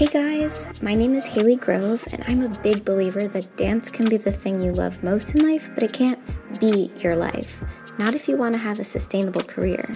Hey 0.00 0.06
guys, 0.06 0.66
my 0.82 0.94
name 0.94 1.14
is 1.14 1.24
Haley 1.24 1.56
Grove, 1.56 2.06
and 2.12 2.22
I'm 2.26 2.42
a 2.42 2.60
big 2.60 2.84
believer 2.84 3.26
that 3.26 3.56
dance 3.56 3.88
can 3.88 4.10
be 4.10 4.18
the 4.18 4.32
thing 4.32 4.60
you 4.60 4.72
love 4.72 5.02
most 5.02 5.34
in 5.34 5.50
life, 5.50 5.70
but 5.74 5.82
it 5.82 5.94
can't 5.94 6.20
be 6.60 6.90
your 6.96 7.16
life. 7.16 7.62
Not 7.98 8.14
if 8.14 8.28
you 8.28 8.36
want 8.36 8.54
to 8.54 8.58
have 8.58 8.78
a 8.78 8.84
sustainable 8.84 9.42
career. 9.42 9.88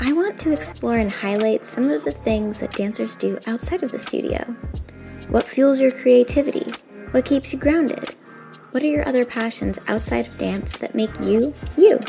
I 0.00 0.12
want 0.12 0.38
to 0.38 0.52
explore 0.52 0.96
and 0.96 1.10
highlight 1.10 1.64
some 1.64 1.90
of 1.90 2.04
the 2.04 2.10
things 2.10 2.58
that 2.58 2.74
dancers 2.74 3.14
do 3.14 3.38
outside 3.46 3.84
of 3.84 3.92
the 3.92 3.98
studio. 3.98 4.40
What 5.28 5.46
fuels 5.46 5.80
your 5.80 5.92
creativity? 5.92 6.72
What 7.12 7.24
keeps 7.24 7.52
you 7.52 7.60
grounded? 7.60 8.16
What 8.74 8.82
are 8.82 8.88
your 8.88 9.06
other 9.06 9.24
passions 9.24 9.78
outside 9.86 10.26
of 10.26 10.36
dance 10.36 10.78
that 10.78 10.96
make 10.96 11.20
you 11.20 11.54
you? 11.76 12.00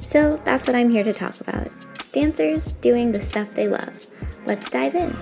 So 0.00 0.38
that's 0.46 0.66
what 0.66 0.74
I'm 0.74 0.88
here 0.88 1.04
to 1.04 1.12
talk 1.12 1.38
about. 1.42 1.68
Dancers 2.12 2.68
doing 2.80 3.12
the 3.12 3.20
stuff 3.20 3.52
they 3.52 3.68
love. 3.68 4.06
Let's 4.46 4.70
dive 4.70 4.94
in. 4.94 5.14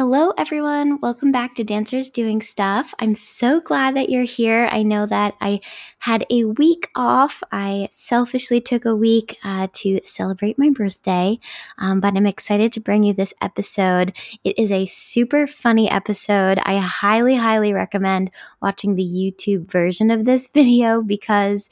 Hello, 0.00 0.32
everyone. 0.38 0.98
Welcome 1.02 1.30
back 1.30 1.54
to 1.56 1.62
Dancers 1.62 2.08
Doing 2.08 2.40
Stuff. 2.40 2.94
I'm 3.00 3.14
so 3.14 3.60
glad 3.60 3.96
that 3.96 4.08
you're 4.08 4.22
here. 4.22 4.66
I 4.72 4.82
know 4.82 5.04
that 5.04 5.34
I 5.42 5.60
had 5.98 6.24
a 6.30 6.44
week 6.44 6.88
off. 6.94 7.42
I 7.52 7.90
selfishly 7.90 8.62
took 8.62 8.86
a 8.86 8.96
week 8.96 9.38
uh, 9.44 9.68
to 9.74 10.00
celebrate 10.06 10.58
my 10.58 10.70
birthday, 10.70 11.38
um, 11.76 12.00
but 12.00 12.16
I'm 12.16 12.24
excited 12.24 12.72
to 12.72 12.80
bring 12.80 13.02
you 13.02 13.12
this 13.12 13.34
episode. 13.42 14.16
It 14.42 14.58
is 14.58 14.72
a 14.72 14.86
super 14.86 15.46
funny 15.46 15.90
episode. 15.90 16.58
I 16.64 16.78
highly, 16.78 17.34
highly 17.34 17.74
recommend 17.74 18.30
watching 18.62 18.94
the 18.94 19.04
YouTube 19.04 19.70
version 19.70 20.10
of 20.10 20.24
this 20.24 20.48
video 20.54 21.02
because 21.02 21.68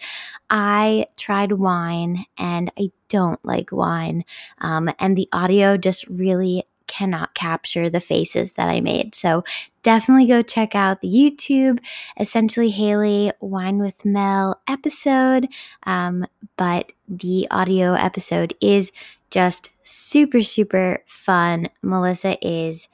I 0.51 1.07
tried 1.17 1.53
wine 1.53 2.27
and 2.37 2.71
I 2.79 2.91
don't 3.09 3.43
like 3.43 3.73
wine. 3.73 4.27
Um, 4.61 4.91
and 4.99 5.17
the 5.17 5.31
audio 5.33 5.79
just 5.79 6.07
really 6.09 6.67
cannot 6.89 7.35
capture 7.35 7.89
the 7.89 8.01
faces 8.01 8.55
that 8.55 8.69
I 8.69 8.81
made. 8.81 9.15
So 9.15 9.45
definitely 9.83 10.27
go 10.27 10.43
check 10.43 10.75
out 10.75 11.01
the 11.01 11.09
YouTube, 11.09 11.79
essentially 12.19 12.71
Haley 12.71 13.33
Wine 13.41 13.79
with 13.79 14.05
Mel 14.05 14.61
episode. 14.69 15.49
Um, 15.85 16.27
but 16.57 16.93
the 17.07 17.47
audio 17.51 17.95
episode 17.95 18.55
is 18.61 18.91
just 19.31 19.71
super, 19.83 20.41
super 20.41 21.05
fun. 21.07 21.69
Melissa 21.83 22.37
is 22.47 22.89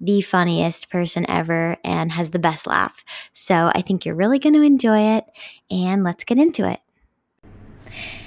the 0.00 0.20
funniest 0.20 0.90
person 0.90 1.28
ever 1.28 1.76
and 1.82 2.12
has 2.12 2.30
the 2.30 2.38
best 2.38 2.66
laugh. 2.66 3.04
So 3.32 3.72
I 3.74 3.82
think 3.82 4.04
you're 4.04 4.14
really 4.14 4.38
going 4.38 4.54
to 4.54 4.62
enjoy 4.62 5.16
it. 5.16 5.24
And 5.70 6.04
let's 6.04 6.24
get 6.24 6.38
into 6.38 6.70
it. 6.70 6.80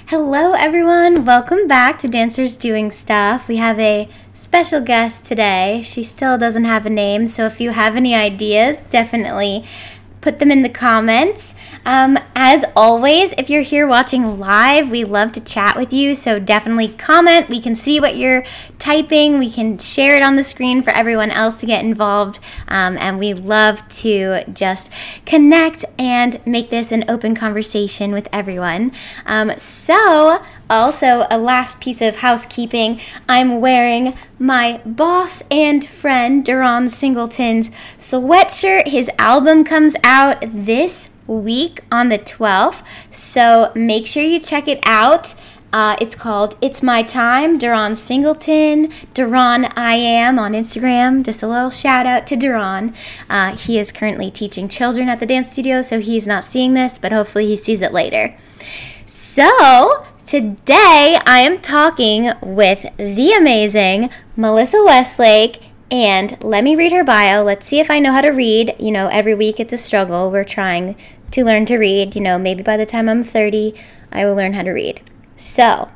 Hello, 0.08 0.52
everyone. 0.52 1.24
Welcome 1.24 1.66
back 1.66 1.98
to 2.00 2.08
Dancers 2.08 2.56
Doing 2.56 2.90
Stuff. 2.90 3.48
We 3.48 3.56
have 3.56 3.78
a 3.78 4.08
special 4.34 4.80
guest 4.80 5.24
today. 5.24 5.80
She 5.82 6.02
still 6.02 6.36
doesn't 6.36 6.64
have 6.64 6.84
a 6.84 6.90
name, 6.90 7.28
so 7.28 7.46
if 7.46 7.60
you 7.60 7.70
have 7.70 7.96
any 7.96 8.14
ideas, 8.14 8.80
definitely 8.90 9.64
put 10.22 10.38
them 10.38 10.50
in 10.50 10.62
the 10.62 10.68
comments. 10.70 11.54
Um, 11.84 12.16
as 12.34 12.64
always, 12.76 13.32
if 13.36 13.50
you're 13.50 13.62
here 13.62 13.86
watching 13.86 14.38
live, 14.38 14.90
we 14.90 15.04
love 15.04 15.32
to 15.32 15.40
chat 15.40 15.76
with 15.76 15.92
you. 15.92 16.14
So 16.14 16.38
definitely 16.38 16.88
comment. 16.88 17.48
We 17.48 17.60
can 17.60 17.76
see 17.76 18.00
what 18.00 18.16
you're 18.16 18.44
typing. 18.78 19.38
We 19.38 19.50
can 19.50 19.78
share 19.78 20.16
it 20.16 20.22
on 20.22 20.36
the 20.36 20.44
screen 20.44 20.82
for 20.82 20.90
everyone 20.90 21.30
else 21.30 21.58
to 21.60 21.66
get 21.66 21.84
involved. 21.84 22.38
Um, 22.68 22.96
and 22.98 23.18
we 23.18 23.34
love 23.34 23.86
to 24.00 24.44
just 24.52 24.90
connect 25.26 25.84
and 25.98 26.40
make 26.46 26.70
this 26.70 26.92
an 26.92 27.04
open 27.08 27.34
conversation 27.34 28.12
with 28.12 28.28
everyone. 28.32 28.92
Um, 29.26 29.52
so 29.58 30.40
also, 30.72 31.26
a 31.30 31.38
last 31.38 31.80
piece 31.80 32.00
of 32.00 32.16
housekeeping 32.16 33.00
I'm 33.28 33.60
wearing 33.60 34.14
my 34.38 34.80
boss 34.86 35.42
and 35.50 35.84
friend 35.84 36.44
Duron 36.44 36.88
Singleton's 36.88 37.70
sweatshirt. 37.98 38.88
His 38.88 39.10
album 39.18 39.64
comes 39.64 39.94
out 40.02 40.42
this 40.42 41.10
week 41.26 41.80
on 41.92 42.08
the 42.08 42.18
12th, 42.18 42.82
so 43.10 43.70
make 43.74 44.06
sure 44.06 44.22
you 44.22 44.40
check 44.40 44.66
it 44.66 44.80
out. 44.84 45.34
Uh, 45.72 45.96
it's 46.00 46.14
called 46.14 46.56
It's 46.60 46.82
My 46.82 47.02
Time, 47.02 47.58
Duron 47.58 47.96
Singleton, 47.96 48.88
Duron 49.14 49.72
I 49.74 49.94
Am 49.94 50.38
on 50.38 50.52
Instagram. 50.52 51.24
Just 51.24 51.42
a 51.42 51.48
little 51.48 51.70
shout 51.70 52.04
out 52.04 52.26
to 52.26 52.36
Duron. 52.36 52.94
Uh, 53.30 53.56
he 53.56 53.78
is 53.78 53.90
currently 53.90 54.30
teaching 54.30 54.68
children 54.68 55.08
at 55.08 55.18
the 55.18 55.26
dance 55.26 55.50
studio, 55.50 55.80
so 55.80 55.98
he's 56.00 56.26
not 56.26 56.44
seeing 56.44 56.74
this, 56.74 56.98
but 56.98 57.12
hopefully 57.12 57.46
he 57.46 57.56
sees 57.56 57.80
it 57.80 57.92
later. 57.92 58.36
So, 59.06 60.06
Today, 60.32 61.18
I 61.26 61.40
am 61.40 61.58
talking 61.58 62.32
with 62.40 62.86
the 62.96 63.34
amazing 63.34 64.08
Melissa 64.34 64.82
Westlake. 64.82 65.60
And 65.90 66.42
let 66.42 66.64
me 66.64 66.74
read 66.74 66.90
her 66.92 67.04
bio. 67.04 67.42
Let's 67.42 67.66
see 67.66 67.80
if 67.80 67.90
I 67.90 67.98
know 67.98 68.12
how 68.12 68.22
to 68.22 68.30
read. 68.30 68.74
You 68.78 68.92
know, 68.92 69.08
every 69.08 69.34
week 69.34 69.60
it's 69.60 69.74
a 69.74 69.76
struggle. 69.76 70.30
We're 70.30 70.44
trying 70.44 70.96
to 71.32 71.44
learn 71.44 71.66
to 71.66 71.76
read. 71.76 72.14
You 72.14 72.22
know, 72.22 72.38
maybe 72.38 72.62
by 72.62 72.78
the 72.78 72.86
time 72.86 73.10
I'm 73.10 73.22
30, 73.22 73.74
I 74.10 74.24
will 74.24 74.34
learn 74.34 74.54
how 74.54 74.62
to 74.62 74.70
read. 74.70 75.02
So, 75.36 75.90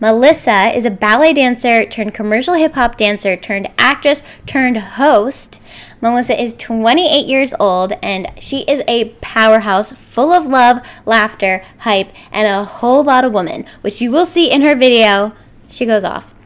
Melissa 0.00 0.76
is 0.76 0.84
a 0.84 0.90
ballet 0.90 1.32
dancer 1.32 1.86
turned 1.86 2.12
commercial 2.12 2.52
hip 2.52 2.74
hop 2.74 2.98
dancer 2.98 3.38
turned 3.38 3.70
actress 3.78 4.22
turned 4.44 4.76
host. 4.76 5.62
Melissa 6.00 6.40
is 6.40 6.54
28 6.54 7.26
years 7.26 7.52
old 7.60 7.92
and 8.02 8.30
she 8.38 8.60
is 8.62 8.82
a 8.88 9.10
powerhouse 9.20 9.92
full 9.92 10.32
of 10.32 10.46
love, 10.46 10.78
laughter, 11.04 11.62
hype, 11.78 12.10
and 12.32 12.46
a 12.46 12.64
whole 12.64 13.04
lot 13.04 13.24
of 13.24 13.32
woman, 13.32 13.66
which 13.82 14.00
you 14.00 14.10
will 14.10 14.26
see 14.26 14.50
in 14.50 14.62
her 14.62 14.74
video. 14.74 15.34
She 15.68 15.86
goes 15.86 16.04
off. 16.04 16.34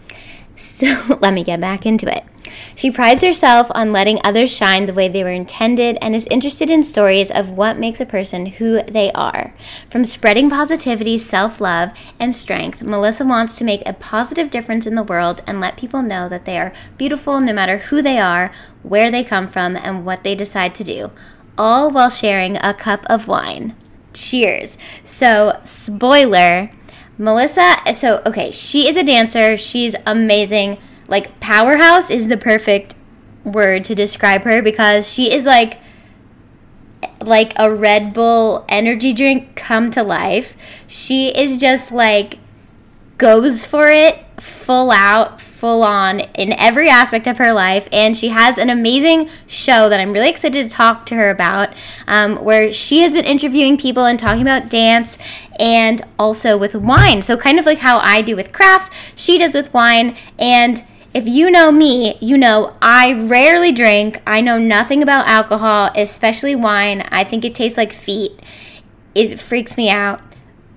So 0.56 1.18
let 1.20 1.34
me 1.34 1.42
get 1.42 1.60
back 1.60 1.84
into 1.84 2.06
it. 2.06 2.24
She 2.74 2.90
prides 2.90 3.22
herself 3.22 3.68
on 3.70 3.92
letting 3.92 4.20
others 4.24 4.54
shine 4.54 4.86
the 4.86 4.94
way 4.94 5.08
they 5.08 5.24
were 5.24 5.30
intended 5.30 5.98
and 6.00 6.14
is 6.14 6.26
interested 6.30 6.70
in 6.70 6.82
stories 6.82 7.30
of 7.30 7.50
what 7.50 7.78
makes 7.78 8.00
a 8.00 8.06
person 8.06 8.46
who 8.46 8.82
they 8.82 9.12
are. 9.12 9.54
From 9.90 10.04
spreading 10.04 10.50
positivity, 10.50 11.18
self 11.18 11.60
love, 11.60 11.90
and 12.18 12.34
strength, 12.34 12.82
Melissa 12.82 13.24
wants 13.24 13.56
to 13.58 13.64
make 13.64 13.82
a 13.86 13.92
positive 13.92 14.50
difference 14.50 14.86
in 14.86 14.94
the 14.94 15.02
world 15.02 15.42
and 15.46 15.60
let 15.60 15.76
people 15.76 16.02
know 16.02 16.28
that 16.28 16.44
they 16.44 16.58
are 16.58 16.72
beautiful 16.96 17.40
no 17.40 17.52
matter 17.52 17.78
who 17.78 18.02
they 18.02 18.18
are, 18.18 18.52
where 18.82 19.10
they 19.10 19.24
come 19.24 19.46
from, 19.46 19.76
and 19.76 20.04
what 20.04 20.24
they 20.24 20.34
decide 20.34 20.74
to 20.74 20.84
do, 20.84 21.10
all 21.56 21.90
while 21.90 22.10
sharing 22.10 22.56
a 22.56 22.74
cup 22.74 23.04
of 23.06 23.28
wine. 23.28 23.74
Cheers. 24.12 24.78
So, 25.02 25.60
spoiler. 25.64 26.70
Melissa, 27.16 27.76
so 27.94 28.22
okay, 28.26 28.50
she 28.50 28.88
is 28.88 28.96
a 28.96 29.04
dancer. 29.04 29.56
She's 29.56 29.94
amazing 30.04 30.78
like 31.08 31.40
powerhouse 31.40 32.10
is 32.10 32.28
the 32.28 32.36
perfect 32.36 32.94
word 33.44 33.84
to 33.84 33.94
describe 33.94 34.42
her 34.42 34.62
because 34.62 35.10
she 35.10 35.32
is 35.32 35.44
like 35.44 35.78
like 37.20 37.52
a 37.56 37.72
Red 37.74 38.12
Bull 38.12 38.64
energy 38.68 39.12
drink 39.12 39.56
come 39.56 39.90
to 39.92 40.02
life. 40.02 40.56
She 40.86 41.28
is 41.28 41.58
just 41.58 41.92
like 41.92 42.38
goes 43.18 43.64
for 43.64 43.86
it 43.86 44.24
full 44.40 44.90
out, 44.90 45.40
full 45.40 45.82
on 45.82 46.20
in 46.20 46.52
every 46.54 46.88
aspect 46.88 47.26
of 47.26 47.38
her 47.38 47.52
life. 47.52 47.88
And 47.92 48.16
she 48.16 48.28
has 48.28 48.58
an 48.58 48.70
amazing 48.70 49.30
show 49.46 49.88
that 49.88 50.00
I'm 50.00 50.12
really 50.12 50.28
excited 50.28 50.62
to 50.62 50.68
talk 50.68 51.06
to 51.06 51.14
her 51.14 51.30
about, 51.30 51.72
um, 52.06 52.36
where 52.44 52.72
she 52.72 53.00
has 53.00 53.12
been 53.12 53.24
interviewing 53.24 53.78
people 53.78 54.04
and 54.04 54.18
talking 54.18 54.42
about 54.42 54.68
dance 54.68 55.16
and 55.58 56.02
also 56.18 56.58
with 56.58 56.74
wine. 56.74 57.22
So, 57.22 57.36
kind 57.36 57.58
of 57.58 57.66
like 57.66 57.78
how 57.78 57.98
I 57.98 58.22
do 58.22 58.36
with 58.36 58.52
crafts, 58.52 58.90
she 59.14 59.38
does 59.38 59.54
with 59.54 59.72
wine. 59.72 60.16
And 60.38 60.84
if 61.14 61.28
you 61.28 61.48
know 61.48 61.70
me, 61.70 62.18
you 62.20 62.36
know 62.36 62.76
I 62.82 63.12
rarely 63.12 63.70
drink. 63.70 64.20
I 64.26 64.40
know 64.40 64.58
nothing 64.58 65.00
about 65.02 65.28
alcohol, 65.28 65.90
especially 65.94 66.56
wine. 66.56 67.02
I 67.12 67.22
think 67.22 67.44
it 67.44 67.54
tastes 67.54 67.78
like 67.78 67.92
feet. 67.92 68.32
It 69.14 69.38
freaks 69.38 69.76
me 69.76 69.88
out. 69.88 70.20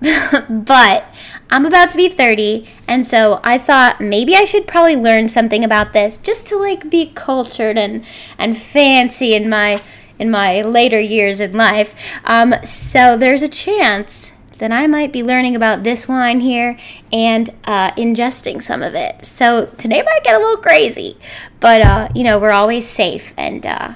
but 0.48 1.04
I'm 1.50 1.66
about 1.66 1.90
to 1.90 1.96
be 1.96 2.08
30, 2.08 2.68
and 2.86 3.04
so 3.04 3.40
I 3.42 3.58
thought 3.58 4.00
maybe 4.00 4.36
I 4.36 4.44
should 4.44 4.68
probably 4.68 4.94
learn 4.94 5.28
something 5.28 5.64
about 5.64 5.92
this 5.92 6.18
just 6.18 6.46
to 6.48 6.56
like 6.56 6.88
be 6.88 7.10
cultured 7.16 7.76
and 7.76 8.04
and 8.38 8.56
fancy 8.56 9.34
in 9.34 9.48
my 9.48 9.82
in 10.20 10.30
my 10.30 10.62
later 10.62 11.00
years 11.00 11.40
in 11.40 11.52
life. 11.52 11.96
Um, 12.24 12.54
so 12.64 13.16
there's 13.16 13.42
a 13.42 13.48
chance 13.48 14.30
then 14.58 14.72
I 14.72 14.86
might 14.86 15.12
be 15.12 15.22
learning 15.22 15.56
about 15.56 15.82
this 15.82 16.08
wine 16.08 16.40
here 16.40 16.78
and 17.12 17.48
uh, 17.64 17.92
ingesting 17.92 18.62
some 18.62 18.82
of 18.82 18.94
it. 18.94 19.24
So 19.24 19.66
today 19.78 20.02
might 20.02 20.24
get 20.24 20.34
a 20.34 20.38
little 20.38 20.56
crazy, 20.56 21.16
but 21.60 21.82
uh, 21.82 22.08
you 22.14 22.24
know 22.24 22.38
we're 22.38 22.50
always 22.50 22.88
safe 22.88 23.32
and 23.36 23.64
uh, 23.64 23.94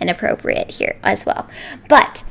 and 0.00 0.10
appropriate 0.10 0.72
here 0.72 0.98
as 1.02 1.24
well. 1.24 1.48
But 1.88 2.24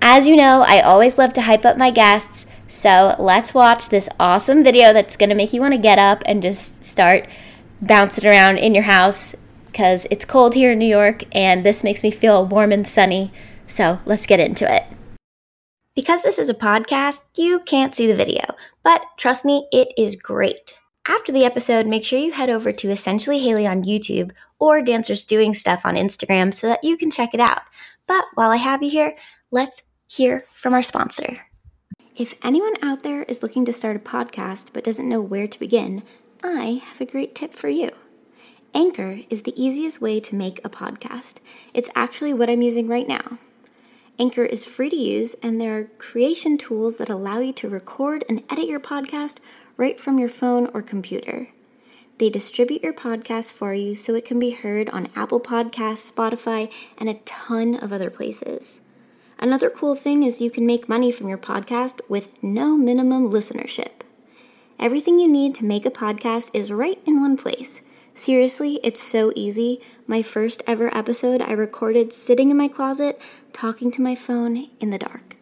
as 0.00 0.26
you 0.26 0.36
know, 0.36 0.64
I 0.66 0.80
always 0.80 1.18
love 1.18 1.32
to 1.34 1.42
hype 1.42 1.64
up 1.64 1.76
my 1.76 1.90
guests. 1.90 2.46
So 2.68 3.16
let's 3.18 3.54
watch 3.54 3.88
this 3.88 4.08
awesome 4.20 4.62
video 4.62 4.92
that's 4.92 5.16
going 5.16 5.30
to 5.30 5.34
make 5.34 5.52
you 5.52 5.60
want 5.60 5.74
to 5.74 5.78
get 5.78 5.98
up 5.98 6.22
and 6.26 6.42
just 6.42 6.84
start 6.84 7.28
bouncing 7.80 8.26
around 8.26 8.58
in 8.58 8.74
your 8.74 8.84
house 8.84 9.34
because 9.66 10.06
it's 10.10 10.24
cold 10.24 10.54
here 10.54 10.72
in 10.72 10.78
New 10.78 10.86
York 10.86 11.24
and 11.32 11.64
this 11.64 11.84
makes 11.84 12.02
me 12.02 12.10
feel 12.10 12.44
warm 12.44 12.72
and 12.72 12.86
sunny. 12.86 13.32
So 13.66 14.00
let's 14.04 14.26
get 14.26 14.40
into 14.40 14.72
it. 14.72 14.84
Because 15.96 16.22
this 16.22 16.38
is 16.38 16.50
a 16.50 16.54
podcast, 16.54 17.22
you 17.38 17.58
can't 17.60 17.94
see 17.94 18.06
the 18.06 18.14
video, 18.14 18.44
but 18.84 19.00
trust 19.16 19.46
me, 19.46 19.66
it 19.72 19.88
is 19.96 20.14
great. 20.14 20.78
After 21.08 21.32
the 21.32 21.46
episode, 21.46 21.86
make 21.86 22.04
sure 22.04 22.18
you 22.18 22.32
head 22.32 22.50
over 22.50 22.70
to 22.70 22.90
Essentially 22.90 23.38
Haley 23.38 23.66
on 23.66 23.82
YouTube 23.82 24.32
or 24.58 24.82
Dancers 24.82 25.24
Doing 25.24 25.54
Stuff 25.54 25.86
on 25.86 25.94
Instagram 25.94 26.52
so 26.52 26.66
that 26.66 26.84
you 26.84 26.98
can 26.98 27.10
check 27.10 27.32
it 27.32 27.40
out. 27.40 27.62
But 28.06 28.26
while 28.34 28.50
I 28.50 28.56
have 28.56 28.82
you 28.82 28.90
here, 28.90 29.16
let's 29.50 29.84
hear 30.06 30.44
from 30.52 30.74
our 30.74 30.82
sponsor. 30.82 31.46
If 32.14 32.34
anyone 32.44 32.74
out 32.82 33.02
there 33.02 33.22
is 33.22 33.42
looking 33.42 33.64
to 33.64 33.72
start 33.72 33.96
a 33.96 34.00
podcast 34.00 34.74
but 34.74 34.84
doesn't 34.84 35.08
know 35.08 35.22
where 35.22 35.48
to 35.48 35.58
begin, 35.58 36.02
I 36.44 36.82
have 36.84 37.00
a 37.00 37.06
great 37.06 37.34
tip 37.34 37.54
for 37.54 37.70
you. 37.70 37.88
Anchor 38.74 39.20
is 39.30 39.44
the 39.44 39.58
easiest 39.58 40.02
way 40.02 40.20
to 40.20 40.34
make 40.34 40.58
a 40.62 40.68
podcast. 40.68 41.36
It's 41.72 41.88
actually 41.94 42.34
what 42.34 42.50
I'm 42.50 42.60
using 42.60 42.86
right 42.86 43.08
now. 43.08 43.38
Anchor 44.18 44.44
is 44.44 44.64
free 44.64 44.88
to 44.88 44.96
use, 44.96 45.36
and 45.42 45.60
there 45.60 45.78
are 45.78 45.90
creation 45.98 46.56
tools 46.56 46.96
that 46.96 47.10
allow 47.10 47.40
you 47.40 47.52
to 47.52 47.68
record 47.68 48.24
and 48.30 48.42
edit 48.48 48.66
your 48.66 48.80
podcast 48.80 49.38
right 49.76 50.00
from 50.00 50.18
your 50.18 50.28
phone 50.28 50.70
or 50.72 50.80
computer. 50.80 51.48
They 52.16 52.30
distribute 52.30 52.82
your 52.82 52.94
podcast 52.94 53.52
for 53.52 53.74
you 53.74 53.94
so 53.94 54.14
it 54.14 54.24
can 54.24 54.38
be 54.38 54.52
heard 54.52 54.88
on 54.88 55.08
Apple 55.14 55.38
Podcasts, 55.38 56.10
Spotify, 56.10 56.72
and 56.96 57.10
a 57.10 57.20
ton 57.26 57.74
of 57.74 57.92
other 57.92 58.08
places. 58.08 58.80
Another 59.38 59.68
cool 59.68 59.94
thing 59.94 60.22
is 60.22 60.40
you 60.40 60.50
can 60.50 60.64
make 60.64 60.88
money 60.88 61.12
from 61.12 61.28
your 61.28 61.36
podcast 61.36 62.00
with 62.08 62.42
no 62.42 62.74
minimum 62.74 63.30
listenership. 63.30 64.00
Everything 64.78 65.18
you 65.18 65.28
need 65.28 65.54
to 65.56 65.64
make 65.66 65.84
a 65.84 65.90
podcast 65.90 66.50
is 66.54 66.72
right 66.72 66.98
in 67.04 67.20
one 67.20 67.36
place. 67.36 67.82
Seriously, 68.14 68.80
it's 68.82 69.02
so 69.02 69.30
easy. 69.36 69.78
My 70.06 70.22
first 70.22 70.62
ever 70.66 70.88
episode 70.96 71.42
I 71.42 71.52
recorded 71.52 72.14
sitting 72.14 72.50
in 72.50 72.56
my 72.56 72.66
closet 72.66 73.20
talking 73.56 73.90
to 73.90 74.02
my 74.02 74.14
phone 74.14 74.66
in 74.80 74.90
the 74.90 74.98
dark. 74.98 75.36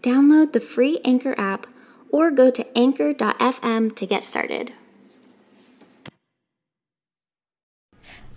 Download 0.00 0.52
the 0.52 0.60
free 0.60 1.00
Anchor 1.04 1.36
app 1.38 1.68
or 2.10 2.32
go 2.32 2.50
to 2.50 2.66
anchor.fm 2.76 3.94
to 3.94 4.06
get 4.06 4.24
started. 4.24 4.72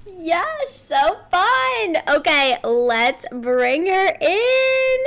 Yes, 0.08 0.80
so 0.80 1.18
fun. 1.32 1.98
Okay, 2.08 2.58
let's 2.64 3.26
bring 3.32 3.88
her 3.88 4.18
in. 4.22 5.00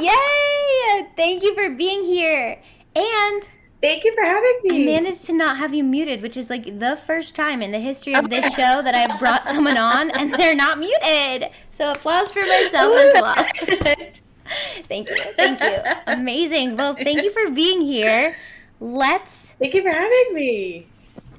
Yay! 0.00 1.08
Thank 1.16 1.42
you 1.42 1.52
for 1.54 1.70
being 1.70 2.04
here. 2.04 2.62
And 2.94 3.48
Thank 3.84 4.04
you 4.04 4.14
for 4.14 4.24
having 4.24 4.60
me. 4.62 4.82
I 4.82 4.98
managed 4.98 5.26
to 5.26 5.34
not 5.34 5.58
have 5.58 5.74
you 5.74 5.84
muted, 5.84 6.22
which 6.22 6.38
is 6.38 6.48
like 6.48 6.78
the 6.78 6.96
first 6.96 7.34
time 7.34 7.60
in 7.60 7.70
the 7.70 7.78
history 7.78 8.14
of 8.14 8.30
this 8.30 8.54
show 8.54 8.80
that 8.80 8.94
I've 8.94 9.20
brought 9.20 9.46
someone 9.54 9.76
on 9.76 10.10
and 10.10 10.32
they're 10.32 10.54
not 10.54 10.78
muted. 10.78 11.50
So 11.70 11.90
applause 11.92 12.32
for 12.32 12.40
myself 12.40 12.96
as 12.96 13.12
well. 13.12 13.34
thank 14.88 15.10
you. 15.10 15.22
Thank 15.36 15.60
you. 15.60 15.76
Amazing. 16.06 16.78
Well, 16.78 16.94
thank 16.94 17.22
you 17.24 17.30
for 17.30 17.50
being 17.50 17.82
here. 17.82 18.38
Let's 18.80 19.52
Thank 19.58 19.74
you 19.74 19.82
for 19.82 19.90
having 19.90 20.32
me. 20.32 20.86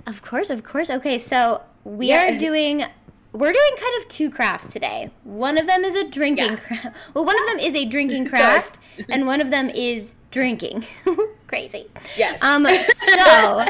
Of 0.06 0.21
course, 0.21 0.51
of 0.51 0.63
course. 0.63 0.91
Okay, 0.91 1.18
so 1.18 1.63
we 1.83 2.09
yeah. 2.09 2.36
are 2.36 2.38
doing 2.38 2.86
we're 3.31 3.53
doing 3.53 3.71
kind 3.80 4.03
of 4.03 4.07
two 4.07 4.30
crafts 4.30 4.71
today. 4.71 5.09
One 5.24 5.57
of 5.57 5.65
them 5.65 5.83
is 5.83 5.95
a 5.95 6.07
drinking 6.07 6.51
yeah. 6.51 6.56
craft. 6.57 6.95
Well, 7.15 7.25
one 7.25 7.39
of 7.39 7.48
them 7.48 7.59
is 7.59 7.74
a 7.74 7.86
drinking 7.86 8.25
craft, 8.30 8.77
and 9.09 9.25
one 9.25 9.41
of 9.41 9.50
them 9.50 9.71
is 9.71 10.15
drinking. 10.36 10.86
Crazy. 11.48 11.88
Yes. 12.18 12.44
Um. 12.44 12.68
So. 13.16 13.66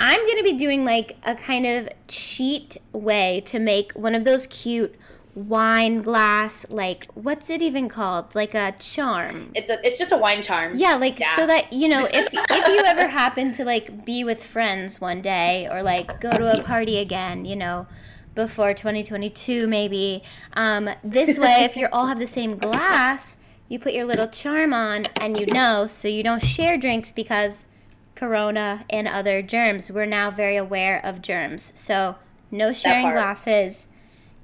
I'm 0.00 0.18
going 0.26 0.38
to 0.38 0.42
be 0.42 0.54
doing 0.54 0.84
like 0.84 1.16
a 1.22 1.36
kind 1.36 1.64
of 1.64 1.88
cheat 2.08 2.76
way 2.90 3.40
to 3.46 3.60
make 3.60 3.92
one 3.92 4.16
of 4.16 4.24
those 4.24 4.48
cute 4.48 4.96
wine 5.36 6.02
glass 6.02 6.66
like 6.70 7.06
what's 7.12 7.50
it 7.50 7.62
even 7.62 7.88
called 7.88 8.24
like 8.34 8.54
a 8.54 8.72
charm 8.80 9.50
it's 9.54 9.70
a 9.70 9.78
it's 9.86 9.98
just 9.98 10.10
a 10.10 10.16
wine 10.16 10.40
charm 10.40 10.72
yeah 10.76 10.94
like 10.94 11.20
yeah. 11.20 11.36
so 11.36 11.46
that 11.46 11.70
you 11.70 11.86
know 11.88 12.06
if 12.10 12.26
if 12.32 12.68
you 12.68 12.82
ever 12.84 13.06
happen 13.06 13.52
to 13.52 13.62
like 13.62 14.04
be 14.06 14.24
with 14.24 14.42
friends 14.42 14.98
one 14.98 15.20
day 15.20 15.68
or 15.70 15.82
like 15.82 16.20
go 16.22 16.32
to 16.32 16.58
a 16.58 16.62
party 16.62 16.98
again 16.98 17.44
you 17.44 17.54
know 17.54 17.86
before 18.34 18.72
2022 18.72 19.66
maybe 19.66 20.22
um, 20.54 20.88
this 21.04 21.38
way 21.38 21.64
if 21.64 21.76
you 21.76 21.86
all 21.92 22.06
have 22.06 22.18
the 22.18 22.26
same 22.26 22.56
glass 22.56 23.36
you 23.68 23.78
put 23.78 23.92
your 23.92 24.04
little 24.04 24.28
charm 24.28 24.72
on 24.72 25.06
and 25.16 25.38
you 25.38 25.46
know 25.46 25.86
so 25.86 26.08
you 26.08 26.22
don't 26.22 26.42
share 26.42 26.76
drinks 26.76 27.12
because 27.12 27.66
corona 28.14 28.84
and 28.90 29.06
other 29.06 29.42
germs. 29.42 29.90
We're 29.90 30.06
now 30.06 30.30
very 30.30 30.56
aware 30.56 31.04
of 31.04 31.22
germs. 31.22 31.72
So 31.76 32.16
no 32.50 32.72
sharing 32.72 33.10
glasses. 33.10 33.88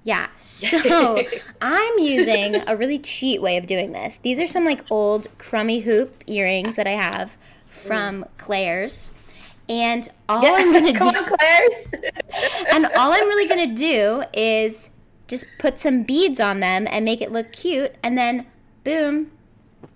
Yeah. 0.05 0.29
So 0.37 1.25
i'm 1.61 1.99
using 1.99 2.57
a 2.67 2.77
really 2.77 2.99
cheap 2.99 3.41
way 3.41 3.57
of 3.57 3.67
doing 3.67 3.93
this. 3.93 4.19
These 4.19 4.39
are 4.41 4.47
some 4.47 4.65
like 4.65 4.85
old 4.91 5.27
crummy 5.39 5.81
hoop 5.81 6.23
earrings 6.27 6.77
that 6.77 6.87
i 6.87 6.93
have 6.93 7.37
from 7.67 8.25
claire's. 8.39 9.11
And 9.69 10.09
all 10.29 10.43
yeah, 10.43 10.53
I'm 10.55 10.73
gonna 10.73 10.93
do, 10.99 10.99
on, 10.99 11.15
and 12.73 12.87
all 12.97 13.13
I'm 13.13 13.27
really 13.27 13.49
gonna 13.49 13.75
do 13.75 14.25
is 14.35 14.91
just 15.29 15.47
put 15.59 15.79
some 15.79 16.03
beads 16.03 16.41
on 16.41 16.61
them 16.61 16.87
and 16.91 17.05
make 17.05 17.23
it 17.23 17.33
look 17.33 17.53
cute, 17.53 17.95
and 18.03 18.19
then 18.19 18.47
boom, 18.85 19.31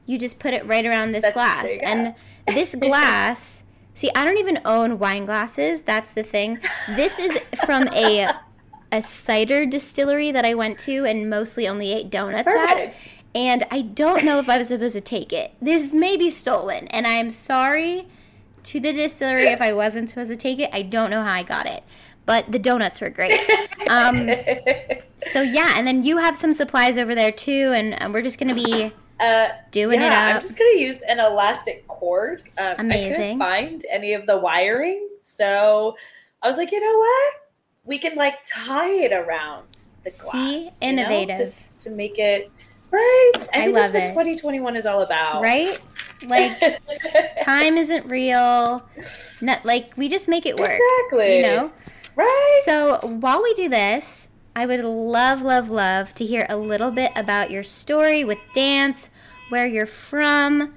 you 0.07 0.19
just 0.19 0.39
put 0.39 0.55
it 0.55 0.67
right 0.67 0.85
around 0.85 1.13
this 1.13 1.23
That's 1.23 1.35
glass. 1.35 1.69
And 1.83 2.15
this 2.47 2.75
glass, 2.75 3.65
see, 3.95 4.11
I 4.15 4.25
don't 4.25 4.39
even 4.39 4.61
own 4.65 4.99
wine 4.99 5.27
glasses. 5.27 5.83
That's 5.83 6.13
the 6.13 6.23
thing. 6.23 6.59
This 6.95 7.19
is 7.19 7.39
from 7.65 7.89
a 7.89 8.31
a 8.93 9.03
cider 9.03 9.67
distillery 9.67 10.31
that 10.31 10.45
I 10.45 10.55
went 10.55 10.79
to 10.81 11.05
and 11.05 11.29
mostly 11.29 11.67
only 11.67 11.93
ate 11.93 12.09
donuts 12.09 12.45
Perfect. 12.45 13.05
at. 13.05 13.09
And 13.35 13.67
I 13.71 13.83
don't 13.83 14.25
know 14.25 14.39
if 14.39 14.49
I 14.49 14.59
was 14.59 14.69
supposed 14.69 14.95
to 14.95 15.01
take 15.01 15.33
it. 15.33 15.53
This 15.61 15.93
may 15.93 16.17
be 16.17 16.31
stolen, 16.31 16.89
and 16.89 17.07
I 17.07 17.15
am 17.15 17.29
sorry 17.29 18.09
to 18.63 18.81
the 18.81 18.93
distillery 18.93 19.45
if 19.45 19.61
I 19.61 19.73
wasn't 19.73 20.09
supposed 20.09 20.31
to 20.31 20.37
take 20.37 20.59
it. 20.59 20.71
I 20.73 20.83
don't 20.83 21.11
know 21.11 21.23
how 21.23 21.33
I 21.35 21.43
got 21.43 21.67
it, 21.67 21.83
but 22.27 22.51
the 22.51 22.59
donuts 22.59 23.01
were 23.01 23.09
great. 23.09 23.41
Um, 23.89 24.29
so 25.19 25.43
yeah, 25.43 25.75
and 25.77 25.87
then 25.87 26.03
you 26.03 26.19
have 26.19 26.37
some 26.37 26.53
supplies 26.53 26.99
over 26.99 27.15
there 27.15 27.33
too, 27.33 27.73
and, 27.75 27.95
and 28.01 28.13
we're 28.13 28.23
just 28.23 28.39
gonna 28.39 28.55
be 28.55 28.93
uh, 29.21 29.49
doing 29.71 30.01
yeah, 30.01 30.07
it 30.07 30.13
up. 30.13 30.35
I'm 30.37 30.43
just 30.43 30.59
gonna 30.59 30.79
use 30.79 31.03
an 31.03 31.21
elastic 31.21 31.87
cord. 31.89 32.43
Um, 32.59 32.75
Amazing. 32.79 33.13
I 33.13 33.17
couldn't 33.17 33.39
find 33.39 33.87
any 33.91 34.13
of 34.13 34.27
the 34.27 34.37
wiring, 34.37 35.09
so 35.23 35.97
I 36.43 36.49
was 36.49 36.59
like, 36.59 36.73
you 36.73 36.81
know 36.81 36.99
what? 36.99 37.35
We 37.85 37.99
can 37.99 38.17
like 38.17 38.35
tie 38.45 38.91
it 38.91 39.13
around 39.13 39.69
the 40.05 40.11
glass. 40.11 40.33
See, 40.33 40.71
innovative, 40.81 41.39
know, 41.39 41.45
just 41.45 41.79
to 41.81 41.91
make 41.91 42.19
it 42.19 42.51
right. 42.91 43.33
I, 43.53 43.65
I 43.65 43.67
love 43.67 43.93
that's 43.93 44.11
what 44.11 44.27
it. 44.27 44.39
2021 44.39 44.77
is 44.77 44.87
all 44.87 45.03
about, 45.03 45.43
right? 45.43 45.79
Like 46.27 46.59
time 47.39 47.77
isn't 47.77 48.07
real. 48.07 48.83
Not, 49.43 49.65
like 49.65 49.93
we 49.97 50.09
just 50.09 50.29
make 50.29 50.47
it 50.47 50.59
work. 50.59 50.71
Exactly. 50.71 51.37
You 51.37 51.43
know? 51.43 51.73
Right. 52.17 52.63
So 52.65 52.99
while 53.03 53.43
we 53.43 53.55
do 53.55 53.69
this, 53.69 54.29
I 54.55 54.67
would 54.67 54.81
love, 54.81 55.43
love, 55.43 55.71
love 55.71 56.15
to 56.15 56.25
hear 56.25 56.47
a 56.49 56.57
little 56.57 56.91
bit 56.91 57.13
about 57.15 57.51
your 57.51 57.63
story 57.63 58.25
with 58.25 58.39
dance, 58.55 59.11
where 59.51 59.67
you're 59.67 59.87
from, 59.87 60.75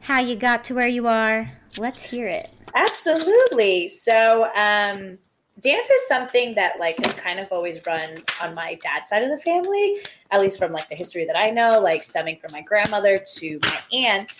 how 0.00 0.20
you 0.20 0.36
got 0.36 0.64
to 0.64 0.74
where 0.74 0.88
you 0.88 1.06
are. 1.06 1.52
Let's 1.78 2.02
hear 2.02 2.26
it. 2.26 2.50
Absolutely. 2.74 3.88
So, 3.88 4.44
um, 4.54 5.18
dance 5.60 5.88
is 5.88 6.08
something 6.08 6.54
that 6.54 6.80
like 6.80 6.98
has 7.04 7.14
kind 7.14 7.38
of 7.38 7.46
always 7.50 7.84
run 7.86 8.16
on 8.42 8.54
my 8.54 8.78
dad's 8.82 9.10
side 9.10 9.22
of 9.22 9.30
the 9.30 9.38
family, 9.38 9.96
at 10.30 10.40
least 10.40 10.58
from 10.58 10.72
like 10.72 10.88
the 10.88 10.94
history 10.94 11.24
that 11.26 11.38
I 11.38 11.50
know, 11.50 11.80
like 11.80 12.02
stemming 12.02 12.38
from 12.40 12.50
my 12.52 12.62
grandmother 12.62 13.18
to 13.36 13.60
my 13.62 13.80
aunt 13.92 14.32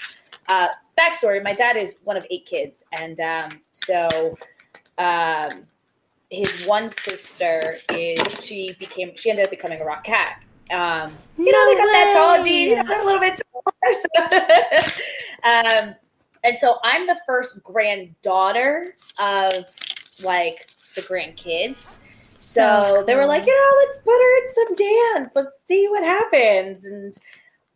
uh, 0.49 0.69
backstory: 0.99 1.43
My 1.43 1.55
dad 1.55 1.77
is 1.77 1.97
one 2.05 2.17
of 2.17 2.27
eight 2.31 2.47
kids, 2.47 2.85
and 2.99 3.21
um, 3.21 3.51
so 3.71 4.35
um, 4.99 5.49
his 6.31 6.67
one 6.67 6.89
sister 6.89 7.77
is 7.91 8.45
she 8.45 8.73
became 8.79 9.13
she 9.17 9.31
ended 9.31 9.47
up 9.47 9.51
becoming 9.51 9.81
a 9.81 9.85
Rockette. 9.85 10.37
Um, 10.71 11.13
you 11.37 11.51
no 11.51 11.59
know, 11.59 11.67
they 11.67 11.77
got 11.77 11.87
way. 11.87 11.93
that 11.93 12.13
tall 12.15 12.45
gene, 12.45 12.71
yeah. 12.71 12.83
they're 12.85 13.03
a 13.03 13.05
little 13.05 13.21
bit 13.21 13.41
taller. 13.53 13.93
So 13.93 15.01
um, 15.89 15.95
and 16.45 16.57
so 16.57 16.79
I'm 16.85 17.07
the 17.07 17.21
first 17.27 17.63
granddaughter 17.63 18.95
of 19.19 19.65
like 20.23 20.71
the 20.95 21.03
grandkids. 21.03 22.01
So, 22.15 22.83
so 22.85 23.05
they 23.07 23.15
were 23.15 23.27
like, 23.27 23.47
you 23.47 23.55
know, 23.55 23.77
let's 23.85 23.99
put 23.99 24.13
her 24.13 24.43
in 24.43 24.55
some 24.55 24.75
dance. 24.75 25.33
Let's 25.35 25.57
see 25.67 25.89
what 25.89 26.03
happens. 26.03 26.87
And 26.87 27.19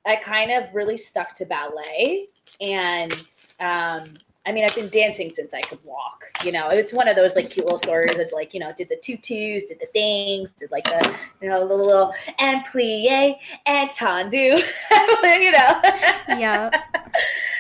I 0.07 0.17
kind 0.17 0.51
of 0.51 0.75
really 0.75 0.97
stuck 0.97 1.35
to 1.37 1.47
ballet. 1.47 2.29
And 2.61 3.13
um, 3.61 4.15
I 4.47 4.53
mean, 4.53 4.65
I've 4.65 4.75
been 4.75 4.91
dancing 4.91 5.33
since 5.33 5.55
I 5.55 5.63
could 5.63 5.79
walk. 5.85 6.25
You 6.45 6.53
know, 6.53 6.69
it's 6.69 6.93
one 6.93 7.09
of 7.09 7.17
those 7.17 7.35
like 7.35 7.51
cute 7.51 7.65
little 7.65 7.79
stories 7.79 8.17
that 8.17 8.33
like 8.33 8.53
you 8.53 8.61
know 8.61 8.73
did 8.77 8.91
the 8.91 8.97
tutus, 8.97 9.65
did 9.65 9.81
the 9.81 9.87
things, 9.87 10.51
did 10.51 10.71
like 10.71 10.85
the 10.85 11.15
you 11.41 11.49
know 11.49 11.67
the 11.67 11.75
little 11.75 12.13
and 12.39 12.65
plie 12.67 13.37
and 13.67 13.91
tendu. 13.91 14.57
you 15.41 15.53
know. 15.53 15.81
Yeah. 16.29 16.71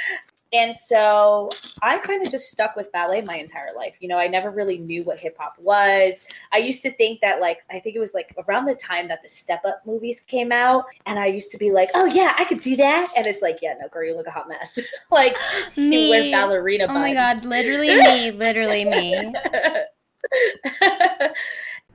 And 0.54 0.78
so 0.78 1.50
I 1.82 1.98
kind 1.98 2.24
of 2.24 2.30
just 2.30 2.48
stuck 2.48 2.76
with 2.76 2.92
ballet 2.92 3.22
my 3.22 3.34
entire 3.36 3.74
life. 3.74 3.96
You 3.98 4.06
know, 4.06 4.18
I 4.18 4.28
never 4.28 4.52
really 4.52 4.78
knew 4.78 5.02
what 5.02 5.18
hip 5.18 5.36
hop 5.36 5.56
was. 5.58 6.26
I 6.52 6.58
used 6.58 6.80
to 6.82 6.92
think 6.92 7.20
that, 7.22 7.40
like, 7.40 7.58
I 7.72 7.80
think 7.80 7.96
it 7.96 7.98
was 7.98 8.14
like 8.14 8.32
around 8.46 8.66
the 8.66 8.76
time 8.76 9.08
that 9.08 9.20
the 9.24 9.28
Step 9.28 9.64
Up 9.64 9.82
movies 9.84 10.20
came 10.20 10.52
out. 10.52 10.84
And 11.06 11.18
I 11.18 11.26
used 11.26 11.50
to 11.50 11.58
be 11.58 11.72
like, 11.72 11.90
oh, 11.94 12.04
yeah, 12.06 12.34
I 12.38 12.44
could 12.44 12.60
do 12.60 12.76
that. 12.76 13.12
And 13.16 13.26
it's 13.26 13.42
like, 13.42 13.58
yeah, 13.62 13.74
no, 13.80 13.88
girl, 13.88 14.06
you 14.06 14.16
look 14.16 14.28
a 14.28 14.30
hot 14.30 14.48
mess. 14.48 14.78
like, 15.10 15.36
me. 15.76 16.04
you 16.04 16.10
wear 16.10 16.30
ballerina 16.30 16.86
Oh 16.88 16.94
my 16.94 17.14
God, 17.14 17.44
literally 17.44 17.92
me, 17.96 18.30
literally 18.30 18.84
me. 18.84 19.12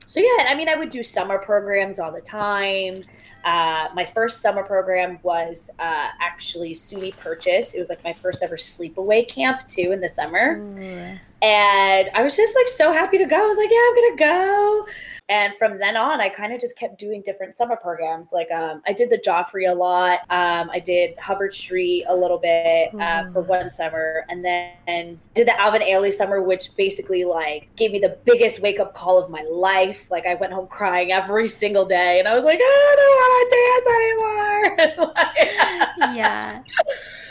so 0.06 0.20
yeah, 0.20 0.44
I 0.48 0.54
mean, 0.54 0.68
I 0.68 0.74
would 0.76 0.90
do 0.90 1.02
summer 1.02 1.38
programs 1.38 1.98
all 1.98 2.12
the 2.12 2.20
time. 2.20 3.00
Uh, 3.44 3.88
my 3.94 4.04
first 4.04 4.42
summer 4.42 4.62
program 4.62 5.18
was 5.22 5.70
uh, 5.78 6.08
actually 6.20 6.72
SUNY 6.72 7.16
Purchase. 7.16 7.74
It 7.74 7.78
was 7.78 7.88
like 7.88 8.02
my 8.04 8.12
first 8.12 8.42
ever 8.42 8.56
sleepaway 8.56 9.28
camp 9.28 9.66
too 9.68 9.92
in 9.92 10.00
the 10.00 10.08
summer. 10.08 10.58
Ooh. 10.58 11.18
And 11.42 12.10
I 12.14 12.22
was 12.22 12.36
just 12.36 12.54
like 12.54 12.68
so 12.68 12.92
happy 12.92 13.18
to 13.18 13.24
go. 13.24 13.36
I 13.36 13.46
was 13.46 13.56
like, 13.56 13.70
yeah, 13.70 13.78
I'm 13.78 13.94
gonna 13.94 14.16
go. 14.16 14.86
And 15.30 15.54
from 15.58 15.78
then 15.78 15.96
on, 15.96 16.20
I 16.20 16.28
kind 16.28 16.52
of 16.52 16.60
just 16.60 16.76
kept 16.76 16.98
doing 16.98 17.22
different 17.24 17.56
summer 17.56 17.76
programs. 17.76 18.32
Like 18.32 18.50
um, 18.50 18.82
I 18.86 18.92
did 18.92 19.10
the 19.10 19.16
Joffrey 19.16 19.70
a 19.70 19.74
lot. 19.74 20.20
Um, 20.28 20.68
I 20.70 20.80
did 20.80 21.16
Hubbard 21.18 21.54
Street 21.54 22.04
a 22.08 22.14
little 22.14 22.38
bit 22.38 22.92
uh, 23.00 23.30
for 23.30 23.42
one 23.42 23.72
summer, 23.72 24.26
and 24.28 24.44
then 24.44 25.20
did 25.34 25.46
the 25.46 25.58
Alvin 25.58 25.82
Ailey 25.82 26.12
summer, 26.12 26.42
which 26.42 26.76
basically 26.76 27.24
like 27.24 27.68
gave 27.76 27.92
me 27.92 28.00
the 28.00 28.18
biggest 28.24 28.60
wake 28.60 28.80
up 28.80 28.92
call 28.92 29.22
of 29.22 29.30
my 29.30 29.42
life. 29.50 30.00
Like 30.10 30.26
I 30.26 30.34
went 30.34 30.52
home 30.52 30.66
crying 30.66 31.12
every 31.12 31.48
single 31.48 31.86
day, 31.86 32.18
and 32.18 32.28
I 32.28 32.34
was 32.34 32.44
like, 32.44 32.58
I 32.60 32.94
don't 32.98 33.16
want 33.16 33.50
to 33.50 34.96
dance 34.96 34.98
anymore. 34.98 35.14
like, 35.14 36.16
yeah. 36.16 36.62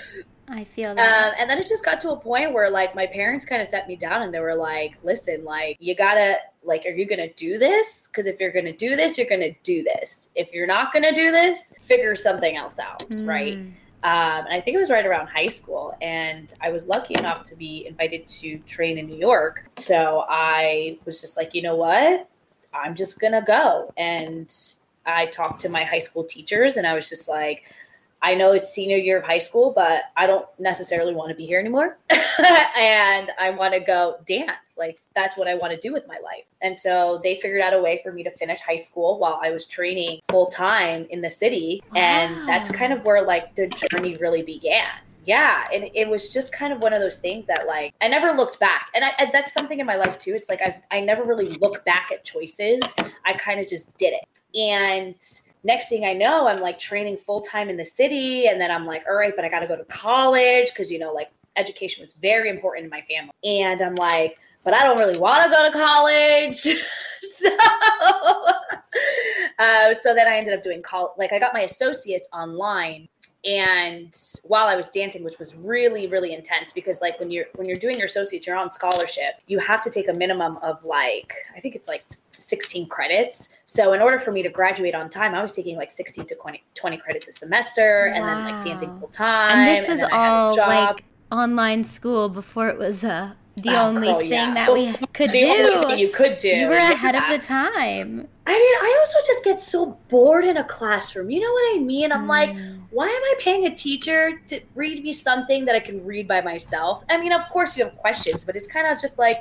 I 0.49 0.63
feel 0.63 0.95
that. 0.95 1.27
Um, 1.27 1.35
and 1.39 1.49
then 1.49 1.59
it 1.59 1.67
just 1.67 1.85
got 1.85 2.01
to 2.01 2.11
a 2.11 2.17
point 2.17 2.53
where 2.53 2.69
like 2.69 2.95
my 2.95 3.05
parents 3.05 3.45
kind 3.45 3.61
of 3.61 3.67
set 3.67 3.87
me 3.87 3.95
down 3.95 4.23
and 4.23 4.33
they 4.33 4.39
were 4.39 4.55
like, 4.55 4.95
listen, 5.03 5.43
like 5.43 5.77
you 5.79 5.95
gotta, 5.95 6.37
like, 6.63 6.85
are 6.85 6.89
you 6.89 7.07
gonna 7.07 7.31
do 7.33 7.59
this? 7.59 8.07
Because 8.07 8.25
if 8.25 8.39
you're 8.39 8.51
gonna 8.51 8.75
do 8.75 8.95
this, 8.95 9.17
you're 9.17 9.29
gonna 9.29 9.53
do 9.63 9.83
this. 9.83 10.29
If 10.35 10.51
you're 10.51 10.67
not 10.67 10.91
gonna 10.91 11.13
do 11.13 11.31
this, 11.31 11.73
figure 11.81 12.15
something 12.15 12.57
else 12.57 12.79
out, 12.79 13.07
mm. 13.09 13.27
right? 13.27 13.57
Um, 14.01 14.45
and 14.45 14.53
I 14.53 14.61
think 14.61 14.75
it 14.75 14.79
was 14.79 14.89
right 14.89 15.05
around 15.05 15.27
high 15.27 15.47
school. 15.47 15.95
And 16.01 16.53
I 16.61 16.71
was 16.71 16.85
lucky 16.85 17.15
enough 17.17 17.43
to 17.45 17.55
be 17.55 17.85
invited 17.85 18.27
to 18.27 18.57
train 18.59 18.97
in 18.97 19.05
New 19.05 19.17
York. 19.17 19.69
So 19.77 20.25
I 20.27 20.97
was 21.05 21.21
just 21.21 21.37
like, 21.37 21.53
you 21.53 21.61
know 21.61 21.75
what? 21.75 22.27
I'm 22.73 22.95
just 22.95 23.19
gonna 23.19 23.43
go. 23.45 23.93
And 23.97 24.53
I 25.05 25.25
talked 25.27 25.61
to 25.61 25.69
my 25.69 25.83
high 25.83 25.99
school 25.99 26.23
teachers 26.23 26.77
and 26.77 26.87
I 26.87 26.93
was 26.93 27.09
just 27.09 27.27
like, 27.27 27.63
I 28.21 28.35
know 28.35 28.51
it's 28.51 28.73
senior 28.73 28.97
year 28.97 29.19
of 29.19 29.25
high 29.25 29.39
school, 29.39 29.71
but 29.73 30.03
I 30.17 30.27
don't 30.27 30.45
necessarily 30.59 31.13
want 31.13 31.29
to 31.29 31.35
be 31.35 31.45
here 31.45 31.59
anymore. 31.59 31.97
and 32.09 33.31
I 33.39 33.51
want 33.51 33.73
to 33.73 33.79
go 33.79 34.17
dance. 34.25 34.57
Like, 34.77 34.99
that's 35.15 35.37
what 35.37 35.47
I 35.47 35.55
want 35.55 35.73
to 35.73 35.79
do 35.79 35.93
with 35.93 36.07
my 36.07 36.17
life. 36.23 36.43
And 36.61 36.77
so 36.77 37.19
they 37.23 37.39
figured 37.39 37.61
out 37.61 37.73
a 37.73 37.81
way 37.81 38.01
for 38.03 38.11
me 38.11 38.23
to 38.23 38.31
finish 38.31 38.59
high 38.61 38.75
school 38.75 39.19
while 39.19 39.39
I 39.41 39.51
was 39.51 39.65
training 39.65 40.19
full 40.29 40.47
time 40.47 41.07
in 41.09 41.21
the 41.21 41.29
city. 41.29 41.81
Wow. 41.93 42.01
And 42.01 42.47
that's 42.47 42.69
kind 42.69 42.91
of 42.91 43.03
where, 43.05 43.25
like, 43.25 43.55
the 43.55 43.67
journey 43.67 44.15
really 44.15 44.41
began. 44.41 44.89
Yeah. 45.23 45.63
And 45.73 45.89
it 45.93 46.09
was 46.09 46.29
just 46.33 46.51
kind 46.51 46.73
of 46.73 46.81
one 46.81 46.93
of 46.93 47.01
those 47.01 47.17
things 47.17 47.45
that, 47.47 47.67
like, 47.67 47.93
I 48.01 48.07
never 48.07 48.31
looked 48.31 48.59
back. 48.59 48.87
And 48.95 49.05
I, 49.05 49.11
I, 49.17 49.29
that's 49.31 49.53
something 49.53 49.79
in 49.79 49.85
my 49.85 49.95
life, 49.95 50.17
too. 50.17 50.33
It's 50.33 50.49
like 50.49 50.61
I, 50.61 50.81
I 50.91 51.01
never 51.01 51.23
really 51.23 51.57
look 51.61 51.85
back 51.85 52.09
at 52.11 52.25
choices, 52.25 52.81
I 53.25 53.33
kind 53.33 53.59
of 53.59 53.67
just 53.67 53.95
did 53.97 54.13
it. 54.13 54.25
And 54.55 55.15
next 55.63 55.89
thing 55.89 56.05
I 56.05 56.13
know, 56.13 56.47
I'm 56.47 56.59
like 56.59 56.79
training 56.79 57.17
full 57.17 57.41
time 57.41 57.69
in 57.69 57.77
the 57.77 57.85
city. 57.85 58.47
And 58.47 58.59
then 58.59 58.71
I'm 58.71 58.85
like, 58.85 59.03
all 59.09 59.15
right, 59.15 59.33
but 59.35 59.45
I 59.45 59.49
got 59.49 59.59
to 59.59 59.67
go 59.67 59.75
to 59.75 59.85
college 59.85 60.69
because, 60.69 60.91
you 60.91 60.99
know, 60.99 61.13
like 61.13 61.29
education 61.55 62.01
was 62.01 62.13
very 62.21 62.49
important 62.49 62.85
in 62.85 62.89
my 62.89 63.01
family. 63.01 63.33
And 63.43 63.81
I'm 63.81 63.95
like, 63.95 64.37
but 64.63 64.73
I 64.73 64.83
don't 64.83 64.97
really 64.97 65.19
want 65.19 65.43
to 65.43 65.49
go 65.49 65.65
to 65.65 65.71
college. 65.71 66.57
so, 67.35 67.49
uh, 69.59 69.93
so 69.93 70.13
then 70.13 70.27
I 70.27 70.37
ended 70.37 70.53
up 70.53 70.63
doing 70.63 70.81
college. 70.81 71.11
Like 71.17 71.33
I 71.33 71.39
got 71.39 71.53
my 71.53 71.61
associates 71.61 72.27
online 72.33 73.07
and 73.45 74.13
while 74.43 74.67
I 74.67 74.75
was 74.75 74.87
dancing, 74.89 75.23
which 75.23 75.39
was 75.39 75.55
really, 75.55 76.07
really 76.07 76.33
intense 76.33 76.73
because 76.73 76.99
like 76.99 77.19
when 77.19 77.31
you're 77.31 77.45
when 77.55 77.67
you're 77.67 77.77
doing 77.77 77.97
your 77.97 78.07
associates, 78.07 78.45
you're 78.45 78.57
on 78.57 78.71
scholarship. 78.71 79.35
You 79.47 79.59
have 79.59 79.81
to 79.81 79.89
take 79.89 80.09
a 80.09 80.13
minimum 80.13 80.57
of 80.57 80.83
like 80.83 81.33
I 81.55 81.61
think 81.61 81.75
it's 81.75 81.87
like 81.87 82.03
16 82.33 82.87
credits. 82.87 83.49
So 83.65 83.93
in 83.93 84.01
order 84.01 84.19
for 84.19 84.31
me 84.31 84.43
to 84.43 84.49
graduate 84.49 84.93
on 84.93 85.09
time, 85.09 85.35
I 85.35 85.41
was 85.41 85.53
taking 85.53 85.77
like 85.77 85.91
16 85.91 86.25
to 86.25 86.35
20, 86.35 86.63
20 86.73 86.97
credits 86.97 87.27
a 87.29 87.31
semester 87.31 88.11
wow. 88.11 88.17
and 88.17 88.27
then 88.27 88.53
like 88.53 88.63
dancing 88.65 88.99
full 88.99 89.09
time. 89.09 89.51
And 89.51 89.67
this 89.67 89.87
was 89.87 90.01
and 90.01 90.11
all 90.11 90.57
like 90.57 91.05
online 91.31 91.85
school 91.85 92.27
before 92.27 92.67
it 92.67 92.77
was 92.77 93.05
uh, 93.05 93.33
the 93.61 93.75
oh, 93.75 93.87
only 93.87 94.07
girl, 94.07 94.19
thing 94.19 94.31
yeah. 94.31 94.53
that 94.53 94.73
we 94.73 94.93
could 95.13 95.31
the 95.31 95.39
do. 95.39 95.47
Only 95.47 95.85
thing 95.85 95.99
you 95.99 96.09
could 96.09 96.37
do. 96.37 96.49
You 96.49 96.67
were 96.67 96.75
ahead 96.75 97.15
yeah. 97.15 97.33
of 97.33 97.41
the 97.41 97.45
time. 97.45 98.27
I 98.45 98.53
mean, 98.53 98.75
I 98.81 98.97
also 98.99 99.19
just 99.27 99.43
get 99.43 99.61
so 99.61 99.97
bored 100.09 100.45
in 100.45 100.57
a 100.57 100.63
classroom. 100.63 101.29
You 101.29 101.39
know 101.39 101.51
what 101.51 101.75
I 101.75 101.79
mean? 101.79 102.11
I'm 102.11 102.25
mm. 102.25 102.29
like, 102.29 102.49
why 102.89 103.07
am 103.07 103.23
I 103.23 103.35
paying 103.39 103.65
a 103.67 103.75
teacher 103.75 104.41
to 104.47 104.59
read 104.75 105.03
me 105.03 105.13
something 105.13 105.65
that 105.65 105.75
I 105.75 105.79
can 105.79 106.03
read 106.05 106.27
by 106.27 106.41
myself? 106.41 107.03
I 107.09 107.17
mean, 107.17 107.31
of 107.31 107.47
course 107.49 107.77
you 107.77 107.83
have 107.83 107.95
questions, 107.97 108.43
but 108.43 108.55
it's 108.55 108.67
kind 108.67 108.87
of 108.87 108.99
just 108.99 109.19
like 109.19 109.37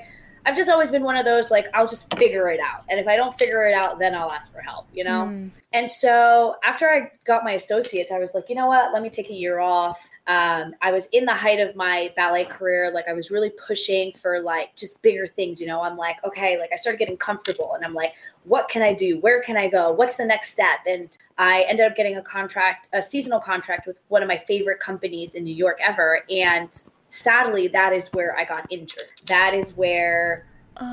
I've 0.49 0.57
just 0.57 0.71
always 0.71 0.91
been 0.91 1.03
one 1.03 1.17
of 1.17 1.25
those 1.25 1.51
like 1.51 1.67
I'll 1.75 1.87
just 1.87 2.13
figure 2.17 2.49
it 2.49 2.61
out. 2.61 2.85
And 2.89 2.99
if 2.99 3.07
I 3.07 3.17
don't 3.17 3.37
figure 3.39 3.67
it 3.69 3.75
out, 3.75 3.99
then 3.99 4.15
I'll 4.15 4.31
ask 4.31 4.53
for 4.53 4.61
help, 4.61 4.87
you 4.93 5.05
know? 5.05 5.25
Mm. 5.25 5.51
And 5.73 5.91
so 5.91 6.57
after 6.65 6.89
I 6.89 7.11
got 7.25 7.45
my 7.45 7.53
associates, 7.53 8.11
I 8.11 8.19
was 8.19 8.33
like, 8.35 8.49
you 8.49 8.55
know 8.55 8.67
what? 8.67 8.93
Let 8.93 9.03
me 9.03 9.11
take 9.11 9.29
a 9.29 9.35
year 9.35 9.59
off. 9.59 10.01
Um, 10.29 10.75
I 10.83 10.93
was 10.93 11.07
in 11.13 11.25
the 11.25 11.35
height 11.35 11.59
of 11.59 11.75
my 11.75 12.13
ballet 12.15 12.45
career. 12.45 12.93
Like 12.93 13.09
I 13.09 13.15
was 13.15 13.31
really 13.31 13.51
pushing 13.67 14.13
for 14.21 14.41
like 14.41 14.77
just 14.77 15.01
bigger 15.03 15.27
things, 15.27 15.61
you 15.61 15.67
know? 15.67 15.81
I'm 15.81 15.97
like, 15.97 16.23
okay, 16.25 16.59
like 16.59 16.71
I 16.73 16.77
started 16.77 16.99
getting 16.99 17.17
comfortable 17.17 17.75
and 17.75 17.85
I'm 17.85 17.95
like, 17.95 18.13
what 18.45 18.69
can 18.69 18.83
I 18.83 18.93
do? 18.93 19.19
Where 19.21 19.43
can 19.43 19.57
I 19.57 19.69
go? 19.69 19.91
What's 19.91 20.17
the 20.17 20.27
next 20.27 20.51
step? 20.51 20.81
And 20.87 21.17
I 21.39 21.63
ended 21.63 21.87
up 21.87 21.97
getting 21.97 22.17
a 22.17 22.23
contract, 22.23 22.89
a 22.93 23.03
seasonal 23.03 23.41
contract 23.41 23.87
with 23.87 23.97
one 24.09 24.23
of 24.23 24.29
my 24.29 24.37
favorite 24.37 24.81
companies 24.81 25.35
in 25.35 25.45
New 25.45 25.55
York 25.55 25.79
ever. 25.83 26.23
And 26.31 26.71
sadly 27.09 27.69
that 27.69 27.93
is 27.93 28.09
where 28.09 28.37
i 28.39 28.45
got 28.45 28.71
injured 28.71 29.09
that 29.27 29.55
is 29.55 29.73
where 29.73 30.47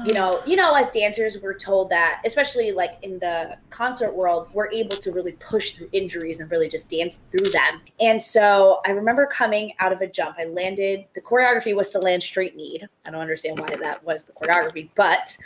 you 0.06 0.14
know 0.14 0.42
you 0.46 0.56
know 0.56 0.74
as 0.74 0.90
dancers 0.90 1.38
we're 1.42 1.58
told 1.58 1.90
that 1.90 2.22
especially 2.26 2.72
like 2.72 2.98
in 3.04 3.20
the 3.20 3.56
concert 3.70 4.16
world 4.16 4.48
we're 4.54 4.72
able 4.72 4.96
to 4.98 5.12
really 5.12 5.34
push 5.34 5.72
through 5.72 5.88
injuries 5.92 6.40
and 6.40 6.50
really 6.50 6.68
just 6.68 6.90
dance 6.90 7.20
through 7.32 7.50
them 7.52 7.82
and 8.00 8.22
so 8.22 8.80
i 8.86 8.92
remember 8.92 9.26
coming 9.28 9.74
out 9.80 9.94
of 9.94 10.02
a 10.02 10.08
jump 10.08 10.36
i 10.40 10.46
landed 10.46 11.06
the 11.14 11.22
choreography 11.22 11.76
was 11.76 11.90
to 11.90 12.00
land 12.00 12.24
straight 12.24 12.56
knee 12.56 12.82
i 13.06 13.12
don't 13.12 13.22
understand 13.22 13.60
why 13.60 13.76
that 13.76 14.04
was 14.04 14.24
the 14.24 14.34
choreography 14.34 14.90
but 14.96 15.38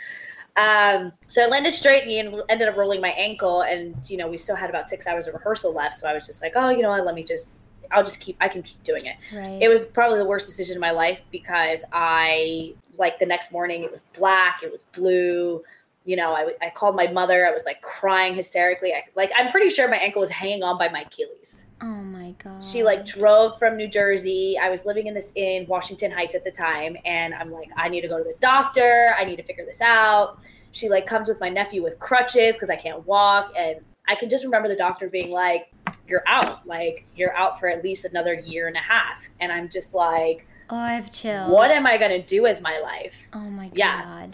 um, 0.56 1.12
so 1.28 1.42
I 1.42 1.46
landed 1.46 1.72
straight 1.72 2.06
knee 2.06 2.18
and 2.18 2.42
ended 2.48 2.68
up 2.68 2.76
rolling 2.76 3.00
my 3.00 3.10
ankle, 3.10 3.62
and 3.62 3.94
you 4.10 4.16
know 4.16 4.28
we 4.28 4.36
still 4.36 4.56
had 4.56 4.68
about 4.68 4.90
six 4.90 5.06
hours 5.06 5.28
of 5.28 5.34
rehearsal 5.34 5.72
left. 5.72 5.94
So 5.94 6.08
I 6.08 6.12
was 6.12 6.26
just 6.26 6.42
like, 6.42 6.52
oh, 6.56 6.70
you 6.70 6.82
know 6.82 6.90
what? 6.90 7.06
Let 7.06 7.14
me 7.14 7.22
just 7.22 7.60
I'll 7.92 8.04
just 8.04 8.20
keep 8.20 8.36
I 8.40 8.48
can 8.48 8.62
keep 8.62 8.82
doing 8.82 9.06
it. 9.06 9.16
Right. 9.34 9.62
It 9.62 9.68
was 9.68 9.82
probably 9.92 10.18
the 10.18 10.26
worst 10.26 10.46
decision 10.46 10.76
of 10.76 10.80
my 10.80 10.90
life 10.90 11.20
because 11.30 11.84
I 11.92 12.74
like 13.00 13.18
the 13.18 13.26
next 13.26 13.50
morning 13.50 13.82
it 13.82 13.90
was 13.90 14.04
black, 14.16 14.62
it 14.62 14.70
was 14.70 14.84
blue. 14.94 15.62
You 16.04 16.16
know, 16.16 16.32
I, 16.32 16.52
I 16.62 16.70
called 16.70 16.96
my 16.96 17.08
mother. 17.08 17.46
I 17.46 17.50
was 17.50 17.64
like 17.64 17.82
crying 17.82 18.34
hysterically. 18.34 18.92
I, 18.92 19.02
like 19.16 19.30
I'm 19.36 19.50
pretty 19.50 19.68
sure 19.68 19.88
my 19.88 19.96
ankle 19.96 20.20
was 20.20 20.30
hanging 20.30 20.62
on 20.62 20.78
by 20.78 20.88
my 20.88 21.02
Achilles. 21.02 21.64
Oh 21.82 21.86
my 21.86 22.34
god. 22.42 22.62
She 22.62 22.84
like 22.84 23.04
drove 23.04 23.58
from 23.58 23.76
New 23.76 23.88
Jersey. 23.88 24.56
I 24.60 24.70
was 24.70 24.84
living 24.84 25.08
in 25.08 25.14
this 25.14 25.32
in 25.34 25.66
Washington 25.66 26.10
Heights 26.10 26.34
at 26.34 26.44
the 26.44 26.50
time 26.50 26.96
and 27.04 27.34
I'm 27.34 27.50
like 27.50 27.70
I 27.76 27.88
need 27.88 28.02
to 28.02 28.08
go 28.08 28.18
to 28.18 28.24
the 28.24 28.36
doctor. 28.40 29.14
I 29.18 29.24
need 29.24 29.36
to 29.36 29.42
figure 29.42 29.64
this 29.64 29.80
out. 29.80 30.38
She 30.72 30.88
like 30.88 31.06
comes 31.06 31.28
with 31.28 31.40
my 31.40 31.48
nephew 31.48 31.82
with 31.82 31.98
crutches 31.98 32.56
cuz 32.56 32.70
I 32.70 32.76
can't 32.76 33.04
walk 33.06 33.52
and 33.58 33.80
I 34.08 34.14
can 34.14 34.28
just 34.28 34.44
remember 34.44 34.68
the 34.68 34.76
doctor 34.76 35.08
being 35.08 35.30
like, 35.30 35.70
"You're 36.08 36.24
out. 36.26 36.66
Like 36.66 37.04
you're 37.14 37.36
out 37.36 37.60
for 37.60 37.68
at 37.68 37.84
least 37.84 38.04
another 38.04 38.34
year 38.34 38.66
and 38.66 38.76
a 38.76 38.80
half." 38.80 39.22
And 39.40 39.52
I'm 39.52 39.68
just 39.68 39.94
like, 39.94 40.46
"Oh, 40.70 40.76
I 40.76 40.94
have 40.94 41.12
chills. 41.12 41.50
What 41.50 41.70
am 41.70 41.86
I 41.86 41.96
gonna 41.96 42.22
do 42.22 42.42
with 42.42 42.60
my 42.60 42.78
life?" 42.78 43.12
Oh 43.32 43.50
my 43.50 43.68
god. 43.68 43.74
Yeah. 43.76 44.26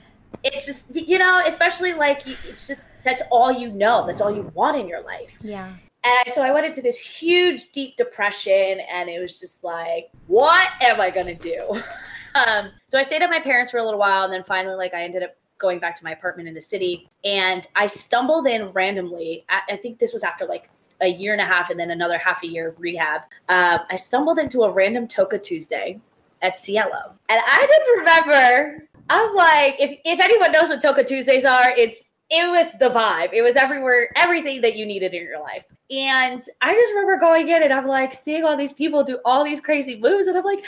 It's 0.44 0.66
just 0.66 0.86
you 0.94 1.18
know, 1.18 1.42
especially 1.46 1.92
like 1.92 2.26
it's 2.26 2.66
just 2.66 2.88
that's 3.04 3.22
all 3.30 3.52
you 3.52 3.70
know. 3.70 4.06
That's 4.06 4.20
all 4.20 4.34
you 4.34 4.50
want 4.54 4.76
in 4.76 4.88
your 4.88 5.02
life. 5.02 5.30
Yeah. 5.40 5.68
And 5.68 6.14
I, 6.24 6.30
so 6.30 6.42
I 6.42 6.52
went 6.52 6.66
into 6.66 6.82
this 6.82 7.00
huge, 7.00 7.72
deep 7.72 7.96
depression, 7.96 8.80
and 8.92 9.08
it 9.08 9.20
was 9.20 9.40
just 9.40 9.64
like, 9.64 10.10
what 10.28 10.68
am 10.80 11.00
I 11.00 11.10
gonna 11.10 11.34
do? 11.34 11.82
um, 12.34 12.70
so 12.86 12.98
I 12.98 13.02
stayed 13.02 13.22
at 13.22 13.30
my 13.30 13.40
parents 13.40 13.72
for 13.72 13.78
a 13.78 13.84
little 13.84 13.98
while, 13.98 14.22
and 14.22 14.32
then 14.32 14.44
finally, 14.44 14.76
like, 14.76 14.94
I 14.94 15.02
ended 15.02 15.24
up 15.24 15.34
going 15.58 15.78
back 15.78 15.94
to 15.96 16.04
my 16.04 16.12
apartment 16.12 16.48
in 16.48 16.54
the 16.54 16.62
city. 16.62 17.08
And 17.24 17.66
I 17.74 17.86
stumbled 17.86 18.46
in 18.46 18.70
randomly. 18.72 19.44
I 19.48 19.76
think 19.76 19.98
this 19.98 20.12
was 20.12 20.22
after 20.22 20.44
like 20.46 20.68
a 21.00 21.08
year 21.08 21.32
and 21.32 21.40
a 21.40 21.44
half 21.44 21.70
and 21.70 21.78
then 21.78 21.90
another 21.90 22.18
half 22.18 22.42
a 22.42 22.46
year 22.46 22.68
of 22.68 22.80
rehab. 22.80 23.22
Uh, 23.48 23.78
I 23.90 23.96
stumbled 23.96 24.38
into 24.38 24.62
a 24.62 24.70
random 24.70 25.06
Toca 25.06 25.42
Tuesday 25.42 26.00
at 26.46 26.64
Cielo. 26.64 27.14
And 27.28 27.40
I 27.44 27.66
just 27.66 27.90
remember, 27.98 28.88
I'm 29.10 29.34
like, 29.34 29.74
if, 29.78 29.98
if 30.04 30.20
anyone 30.20 30.52
knows 30.52 30.68
what 30.68 30.80
Toca 30.80 31.06
Tuesdays 31.06 31.44
are, 31.44 31.70
it's 31.70 32.10
it 32.28 32.48
was 32.50 32.66
the 32.80 32.90
vibe. 32.90 33.32
It 33.32 33.42
was 33.42 33.54
everywhere, 33.54 34.10
everything 34.16 34.60
that 34.62 34.76
you 34.76 34.84
needed 34.84 35.14
in 35.14 35.22
your 35.22 35.40
life. 35.40 35.64
And 35.90 36.44
I 36.60 36.74
just 36.74 36.92
remember 36.92 37.18
going 37.18 37.48
in 37.48 37.62
and 37.62 37.72
I'm 37.72 37.86
like 37.86 38.12
seeing 38.12 38.44
all 38.44 38.56
these 38.56 38.72
people 38.72 39.04
do 39.04 39.18
all 39.24 39.44
these 39.44 39.60
crazy 39.60 39.96
moves. 40.00 40.26
And 40.26 40.36
I'm 40.36 40.44
like, 40.44 40.64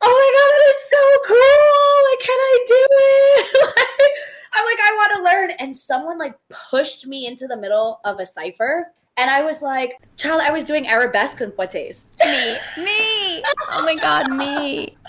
oh 0.00 0.08
my 0.08 0.30
god, 0.34 0.50
that 0.50 0.64
is 0.70 0.80
so 0.90 1.02
cool! 1.26 1.94
Like, 2.10 2.20
can 2.20 2.38
I 2.38 2.64
do 2.66 2.86
it? 2.90 3.76
like, 3.76 4.10
I'm 4.54 4.64
like, 4.64 4.78
I 4.80 4.96
want 4.96 5.12
to 5.16 5.22
learn. 5.24 5.50
And 5.58 5.76
someone 5.76 6.18
like 6.18 6.34
pushed 6.70 7.06
me 7.06 7.26
into 7.26 7.46
the 7.46 7.56
middle 7.56 8.00
of 8.04 8.18
a 8.18 8.26
cipher. 8.26 8.92
And 9.16 9.30
I 9.30 9.42
was 9.42 9.62
like, 9.62 10.00
child, 10.16 10.42
I 10.44 10.50
was 10.50 10.64
doing 10.64 10.88
arabesques 10.88 11.40
and 11.40 11.54
poites. 11.54 12.04
Me, 12.24 12.56
me. 12.78 13.42
Oh 13.70 13.82
my 13.84 13.94
god, 13.94 14.28
me. 14.30 14.96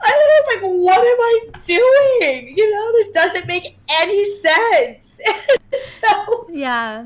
I 0.00 0.12
was 0.12 0.54
like, 0.54 0.62
what 0.62 0.98
am 0.98 1.04
I 1.04 1.38
doing? 1.64 2.56
You 2.56 2.74
know, 2.74 2.92
this 2.92 3.08
doesn't 3.08 3.46
make 3.46 3.78
any 3.88 4.24
sense. 4.24 5.18
so 6.00 6.46
yeah. 6.50 7.04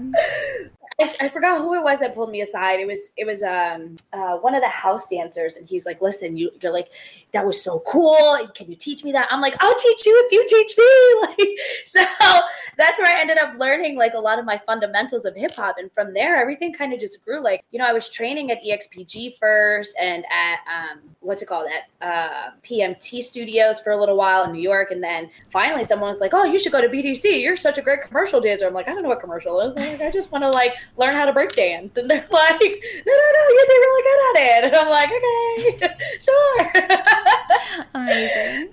I, 1.01 1.15
I, 1.23 1.29
forgot 1.29 1.59
who 1.59 1.75
it 1.75 1.83
was 1.83 1.99
that 2.01 2.15
pulled 2.15 2.31
me 2.31 2.41
aside. 2.43 2.81
It 2.81 2.87
was 2.87 3.11
it 3.17 3.27
was 3.27 3.43
um 3.43 3.97
uh, 4.13 4.37
one 4.39 4.55
of 4.55 4.63
the 4.63 4.69
house 4.69 5.07
dancers, 5.07 5.57
and 5.57 5.67
he's 5.67 5.87
like, 5.87 6.01
"Listen, 6.01 6.37
you, 6.37 6.51
you're 6.61 6.73
like 6.73 6.89
that 7.33 7.47
was 7.47 7.63
so 7.63 7.83
cool. 7.87 8.49
Can 8.55 8.71
you 8.71 8.77
teach 8.77 9.05
me 9.05 9.13
that?" 9.13 9.29
I'm 9.31 9.41
like, 9.41 9.55
"I'll 9.61 9.75
teach 9.75 10.07
you 10.07 10.23
if 10.27 10.33
you 10.33 10.47
teach 10.49 10.77
me." 10.77 10.83
Like, 11.23 11.49
so 11.87 12.05
that's 12.77 12.99
where 12.99 13.17
I 13.17 13.21
ended 13.21 13.39
up 13.39 13.59
learning 13.59 13.97
like 13.97 14.15
a 14.15 14.19
lot 14.19 14.39
of 14.39 14.45
my 14.45 14.61
fundamentals 14.67 15.25
of 15.25 15.37
hip 15.37 15.53
hop, 15.53 15.77
and 15.79 15.91
from 15.93 16.13
there, 16.13 16.37
everything 16.37 16.73
kind 16.73 16.93
of 16.93 17.01
just 17.01 17.25
grew. 17.25 17.43
Like, 17.43 17.65
you 17.71 17.79
know, 17.79 17.87
I 17.87 17.93
was 17.93 18.09
training 18.11 18.51
at 18.51 18.59
EXPG 18.63 19.39
first, 19.39 19.97
and 20.01 20.25
at 20.25 20.59
um 20.67 21.01
what's 21.21 21.43
it 21.43 21.47
called 21.47 21.69
at 21.69 22.07
uh, 22.07 22.51
PMT 22.65 23.23
Studios 23.23 23.81
for 23.81 23.93
a 23.93 23.99
little 23.99 24.17
while 24.17 24.45
in 24.45 24.53
New 24.53 24.61
York, 24.61 24.91
and 24.91 25.03
then 25.03 25.31
finally, 25.53 25.85
someone 25.85 26.11
was 26.11 26.21
like, 26.21 26.35
"Oh, 26.35 26.45
you 26.45 26.59
should 26.59 26.73
go 26.73 26.81
to 26.81 26.89
BDC. 26.89 27.41
You're 27.41 27.57
such 27.57 27.79
a 27.79 27.83
great 27.83 28.03
commercial 28.03 28.41
dancer." 28.41 28.67
I'm 28.67 28.75
like, 28.75 28.89
"I 28.89 28.93
don't 28.93 29.03
know 29.03 29.09
what 29.09 29.21
commercial 29.21 29.61
is. 29.61 29.75
Like, 29.75 30.01
I 30.01 30.11
just 30.11 30.31
want 30.33 30.43
to 30.43 30.51
like." 30.51 30.75
Learn 30.97 31.13
how 31.13 31.25
to 31.25 31.33
break 31.33 31.53
dance. 31.53 31.97
And 31.97 32.11
they're 32.11 32.27
like, 32.31 32.61
no, 32.61 33.13
no, 33.13 33.27
no, 33.37 33.43
you'd 33.49 33.69
be 33.69 33.75
really 33.75 34.03
good 34.03 34.21
at 34.29 34.43
it. 34.43 34.65
And 34.65 34.77
I'm 34.77 34.89
like, 34.89 35.11
okay, 35.11 35.97
sure. 36.21 36.73
Amazing. 37.95 38.71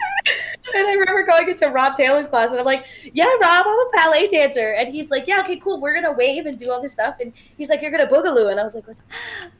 And 0.75 0.87
I 0.87 0.93
remember 0.93 1.25
going 1.25 1.49
into 1.49 1.67
Rob 1.67 1.95
Taylor's 1.95 2.27
class 2.27 2.49
and 2.49 2.59
I'm 2.59 2.65
like, 2.65 2.85
yeah, 3.13 3.25
Rob, 3.41 3.65
I'm 3.67 3.79
a 3.79 3.89
ballet 3.93 4.27
dancer. 4.27 4.73
And 4.73 4.89
he's 4.89 5.09
like, 5.09 5.25
yeah, 5.27 5.39
okay, 5.39 5.57
cool. 5.57 5.81
We're 5.81 5.93
going 5.93 6.05
to 6.05 6.11
wave 6.11 6.45
and 6.45 6.59
do 6.59 6.71
all 6.71 6.81
this 6.81 6.93
stuff. 6.93 7.15
And 7.19 7.33
he's 7.57 7.69
like, 7.69 7.81
you're 7.81 7.91
going 7.91 8.07
to 8.07 8.13
boogaloo. 8.13 8.51
And 8.51 8.59
I 8.59 8.63
was 8.63 8.75
like, 8.75 8.87
What's 8.87 9.01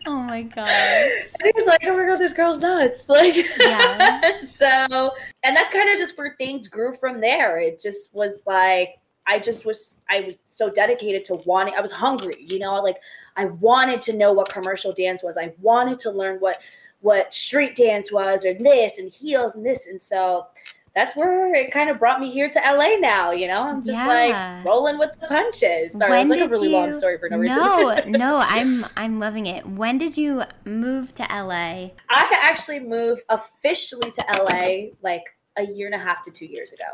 oh 0.06 0.20
my 0.20 0.44
God. 0.44 0.70
And 0.70 1.44
he 1.44 1.52
was 1.56 1.66
like, 1.66 1.82
oh 1.86 1.98
my 1.98 2.06
God, 2.06 2.20
this 2.20 2.34
girl's 2.34 2.60
nuts. 2.60 3.08
Like, 3.10 3.46
yeah. 3.60 4.44
so, 4.46 5.12
and 5.44 5.56
that's 5.56 5.72
kind 5.72 5.90
of 5.90 5.98
just 5.98 6.18
where 6.18 6.36
things 6.38 6.68
grew 6.68 6.96
from 6.96 7.20
there. 7.20 7.60
It 7.60 7.80
just 7.80 8.14
was 8.14 8.44
like, 8.46 9.00
I 9.30 9.40
just 9.40 9.66
was 9.66 9.98
I 10.10 10.22
was 10.22 10.44
so 10.48 10.70
dedicated 10.70 11.24
to 11.26 11.36
wanting 11.46 11.76
I 11.78 11.82
was 11.82 11.92
hungry, 11.92 12.38
you 12.40 12.60
know, 12.60 12.82
like 12.82 12.98
I 13.38 13.46
wanted 13.46 14.02
to 14.04 14.14
know 14.14 14.34
what 14.34 14.50
commercial 14.50 14.92
dance 14.92 15.24
was. 15.24 15.38
I 15.38 15.54
wanted 15.62 16.00
to 16.02 16.12
learn 16.12 16.40
what 16.40 16.60
what 17.02 17.34
street 17.34 17.76
dance 17.76 18.12
was 18.12 18.46
or 18.46 18.54
this 18.54 18.98
and 18.98 19.10
heels 19.12 19.56
and 19.56 19.66
this 19.66 19.86
and 19.86 20.02
so 20.02 20.48
that's 20.96 21.16
where 21.16 21.54
it 21.54 21.72
kind 21.72 21.90
of 21.90 22.00
brought 22.00 22.20
me 22.20 22.32
here 22.32 22.50
to 22.50 22.60
LA 22.60 22.96
now, 23.00 23.32
you 23.32 23.48
know. 23.48 23.62
I'm 23.62 23.80
just 23.80 23.92
yeah. 23.92 24.08
like 24.08 24.66
rolling 24.66 24.98
with 24.98 25.12
the 25.20 25.28
punches. 25.28 25.92
Sorry, 25.94 26.10
when 26.10 26.28
like 26.28 26.40
a 26.40 26.48
really 26.50 26.70
you... 26.70 26.76
long 26.76 26.98
story 26.98 27.20
for 27.20 27.30
no 27.30 27.38
reason. 27.38 27.58
No, 27.58 28.02
no, 28.08 28.38
I'm 28.42 28.84
I'm 28.98 29.20
loving 29.20 29.46
it. 29.46 29.66
When 29.68 30.00
did 30.00 30.18
you 30.18 30.44
move 30.66 31.14
to 31.16 31.24
LA? 31.32 31.92
I 32.10 32.40
actually 32.44 32.80
moved 32.80 33.22
officially 33.30 34.12
to 34.12 34.26
LA 34.36 34.96
like 35.04 35.24
a 35.58 35.64
year 35.64 35.86
and 35.86 35.96
a 35.96 36.04
half 36.04 36.24
to 36.24 36.32
two 36.32 36.48
years 36.48 36.74
ago. 36.74 36.86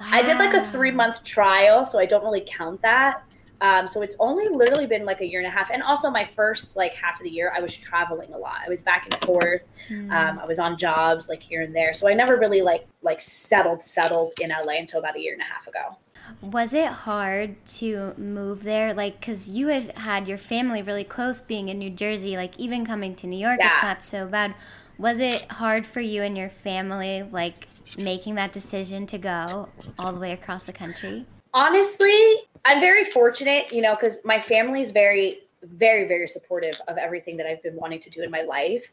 Wow. 0.00 0.06
I 0.10 0.22
did 0.22 0.38
like 0.38 0.54
a 0.54 0.62
three 0.70 0.90
month 0.90 1.22
trial, 1.22 1.84
so 1.84 1.98
I 1.98 2.06
don't 2.06 2.24
really 2.24 2.44
count 2.46 2.82
that. 2.82 3.22
Um, 3.60 3.86
so 3.86 4.02
it's 4.02 4.16
only 4.18 4.48
literally 4.48 4.86
been 4.86 5.04
like 5.04 5.20
a 5.20 5.26
year 5.26 5.40
and 5.40 5.46
a 5.46 5.50
half. 5.50 5.70
And 5.70 5.82
also 5.82 6.10
my 6.10 6.28
first 6.36 6.76
like 6.76 6.92
half 6.94 7.18
of 7.18 7.24
the 7.24 7.30
year, 7.30 7.52
I 7.56 7.60
was 7.60 7.76
traveling 7.76 8.32
a 8.34 8.38
lot. 8.38 8.58
I 8.64 8.68
was 8.68 8.82
back 8.82 9.06
and 9.10 9.24
forth. 9.24 9.66
Mm. 9.88 10.10
Um, 10.10 10.38
I 10.38 10.44
was 10.44 10.58
on 10.58 10.76
jobs 10.76 11.28
like 11.28 11.42
here 11.42 11.62
and 11.62 11.74
there. 11.74 11.94
So 11.94 12.08
I 12.08 12.14
never 12.14 12.36
really 12.36 12.60
like 12.60 12.86
like 13.02 13.20
settled 13.20 13.82
settled 13.82 14.32
in 14.40 14.50
LA 14.50 14.74
until 14.74 15.00
about 15.00 15.16
a 15.16 15.20
year 15.20 15.32
and 15.32 15.42
a 15.42 15.46
half 15.46 15.66
ago. 15.66 15.96
Was 16.40 16.72
it 16.74 16.88
hard 16.88 17.64
to 17.66 18.14
move 18.16 18.62
there? 18.62 18.94
Like, 18.94 19.20
because 19.20 19.48
you 19.48 19.68
had 19.68 19.96
had 19.98 20.26
your 20.26 20.38
family 20.38 20.82
really 20.82 21.04
close 21.04 21.40
being 21.40 21.68
in 21.68 21.78
New 21.78 21.90
Jersey, 21.90 22.36
like, 22.36 22.58
even 22.58 22.86
coming 22.86 23.14
to 23.16 23.26
New 23.26 23.38
York, 23.38 23.58
yeah. 23.60 23.74
it's 23.74 23.82
not 23.82 24.02
so 24.02 24.26
bad. 24.26 24.54
Was 24.98 25.18
it 25.18 25.50
hard 25.50 25.86
for 25.86 26.00
you 26.00 26.22
and 26.22 26.36
your 26.36 26.50
family, 26.50 27.22
like, 27.22 27.66
making 27.98 28.36
that 28.36 28.52
decision 28.52 29.06
to 29.06 29.18
go 29.18 29.68
all 29.98 30.12
the 30.12 30.20
way 30.20 30.32
across 30.32 30.64
the 30.64 30.72
country? 30.72 31.26
Honestly, 31.52 32.36
I'm 32.64 32.80
very 32.80 33.04
fortunate, 33.04 33.72
you 33.72 33.82
know, 33.82 33.94
because 33.94 34.24
my 34.24 34.40
family 34.40 34.80
is 34.80 34.92
very, 34.92 35.40
very, 35.62 36.06
very 36.06 36.26
supportive 36.28 36.80
of 36.88 36.96
everything 36.96 37.36
that 37.36 37.46
I've 37.46 37.62
been 37.62 37.76
wanting 37.76 38.00
to 38.00 38.10
do 38.10 38.22
in 38.22 38.30
my 38.30 38.42
life. 38.42 38.84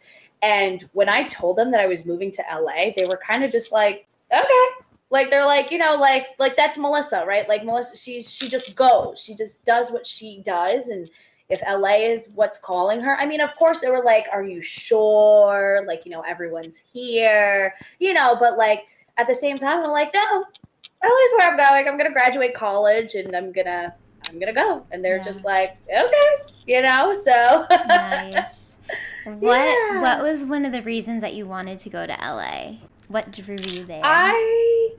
And 0.42 0.88
when 0.94 1.08
I 1.08 1.28
told 1.28 1.58
them 1.58 1.72
that 1.72 1.80
I 1.80 1.88
was 1.88 2.06
moving 2.06 2.32
to 2.34 2.44
LA, 2.52 2.92
they 2.96 3.06
were 3.06 3.20
kind 3.26 3.44
of 3.44 3.52
just 3.52 3.72
like, 3.72 4.08
okay. 4.34 4.86
Like 5.10 5.30
they're 5.30 5.46
like, 5.46 5.72
you 5.72 5.78
know, 5.78 5.96
like 5.96 6.28
like 6.40 6.56
that's 6.56 6.78
Melissa, 6.78 7.26
right? 7.28 7.48
Like 7.48 7.66
Melissa, 7.66 7.98
she 7.98 8.24
she 8.24 8.48
just 8.48 8.76
goes. 8.76 9.20
She 9.20 9.36
just 9.36 9.64
does 9.66 9.92
what 9.92 10.08
she 10.08 10.42
does 10.46 10.88
and 10.88 11.10
if 11.52 11.62
LA 11.68 11.96
is 11.98 12.22
what's 12.34 12.58
calling 12.58 13.02
her. 13.02 13.18
I 13.20 13.26
mean, 13.26 13.42
of 13.42 13.50
course, 13.58 13.80
they 13.80 13.90
were 13.90 14.04
like, 14.04 14.26
Are 14.32 14.44
you 14.44 14.62
sure? 14.62 15.84
Like, 15.86 16.06
you 16.06 16.12
know, 16.12 16.22
everyone's 16.22 16.82
here, 16.92 17.76
you 18.00 18.14
know, 18.14 18.38
but 18.40 18.58
like 18.58 18.86
at 19.18 19.28
the 19.28 19.36
same 19.36 19.58
time, 19.58 19.84
I'm 19.84 19.92
like, 19.92 20.14
No, 20.14 20.46
LA's 21.04 21.32
where 21.38 21.52
I'm 21.52 21.58
going. 21.58 21.88
I'm 21.88 21.98
going 21.98 22.10
to 22.10 22.14
graduate 22.14 22.56
college 22.56 23.16
and 23.16 23.36
I'm 23.36 23.52
going 23.52 23.68
to. 23.68 23.94
I'm 24.30 24.40
gonna 24.40 24.54
go, 24.54 24.86
and 24.92 25.04
they're 25.04 25.18
yeah. 25.18 25.24
just 25.24 25.44
like, 25.44 25.78
okay, 25.90 26.54
you 26.66 26.82
know. 26.82 27.12
So 27.22 27.66
nice. 27.70 28.76
What 29.26 29.58
yeah. 29.58 30.02
What 30.02 30.22
was 30.22 30.44
one 30.44 30.66
of 30.66 30.72
the 30.72 30.82
reasons 30.82 31.22
that 31.22 31.34
you 31.34 31.46
wanted 31.46 31.80
to 31.80 31.90
go 31.90 32.08
to 32.08 32.14
LA? 32.14 32.78
What 33.08 33.32
drew 33.32 33.56
you 33.56 33.84
there? 33.86 34.02
I 34.04 34.94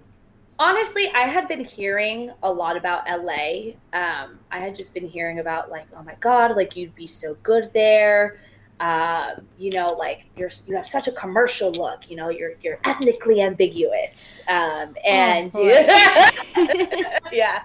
honestly, 0.58 1.08
I 1.14 1.22
had 1.22 1.48
been 1.48 1.64
hearing 1.64 2.32
a 2.42 2.52
lot 2.52 2.76
about 2.76 3.04
LA. 3.06 3.72
Um, 3.92 4.38
I 4.50 4.58
had 4.58 4.74
just 4.74 4.94
been 4.94 5.06
hearing 5.06 5.38
about 5.38 5.70
like, 5.70 5.86
oh 5.96 6.02
my 6.02 6.14
god, 6.20 6.56
like 6.56 6.76
you'd 6.76 6.94
be 6.94 7.06
so 7.06 7.36
good 7.42 7.70
there. 7.72 8.38
Uh, 8.82 9.36
you 9.58 9.70
know, 9.70 9.92
like 9.92 10.24
you're 10.36 10.50
you 10.66 10.74
have 10.74 10.84
such 10.84 11.06
a 11.06 11.12
commercial 11.12 11.70
look. 11.70 12.10
You 12.10 12.16
know, 12.16 12.30
you're 12.30 12.54
you're 12.62 12.80
ethnically 12.82 13.40
ambiguous, 13.40 14.12
um, 14.48 14.96
and 15.06 15.52
oh, 15.54 17.08
yeah, 17.32 17.62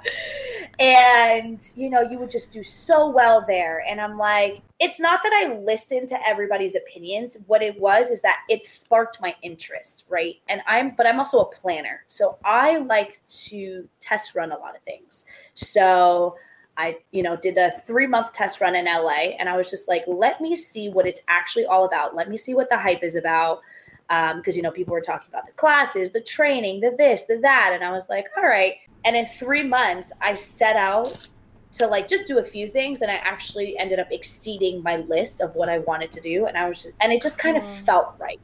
and 0.77 1.59
you 1.75 1.89
know, 1.89 2.01
you 2.01 2.19
would 2.19 2.29
just 2.29 2.53
do 2.53 2.61
so 2.61 3.09
well 3.09 3.43
there. 3.47 3.83
And 3.89 3.99
I'm 3.99 4.15
like, 4.15 4.61
it's 4.79 4.99
not 4.99 5.21
that 5.23 5.33
I 5.33 5.57
listened 5.57 6.07
to 6.09 6.19
everybody's 6.27 6.75
opinions. 6.75 7.35
What 7.47 7.63
it 7.63 7.79
was 7.79 8.11
is 8.11 8.21
that 8.21 8.41
it 8.47 8.63
sparked 8.63 9.19
my 9.19 9.33
interest, 9.41 10.05
right? 10.09 10.35
And 10.47 10.61
I'm, 10.67 10.93
but 10.95 11.07
I'm 11.07 11.17
also 11.17 11.39
a 11.39 11.49
planner, 11.49 12.03
so 12.05 12.37
I 12.45 12.77
like 12.77 13.21
to 13.47 13.89
test 13.99 14.35
run 14.35 14.51
a 14.51 14.57
lot 14.59 14.75
of 14.75 14.83
things. 14.83 15.25
So 15.55 16.35
I, 16.77 16.97
you 17.11 17.23
know, 17.23 17.35
did 17.35 17.57
a 17.57 17.71
three 17.85 18.07
month 18.07 18.31
test 18.33 18.61
run 18.61 18.75
in 18.75 18.85
LA 18.85 19.35
and 19.39 19.49
I 19.49 19.57
was 19.57 19.69
just 19.69 19.87
like, 19.87 20.03
let 20.07 20.39
me 20.39 20.55
see 20.55 20.89
what 20.89 21.07
it's 21.07 21.21
actually 21.27 21.65
all 21.65 21.85
about. 21.85 22.15
Let 22.15 22.29
me 22.29 22.37
see 22.37 22.53
what 22.53 22.69
the 22.69 22.77
hype 22.77 23.03
is 23.03 23.15
about. 23.15 23.61
Um, 24.09 24.37
because 24.37 24.55
you 24.55 24.61
know, 24.61 24.71
people 24.71 24.93
were 24.93 25.01
talking 25.01 25.27
about 25.27 25.45
the 25.45 25.51
classes, 25.53 26.11
the 26.11 26.21
training, 26.21 26.79
the 26.79 26.95
this, 26.97 27.23
the 27.23 27.39
that. 27.39 27.71
And 27.73 27.83
I 27.83 27.91
was 27.91 28.07
like, 28.09 28.27
all 28.37 28.47
right. 28.47 28.75
And 29.03 29.15
in 29.17 29.25
three 29.25 29.63
months, 29.63 30.13
I 30.21 30.33
set 30.33 30.77
out 30.77 31.27
to 31.73 31.87
like 31.87 32.07
just 32.07 32.25
do 32.25 32.39
a 32.39 32.43
few 32.43 32.67
things 32.67 33.01
and 33.01 33.11
I 33.11 33.15
actually 33.15 33.77
ended 33.77 33.99
up 33.99 34.07
exceeding 34.11 34.81
my 34.81 34.97
list 34.97 35.41
of 35.41 35.53
what 35.55 35.67
I 35.67 35.79
wanted 35.79 36.11
to 36.13 36.21
do. 36.21 36.45
And 36.45 36.57
I 36.57 36.69
was 36.69 36.83
just 36.83 36.93
and 37.01 37.11
it 37.11 37.21
just 37.21 37.37
kind 37.37 37.57
of 37.57 37.65
felt 37.79 38.15
right. 38.19 38.39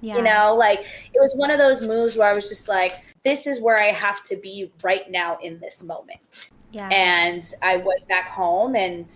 Yeah. 0.00 0.16
You 0.16 0.22
know, 0.22 0.54
like 0.54 0.80
it 0.80 1.20
was 1.20 1.34
one 1.36 1.50
of 1.50 1.58
those 1.58 1.80
moves 1.80 2.16
where 2.16 2.28
I 2.28 2.34
was 2.34 2.48
just 2.48 2.68
like, 2.68 3.02
this 3.24 3.46
is 3.46 3.60
where 3.60 3.78
I 3.78 3.92
have 3.92 4.22
to 4.24 4.36
be 4.36 4.72
right 4.82 5.10
now 5.10 5.38
in 5.42 5.60
this 5.60 5.82
moment. 5.82 6.50
Yeah. 6.74 6.88
And 6.88 7.48
I 7.62 7.76
went 7.76 8.06
back 8.08 8.28
home 8.28 8.74
and 8.74 9.06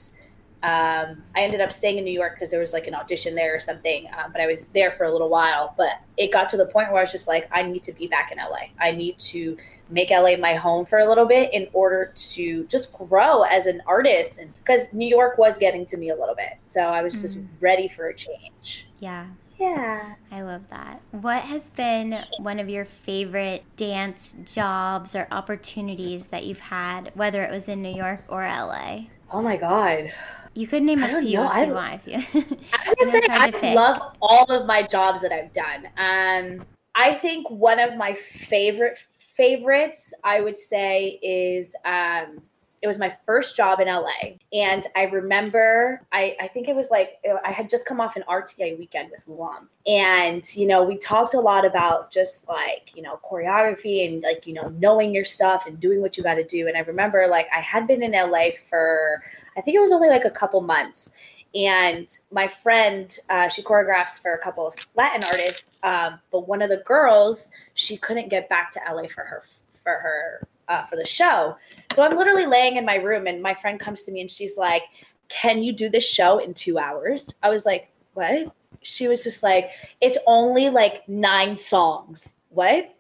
um, 0.63 1.23
I 1.37 1.43
ended 1.43 1.61
up 1.61 1.73
staying 1.73 1.99
in 1.99 2.05
New 2.05 2.13
York 2.13 2.35
because 2.35 2.51
there 2.51 2.61
was 2.61 2.73
like 2.73 2.87
an 2.87 2.95
audition 2.95 3.35
there 3.35 3.55
or 3.55 3.61
something. 3.61 4.07
Um, 4.17 4.31
but 4.31 4.41
I 4.41 4.47
was 4.47 4.67
there 4.69 4.93
for 4.93 5.05
a 5.05 5.13
little 5.13 5.29
while. 5.29 5.75
But 5.77 6.01
it 6.17 6.33
got 6.33 6.49
to 6.51 6.57
the 6.57 6.67
point 6.67 6.91
where 6.91 6.99
I 6.99 7.03
was 7.03 7.11
just 7.11 7.27
like, 7.27 7.49
I 7.51 7.63
need 7.63 7.83
to 7.85 7.93
be 7.93 8.07
back 8.07 8.31
in 8.31 8.39
LA. 8.39 8.69
I 8.81 8.93
need 8.93 9.19
to 9.19 9.57
make 9.91 10.11
LA 10.11 10.37
my 10.37 10.55
home 10.55 10.87
for 10.87 10.99
a 10.99 11.09
little 11.09 11.27
bit 11.27 11.53
in 11.53 11.67
order 11.73 12.13
to 12.15 12.65
just 12.67 12.93
grow 12.93 13.43
as 13.43 13.67
an 13.67 13.83
artist. 13.87 14.39
And 14.39 14.55
because 14.59 14.93
New 14.93 15.09
York 15.09 15.37
was 15.37 15.59
getting 15.59 15.85
to 15.87 15.97
me 15.97 16.11
a 16.11 16.17
little 16.17 16.37
bit. 16.37 16.59
So 16.69 16.81
I 16.81 17.03
was 17.03 17.21
just 17.23 17.41
mm. 17.41 17.49
ready 17.61 17.89
for 17.89 18.09
a 18.09 18.15
change. 18.15 18.87
Yeah. 19.01 19.27
Yeah. 19.59 20.15
I 20.31 20.43
love 20.43 20.63
that. 20.71 21.03
What 21.11 21.43
has 21.43 21.71
been 21.71 22.25
one 22.39 22.61
of 22.61 22.69
your 22.69 22.85
favorite 22.85 23.65
dance 23.77 24.37
jobs 24.45 25.17
or 25.17 25.27
opportunities 25.31 26.29
that 26.29 26.45
you've 26.45 26.61
had, 26.61 27.11
whether 27.15 27.43
it 27.43 27.51
was 27.51 27.69
in 27.69 27.83
New 27.83 27.95
York 27.95 28.25
or 28.29 28.43
LA? 28.43 29.07
Oh 29.33 29.43
my 29.43 29.57
God. 29.57 30.13
You 30.55 30.67
could 30.67 30.83
name 30.83 31.03
a 31.03 31.09
few 31.23 31.39
know. 31.39 31.51
if 31.51 31.69
you 31.69 31.75
want. 31.75 32.01
If 32.07 32.35
you, 32.35 32.41
I 32.73 32.95
was 32.99 33.13
gonna 33.13 33.53
say 33.53 33.69
I 33.69 33.75
love 33.75 34.17
all 34.21 34.45
of 34.51 34.67
my 34.67 34.83
jobs 34.83 35.23
that 35.23 35.33
I've 35.33 35.53
done. 35.53 35.87
Um, 35.99 36.67
I 36.95 37.15
think 37.15 37.49
one 37.51 37.79
of 37.79 37.97
my 37.97 38.15
favorite 38.15 38.99
favorites 39.37 40.13
I 40.25 40.41
would 40.41 40.59
say 40.59 41.19
is 41.23 41.75
um, 41.85 42.43
it 42.81 42.87
was 42.87 42.99
my 42.99 43.15
first 43.27 43.57
job 43.57 43.81
in 43.81 43.89
LA. 43.89 44.37
And 44.53 44.85
I 44.95 45.05
remember, 45.05 46.03
I, 46.13 46.37
I 46.41 46.49
think 46.49 46.69
it 46.69 46.77
was 46.77 46.91
like, 46.91 47.19
I 47.45 47.51
had 47.51 47.69
just 47.69 47.87
come 47.87 48.01
off 48.01 48.17
an 48.17 48.23
RTA 48.29 48.79
weekend 48.79 49.11
with 49.11 49.27
Luam. 49.29 49.67
And, 49.87 50.45
you 50.55 50.67
know, 50.67 50.85
we 50.85 50.97
talked 50.97 51.35
a 51.35 51.41
lot 51.41 51.65
about 51.65 52.13
just 52.13 52.47
like, 52.49 52.93
you 52.95 53.03
know, 53.03 53.19
choreography 53.29 54.07
and 54.07 54.23
like, 54.23 54.47
you 54.47 54.55
know, 54.55 54.69
knowing 54.79 55.13
your 55.13 55.25
stuff 55.25 55.65
and 55.67 55.81
doing 55.81 56.01
what 56.01 56.17
you 56.17 56.23
got 56.23 56.35
to 56.35 56.45
do. 56.45 56.69
And 56.69 56.77
I 56.77 56.81
remember 56.81 57.27
like 57.27 57.49
I 57.55 57.61
had 57.61 57.87
been 57.87 58.03
in 58.03 58.13
LA 58.13 58.51
for, 58.69 59.23
I 59.57 59.61
think 59.61 59.77
it 59.77 59.81
was 59.81 59.93
only 59.93 60.09
like 60.09 60.25
a 60.25 60.31
couple 60.31 60.61
months. 60.61 61.11
And 61.55 62.07
my 62.31 62.47
friend, 62.47 63.17
uh, 63.31 63.49
she 63.49 63.63
choreographs 63.63 64.21
for 64.21 64.35
a 64.35 64.39
couple 64.39 64.67
of 64.67 64.75
Latin 64.95 65.25
artists, 65.25 65.71
um, 65.83 66.21
but 66.31 66.47
one 66.47 66.61
of 66.61 66.69
the 66.69 66.83
girls, 66.87 67.47
she 67.75 67.97
couldn't 67.97 68.29
get 68.29 68.49
back 68.49 68.71
to 68.73 68.81
LA 68.89 69.09
for 69.09 69.25
her 69.25 69.43
for 69.83 69.93
her 69.93 70.47
uh, 70.69 70.85
for 70.87 70.97
the 70.97 71.05
show. 71.05 71.57
So 71.93 72.03
I'm 72.03 72.17
literally 72.17 72.47
laying 72.47 72.77
in 72.77 72.85
my 72.85 72.97
room, 72.97 73.27
and 73.27 73.43
my 73.43 73.55
friend 73.55 73.79
comes 73.81 74.03
to 74.03 74.13
me 74.13 74.21
and 74.21 74.31
she's 74.31 74.57
like, 74.57 74.83
"Can 75.29 75.63
you 75.63 75.73
do 75.73 75.89
this 75.89 76.09
show 76.09 76.39
in 76.39 76.55
two 76.55 76.79
hours?" 76.79 77.35
I 77.43 77.51
was 77.51 77.65
like, 77.65 77.91
"What?" 78.15 78.53
She 78.83 79.09
was 79.09 79.25
just 79.25 79.43
like, 79.43 79.71
"It's 80.01 80.19
only 80.27 80.71
like 80.71 81.09
nine 81.09 81.57
songs." 81.57 82.29
What? 82.51 82.95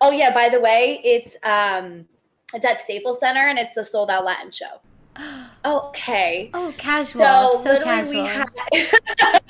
Oh 0.00 0.10
yeah, 0.10 0.32
by 0.32 0.48
the 0.48 0.60
way, 0.60 1.00
it's 1.04 1.36
um, 1.42 2.06
it's 2.54 2.64
at 2.64 2.80
Staples 2.80 3.20
Center 3.20 3.48
and 3.48 3.58
it's 3.58 3.74
the 3.74 3.84
sold 3.84 4.10
out 4.10 4.24
Latin 4.24 4.50
show. 4.50 4.80
okay. 5.64 6.50
Oh, 6.54 6.72
casual. 6.76 7.58
So, 7.58 7.60
so 7.62 7.82
casual. 7.82 8.22
we 8.22 8.28
had 8.28 8.48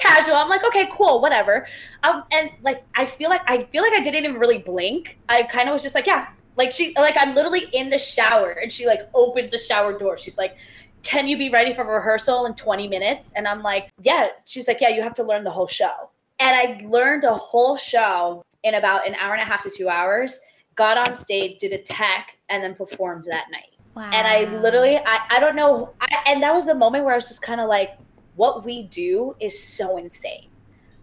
casual. 0.00 0.36
I'm 0.36 0.48
like, 0.48 0.64
okay, 0.64 0.88
cool, 0.92 1.20
whatever. 1.20 1.66
Um, 2.02 2.24
and 2.32 2.50
like, 2.62 2.84
I 2.94 3.06
feel 3.06 3.30
like 3.30 3.42
I 3.48 3.64
feel 3.64 3.82
like 3.82 3.92
I 3.92 4.00
didn't 4.00 4.24
even 4.24 4.38
really 4.38 4.58
blink. 4.58 5.18
I 5.28 5.42
kind 5.44 5.68
of 5.68 5.74
was 5.74 5.82
just 5.82 5.94
like, 5.94 6.06
yeah, 6.06 6.28
like 6.56 6.72
she, 6.72 6.92
like 6.96 7.16
I'm 7.18 7.34
literally 7.34 7.66
in 7.72 7.90
the 7.90 7.98
shower, 7.98 8.52
and 8.52 8.70
she 8.70 8.86
like 8.86 9.08
opens 9.14 9.50
the 9.50 9.58
shower 9.58 9.98
door. 9.98 10.18
She's 10.18 10.38
like, 10.38 10.56
"Can 11.02 11.26
you 11.26 11.38
be 11.38 11.50
ready 11.50 11.74
for 11.74 11.84
rehearsal 11.84 12.46
in 12.46 12.54
20 12.54 12.88
minutes?" 12.88 13.30
And 13.34 13.48
I'm 13.48 13.62
like, 13.62 13.90
"Yeah." 14.02 14.28
She's 14.44 14.68
like, 14.68 14.80
"Yeah, 14.80 14.90
you 14.90 15.02
have 15.02 15.14
to 15.14 15.24
learn 15.24 15.44
the 15.44 15.50
whole 15.50 15.66
show." 15.66 16.10
And 16.38 16.56
I 16.56 16.84
learned 16.86 17.24
a 17.24 17.34
whole 17.34 17.76
show 17.76 18.44
in 18.64 18.74
about 18.74 19.06
an 19.06 19.14
hour 19.14 19.32
and 19.34 19.42
a 19.42 19.44
half 19.44 19.62
to 19.62 19.70
two 19.70 19.88
hours. 19.88 20.40
Got 20.74 20.96
on 20.96 21.16
stage, 21.16 21.58
did 21.58 21.72
a 21.72 21.78
tech, 21.78 22.38
and 22.48 22.62
then 22.62 22.74
performed 22.74 23.26
that 23.28 23.46
night. 23.50 23.72
Wow. 23.94 24.10
And 24.10 24.26
I 24.26 24.44
literally, 24.60 24.96
I, 24.96 25.20
I 25.30 25.40
don't 25.40 25.54
know. 25.54 25.90
I, 26.00 26.06
and 26.26 26.42
that 26.42 26.54
was 26.54 26.64
the 26.64 26.74
moment 26.74 27.04
where 27.04 27.12
I 27.12 27.16
was 27.16 27.28
just 27.28 27.42
kind 27.42 27.60
of 27.60 27.68
like, 27.68 27.98
what 28.36 28.64
we 28.64 28.84
do 28.84 29.36
is 29.38 29.62
so 29.62 29.98
insane. 29.98 30.48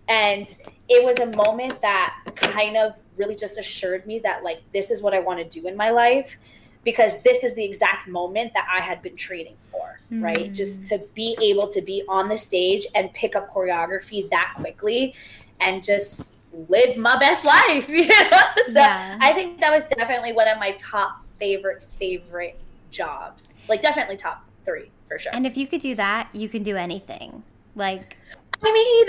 And 0.07 0.47
it 0.87 1.05
was 1.05 1.19
a 1.19 1.37
moment 1.37 1.81
that 1.81 2.15
kind 2.35 2.75
of 2.75 2.95
really 3.19 3.35
just 3.35 3.59
assured 3.59 4.07
me 4.07 4.19
that, 4.19 4.43
like, 4.43 4.61
this 4.73 4.89
is 4.89 5.01
what 5.01 5.13
I 5.13 5.19
want 5.19 5.39
to 5.39 5.59
do 5.59 5.67
in 5.67 5.75
my 5.75 5.91
life 5.91 6.37
because 6.83 7.21
this 7.23 7.43
is 7.43 7.53
the 7.55 7.63
exact 7.63 8.07
moment 8.07 8.53
that 8.53 8.65
I 8.73 8.81
had 8.81 9.01
been 9.01 9.15
training 9.15 9.57
for, 9.71 9.99
mm. 10.11 10.23
right? 10.23 10.51
Just 10.53 10.85
to 10.87 10.99
be 11.13 11.37
able 11.41 11.67
to 11.67 11.81
be 11.81 12.03
on 12.07 12.29
the 12.29 12.37
stage 12.37 12.87
and 12.95 13.11
pick 13.13 13.35
up 13.35 13.53
choreography 13.53 14.29
that 14.29 14.53
quickly 14.55 15.13
and 15.59 15.83
just 15.83 16.39
live 16.67 16.97
my 16.97 17.17
best 17.17 17.43
life. 17.43 17.87
You 17.89 18.07
know? 18.07 18.41
so 18.65 18.71
yeah. 18.71 19.17
I 19.21 19.33
think 19.33 19.59
that 19.59 19.71
was 19.71 19.83
definitely 19.97 20.33
one 20.33 20.47
of 20.47 20.57
my 20.57 20.71
top 20.79 21.23
favorite, 21.39 21.83
favorite 21.83 22.57
jobs. 22.91 23.55
Like 23.67 23.81
definitely 23.81 24.15
top 24.15 24.45
three 24.65 24.89
for 25.07 25.19
sure. 25.19 25.33
And 25.35 25.45
if 25.45 25.57
you 25.57 25.67
could 25.67 25.81
do 25.81 25.95
that, 25.95 26.29
you 26.33 26.47
can 26.47 26.63
do 26.63 26.75
anything. 26.75 27.43
Like 27.75 28.17
I 28.61 28.71
mean, 28.73 29.07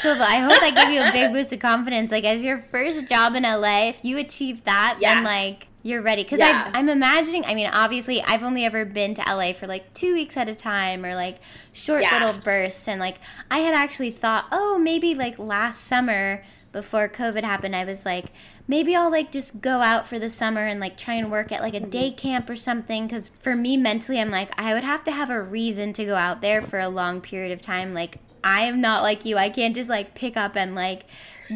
so 0.02 0.12
I 0.22 0.36
hope 0.36 0.60
that 0.60 0.74
gave 0.76 0.92
you 0.92 1.02
a 1.02 1.12
big 1.12 1.32
boost 1.32 1.52
of 1.52 1.60
confidence. 1.60 2.12
Like 2.12 2.24
as 2.24 2.42
your 2.42 2.58
first 2.58 3.06
job 3.06 3.34
in 3.34 3.42
LA, 3.42 3.88
if 3.88 4.04
you 4.04 4.18
achieve 4.18 4.64
that, 4.64 4.98
yeah. 5.00 5.14
then 5.14 5.24
like 5.24 5.68
you're 5.82 6.02
ready. 6.02 6.22
Because 6.22 6.40
yeah. 6.40 6.70
I'm 6.74 6.88
imagining. 6.88 7.44
I 7.44 7.54
mean, 7.54 7.70
obviously, 7.72 8.22
I've 8.22 8.42
only 8.42 8.64
ever 8.64 8.84
been 8.84 9.14
to 9.14 9.22
LA 9.22 9.52
for 9.52 9.66
like 9.66 9.92
two 9.94 10.14
weeks 10.14 10.36
at 10.36 10.48
a 10.48 10.54
time, 10.54 11.04
or 11.04 11.14
like 11.14 11.40
short 11.72 12.02
yeah. 12.02 12.18
little 12.18 12.40
bursts. 12.40 12.88
And 12.88 13.00
like 13.00 13.16
I 13.50 13.58
had 13.58 13.74
actually 13.74 14.10
thought, 14.10 14.46
oh, 14.52 14.78
maybe 14.78 15.14
like 15.14 15.38
last 15.38 15.84
summer 15.84 16.44
before 16.72 17.08
COVID 17.08 17.44
happened, 17.44 17.76
I 17.76 17.84
was 17.84 18.04
like, 18.04 18.26
maybe 18.66 18.96
I'll 18.96 19.10
like 19.10 19.30
just 19.30 19.60
go 19.60 19.80
out 19.80 20.06
for 20.06 20.18
the 20.18 20.30
summer 20.30 20.66
and 20.66 20.80
like 20.80 20.96
try 20.96 21.14
and 21.14 21.30
work 21.30 21.52
at 21.52 21.62
like 21.62 21.74
a 21.74 21.80
day 21.80 22.10
mm-hmm. 22.10 22.16
camp 22.16 22.50
or 22.50 22.56
something. 22.56 23.08
Cause 23.08 23.30
for 23.40 23.54
me 23.54 23.76
mentally, 23.76 24.20
I'm 24.20 24.30
like, 24.30 24.50
I 24.60 24.74
would 24.74 24.84
have 24.84 25.04
to 25.04 25.12
have 25.12 25.30
a 25.30 25.40
reason 25.40 25.92
to 25.94 26.04
go 26.04 26.16
out 26.16 26.40
there 26.40 26.60
for 26.60 26.80
a 26.80 26.88
long 26.88 27.20
period 27.20 27.52
of 27.52 27.62
time. 27.62 27.94
Like, 27.94 28.18
I 28.44 28.66
am 28.66 28.80
not 28.80 29.02
like 29.02 29.24
you. 29.24 29.36
I 29.38 29.48
can't 29.48 29.74
just 29.74 29.88
like 29.88 30.14
pick 30.14 30.36
up 30.36 30.56
and 30.56 30.74
like 30.74 31.06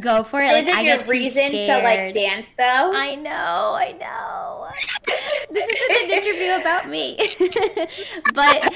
go 0.00 0.22
for 0.24 0.40
it. 0.40 0.50
Is 0.50 0.66
like, 0.66 0.84
your 0.84 1.04
reason 1.04 1.52
to 1.52 1.78
like 1.82 2.12
dance 2.12 2.52
though? 2.56 2.92
I 2.94 3.14
know, 3.14 3.30
I 3.30 3.92
know. 3.92 4.68
this 5.50 5.64
isn't 5.64 6.04
an 6.04 6.10
interview 6.10 6.60
about 6.60 6.88
me, 6.88 7.16
but 8.34 8.72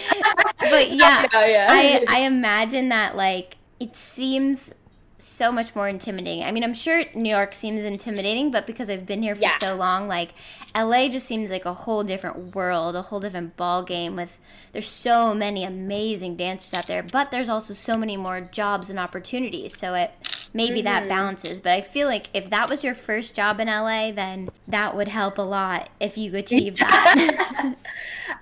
but 0.58 0.90
yeah, 0.92 1.26
oh, 1.32 1.44
yeah. 1.44 1.66
I 1.70 2.04
I 2.08 2.20
imagine 2.20 2.90
that 2.90 3.16
like 3.16 3.56
it 3.80 3.96
seems 3.96 4.74
so 5.22 5.52
much 5.52 5.74
more 5.74 5.88
intimidating. 5.88 6.44
I 6.44 6.52
mean, 6.52 6.64
I'm 6.64 6.74
sure 6.74 7.04
New 7.14 7.30
York 7.30 7.54
seems 7.54 7.82
intimidating, 7.82 8.50
but 8.50 8.66
because 8.66 8.90
I've 8.90 9.06
been 9.06 9.22
here 9.22 9.34
for 9.34 9.42
yeah. 9.42 9.56
so 9.56 9.74
long, 9.74 10.08
like 10.08 10.30
LA 10.76 11.08
just 11.08 11.26
seems 11.26 11.50
like 11.50 11.64
a 11.64 11.74
whole 11.74 12.02
different 12.02 12.54
world, 12.54 12.96
a 12.96 13.02
whole 13.02 13.20
different 13.20 13.56
ball 13.56 13.82
game 13.82 14.16
with 14.16 14.38
there's 14.72 14.88
so 14.88 15.34
many 15.34 15.64
amazing 15.64 16.36
dancers 16.36 16.74
out 16.74 16.86
there, 16.86 17.02
but 17.02 17.30
there's 17.30 17.48
also 17.48 17.74
so 17.74 17.94
many 17.94 18.16
more 18.16 18.40
jobs 18.40 18.90
and 18.90 18.98
opportunities. 18.98 19.76
So 19.76 19.94
it 19.94 20.12
maybe 20.54 20.76
mm-hmm. 20.76 20.84
that 20.86 21.08
balances, 21.08 21.60
but 21.60 21.72
I 21.72 21.80
feel 21.80 22.08
like 22.08 22.28
if 22.34 22.50
that 22.50 22.68
was 22.68 22.82
your 22.82 22.94
first 22.94 23.34
job 23.34 23.60
in 23.60 23.68
LA, 23.68 24.12
then 24.12 24.50
that 24.68 24.96
would 24.96 25.08
help 25.08 25.38
a 25.38 25.42
lot 25.42 25.90
if 26.00 26.18
you 26.18 26.34
achieve 26.36 26.78
that. 26.78 27.76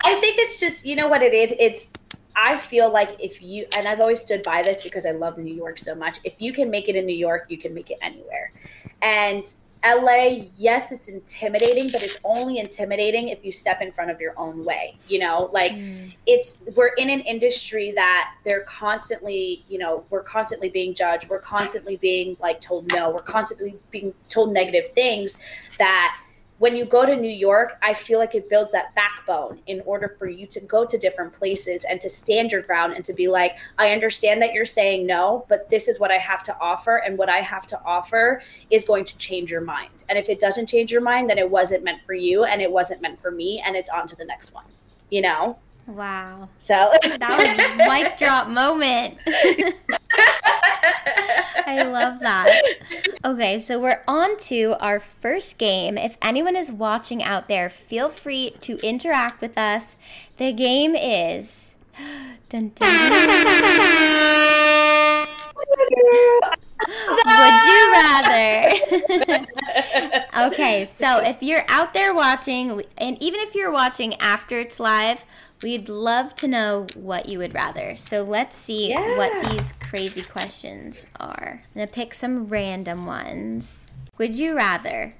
I 0.03 0.21
think 0.21 0.39
it's 0.39 0.61
just, 0.61 0.87
you 0.87 0.97
know 0.97 1.09
what 1.09 1.23
it 1.23 1.35
is? 1.35 1.55
It's 1.59 1.89
I 2.37 2.57
feel 2.57 2.91
like 2.93 3.17
if 3.19 3.43
you, 3.43 3.67
and 3.77 3.89
I've 3.89 4.01
always 4.01 4.21
stood 4.21 4.43
by 4.43 4.63
this 4.63 4.83
because 4.83 5.07
I 5.07 5.11
love 5.11 5.39
New 5.39 5.55
York 5.55 5.79
so 5.79 5.95
much, 5.95 6.19
if 6.25 6.35
you 6.39 6.53
can 6.53 6.71
make 6.71 6.89
it 6.89 6.97
in 6.97 7.07
New 7.07 7.17
York, 7.17 7.47
you 7.49 7.59
can 7.59 7.75
make 7.75 7.91
it 7.91 7.99
anywhere. 8.03 8.53
And 9.03 9.45
LA, 9.85 10.45
yes, 10.59 10.93
it's 10.93 11.09
intimidating, 11.09 11.91
but 11.91 12.03
it's 12.03 12.19
only 12.23 12.59
intimidating 12.59 13.29
if 13.29 13.43
you 13.45 13.51
step 13.51 13.81
in 13.81 13.91
front 13.93 14.11
of 14.11 14.21
your 14.21 14.39
own 14.39 14.65
way. 14.65 14.97
You 15.09 15.21
know, 15.21 15.49
like 15.53 15.73
mm. 15.73 16.15
it's, 16.27 16.59
we're 16.77 16.93
in 16.99 17.09
an 17.09 17.21
industry 17.21 17.93
that 17.97 18.35
they're 18.45 18.65
constantly, 18.65 19.65
you 19.69 19.79
know, 19.79 20.05
we're 20.11 20.23
constantly 20.23 20.69
being 20.69 20.95
judged. 20.95 21.31
We're 21.31 21.41
constantly 21.41 21.97
being 21.97 22.37
like 22.41 22.61
told 22.61 22.93
no. 22.93 23.11
We're 23.11 23.23
constantly 23.23 23.77
being 23.91 24.13
told 24.29 24.53
negative 24.53 24.93
things 24.95 25.39
that, 25.79 26.17
when 26.61 26.77
you 26.77 26.85
go 26.85 27.07
to 27.07 27.17
New 27.17 27.31
York, 27.31 27.79
I 27.81 27.95
feel 27.95 28.19
like 28.19 28.35
it 28.35 28.51
builds 28.51 28.71
that 28.73 28.95
backbone 28.95 29.61
in 29.67 29.81
order 29.87 30.15
for 30.19 30.29
you 30.29 30.47
to 30.49 30.61
go 30.61 30.85
to 30.85 30.99
different 30.99 31.33
places 31.33 31.85
and 31.85 31.99
to 32.03 32.11
stand 32.11 32.53
your 32.53 32.61
ground 32.61 32.93
and 32.93 33.03
to 33.07 33.15
be 33.15 33.29
like, 33.29 33.57
I 33.79 33.93
understand 33.93 34.43
that 34.43 34.53
you're 34.53 34.67
saying 34.67 35.07
no, 35.07 35.47
but 35.49 35.71
this 35.71 35.89
is 35.89 35.99
what 35.99 36.11
I 36.11 36.19
have 36.19 36.43
to 36.45 36.57
offer. 36.61 36.99
And 36.99 37.17
what 37.17 37.31
I 37.31 37.39
have 37.39 37.67
to 37.69 37.83
offer 37.83 38.43
is 38.69 38.85
going 38.85 39.07
to 39.07 39.17
change 39.17 39.51
your 39.51 39.63
mind. 39.63 40.05
And 40.11 40.19
if 40.19 40.29
it 40.29 40.39
doesn't 40.39 40.67
change 40.67 40.93
your 40.93 41.01
mind, 41.01 41.31
then 41.31 41.39
it 41.39 41.51
wasn't 41.51 41.83
meant 41.83 42.03
for 42.05 42.13
you 42.13 42.45
and 42.45 42.61
it 42.61 42.71
wasn't 42.71 43.01
meant 43.01 43.23
for 43.23 43.31
me. 43.31 43.63
And 43.65 43.75
it's 43.75 43.89
on 43.89 44.07
to 44.09 44.15
the 44.15 44.27
next 44.27 44.53
one, 44.53 44.67
you 45.09 45.23
know? 45.23 45.57
Wow. 45.87 46.51
So 46.59 46.93
that 47.03 47.39
was 47.39 47.87
a 47.87 47.89
mic 47.89 48.19
drop 48.19 48.49
moment. 48.49 49.17
I 51.67 51.83
love 51.85 52.21
that. 52.21 52.63
Okay, 53.25 53.59
so 53.59 53.79
we're 53.79 54.03
on 54.09 54.37
to 54.39 54.77
our 54.81 54.99
first 54.99 55.59
game. 55.59 55.97
If 55.99 56.17
anyone 56.23 56.57
is 56.57 56.73
watching 56.73 57.23
out 57.23 57.49
there, 57.49 57.69
feel 57.69 58.09
free 58.09 58.57
to 58.63 58.79
interact 58.79 59.41
with 59.41 59.57
us. 59.57 59.97
The 60.39 60.53
game 60.53 60.97
is 60.97 61.75
dun, 62.49 62.73
dun. 62.75 62.87
Would 67.27 67.55
you 67.67 67.93
rather? 67.93 68.73
okay, 70.47 70.85
so 70.85 71.19
if 71.19 71.43
you're 71.43 71.65
out 71.69 71.93
there 71.93 72.15
watching, 72.15 72.83
and 72.97 73.23
even 73.23 73.41
if 73.41 73.55
you're 73.55 73.71
watching 73.71 74.15
after 74.21 74.59
it's 74.59 74.81
live, 74.81 75.25
We'd 75.63 75.89
love 75.89 76.35
to 76.37 76.49
know 76.49 76.87
what 76.95 77.29
you 77.29 77.39
would 77.39 77.53
rather. 77.55 77.95
So 77.97 78.23
let's 78.23 78.57
see 78.57 78.91
yeah. 78.91 79.17
what 79.17 79.51
these 79.51 79.75
crazy 79.81 80.23
questions 80.23 81.07
are. 81.19 81.63
I'm 81.63 81.75
going 81.75 81.87
to 81.87 81.93
pick 81.93 82.15
some 82.15 82.49
random 82.49 83.07
ones. 83.07 83.93
Would 84.17 84.37
you 84.37 84.57
rather 84.57 85.15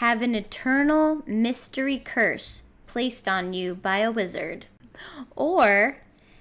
have 0.00 0.22
an 0.22 0.34
eternal 0.34 1.22
mystery 1.26 1.98
curse 1.98 2.62
placed 2.86 3.28
on 3.28 3.52
you 3.52 3.74
by 3.74 3.98
a 3.98 4.10
wizard 4.10 4.66
or 5.36 5.98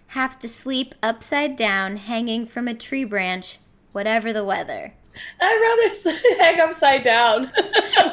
have 0.08 0.40
to 0.40 0.48
sleep 0.48 0.96
upside 1.04 1.56
down 1.56 1.98
hanging 1.98 2.46
from 2.46 2.68
a 2.68 2.74
tree 2.74 3.04
branch, 3.04 3.60
whatever 3.92 4.34
the 4.34 4.46
weather? 4.46 4.94
I'd 5.40 6.10
rather 6.12 6.38
hang 6.44 6.60
upside 6.62 7.04
down. 7.04 7.52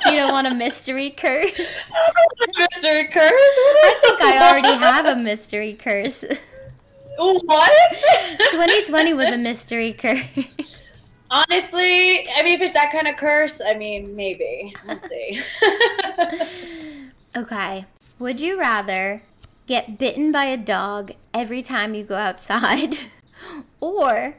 you 0.07 0.19
don't 0.19 0.33
want 0.33 0.47
a 0.47 0.55
mystery 0.55 1.11
curse? 1.11 1.59
a 2.43 2.59
mystery 2.59 3.09
curse? 3.09 3.33
I 3.33 3.99
think 4.03 4.23
I 4.23 4.51
already 4.51 4.77
have 4.77 5.07
a 5.07 5.17
mystery 5.17 5.75
curse. 5.75 6.25
What? 7.17 7.97
2020 8.51 9.15
was 9.15 9.29
a 9.29 9.39
mystery 9.39 9.93
curse. 9.93 10.99
Honestly, 11.31 12.29
I 12.29 12.43
mean, 12.43 12.55
if 12.55 12.61
it's 12.61 12.75
that 12.75 12.93
kind 12.93 13.09
of 13.09 13.17
curse, 13.17 13.61
I 13.65 13.75
mean, 13.75 14.15
maybe. 14.15 14.75
Let's 14.87 15.09
see. 15.09 15.41
okay. 17.37 17.87
Would 18.19 18.41
you 18.41 18.61
rather 18.61 19.23
get 19.67 19.99
bitten 19.99 20.31
by 20.31 20.45
a 20.45 20.57
dog 20.57 21.13
every 21.33 21.63
time 21.63 21.95
you 21.95 22.05
go 22.05 22.17
outside, 22.17 22.99
or 23.81 24.37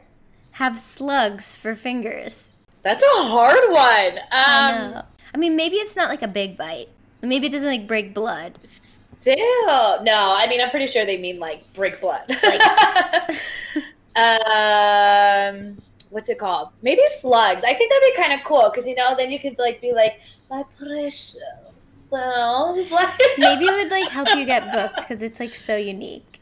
have 0.52 0.78
slugs 0.78 1.54
for 1.54 1.74
fingers? 1.74 2.53
That's 2.84 3.02
a 3.02 3.24
hard 3.24 3.70
one. 3.70 4.18
Um, 4.18 4.24
I 4.30 4.90
know. 4.92 5.02
I 5.34 5.38
mean, 5.38 5.56
maybe 5.56 5.76
it's 5.76 5.96
not 5.96 6.08
like 6.08 6.22
a 6.22 6.28
big 6.28 6.56
bite. 6.56 6.88
Maybe 7.22 7.46
it 7.46 7.50
doesn't 7.50 7.68
like 7.68 7.88
break 7.88 8.14
blood. 8.14 8.58
Still, 8.62 9.36
no. 10.04 10.36
I 10.36 10.46
mean, 10.48 10.60
I'm 10.60 10.70
pretty 10.70 10.86
sure 10.86 11.06
they 11.06 11.18
mean 11.18 11.40
like 11.40 11.72
break 11.72 12.00
blood. 12.00 12.24
Like, 12.28 12.60
um, 14.16 15.78
what's 16.10 16.28
it 16.28 16.38
called? 16.38 16.68
Maybe 16.82 17.00
slugs. 17.06 17.64
I 17.64 17.74
think 17.74 17.90
that'd 17.90 18.14
be 18.14 18.22
kind 18.22 18.38
of 18.38 18.46
cool 18.46 18.70
because 18.70 18.86
you 18.86 18.94
know, 18.94 19.14
then 19.16 19.30
you 19.30 19.40
could 19.40 19.58
like 19.58 19.80
be 19.80 19.92
like 19.92 20.20
my 20.50 20.62
precious. 20.78 21.36
Well, 22.10 22.76
maybe 23.38 23.64
it 23.64 23.72
would 23.72 23.90
like 23.90 24.10
help 24.10 24.28
you 24.36 24.44
get 24.44 24.70
booked 24.72 24.96
because 24.96 25.22
it's 25.22 25.40
like 25.40 25.54
so 25.54 25.76
unique. 25.76 26.40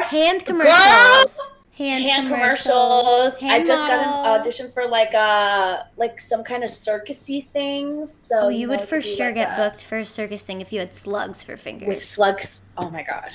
Hand 0.00 0.44
commercials. 0.44 0.76
Girls! 0.76 1.38
Hand, 1.80 2.04
hand 2.04 2.28
commercials. 2.28 2.66
commercials. 2.66 3.40
hand 3.40 3.52
I 3.62 3.64
just 3.64 3.82
got 3.86 4.00
an 4.06 4.08
audition 4.38 4.70
for 4.72 4.86
like 4.86 5.14
uh 5.14 5.84
like 5.96 6.20
some 6.20 6.44
kind 6.44 6.62
of 6.62 6.68
circusy 6.70 7.48
thing. 7.48 8.04
So 8.04 8.38
Oh, 8.42 8.48
you 8.48 8.66
know, 8.66 8.72
would 8.76 8.82
for 8.82 9.00
sure 9.00 9.26
like 9.26 9.36
get 9.36 9.58
a- 9.58 9.62
booked 9.62 9.82
for 9.82 9.96
a 9.98 10.04
circus 10.06 10.44
thing 10.44 10.60
if 10.60 10.72
you 10.74 10.78
had 10.80 10.92
slugs 10.92 11.42
for 11.42 11.56
fingers. 11.56 11.88
with 11.88 12.02
slugs. 12.02 12.60
Oh 12.76 12.90
my 12.90 13.02
god! 13.02 13.32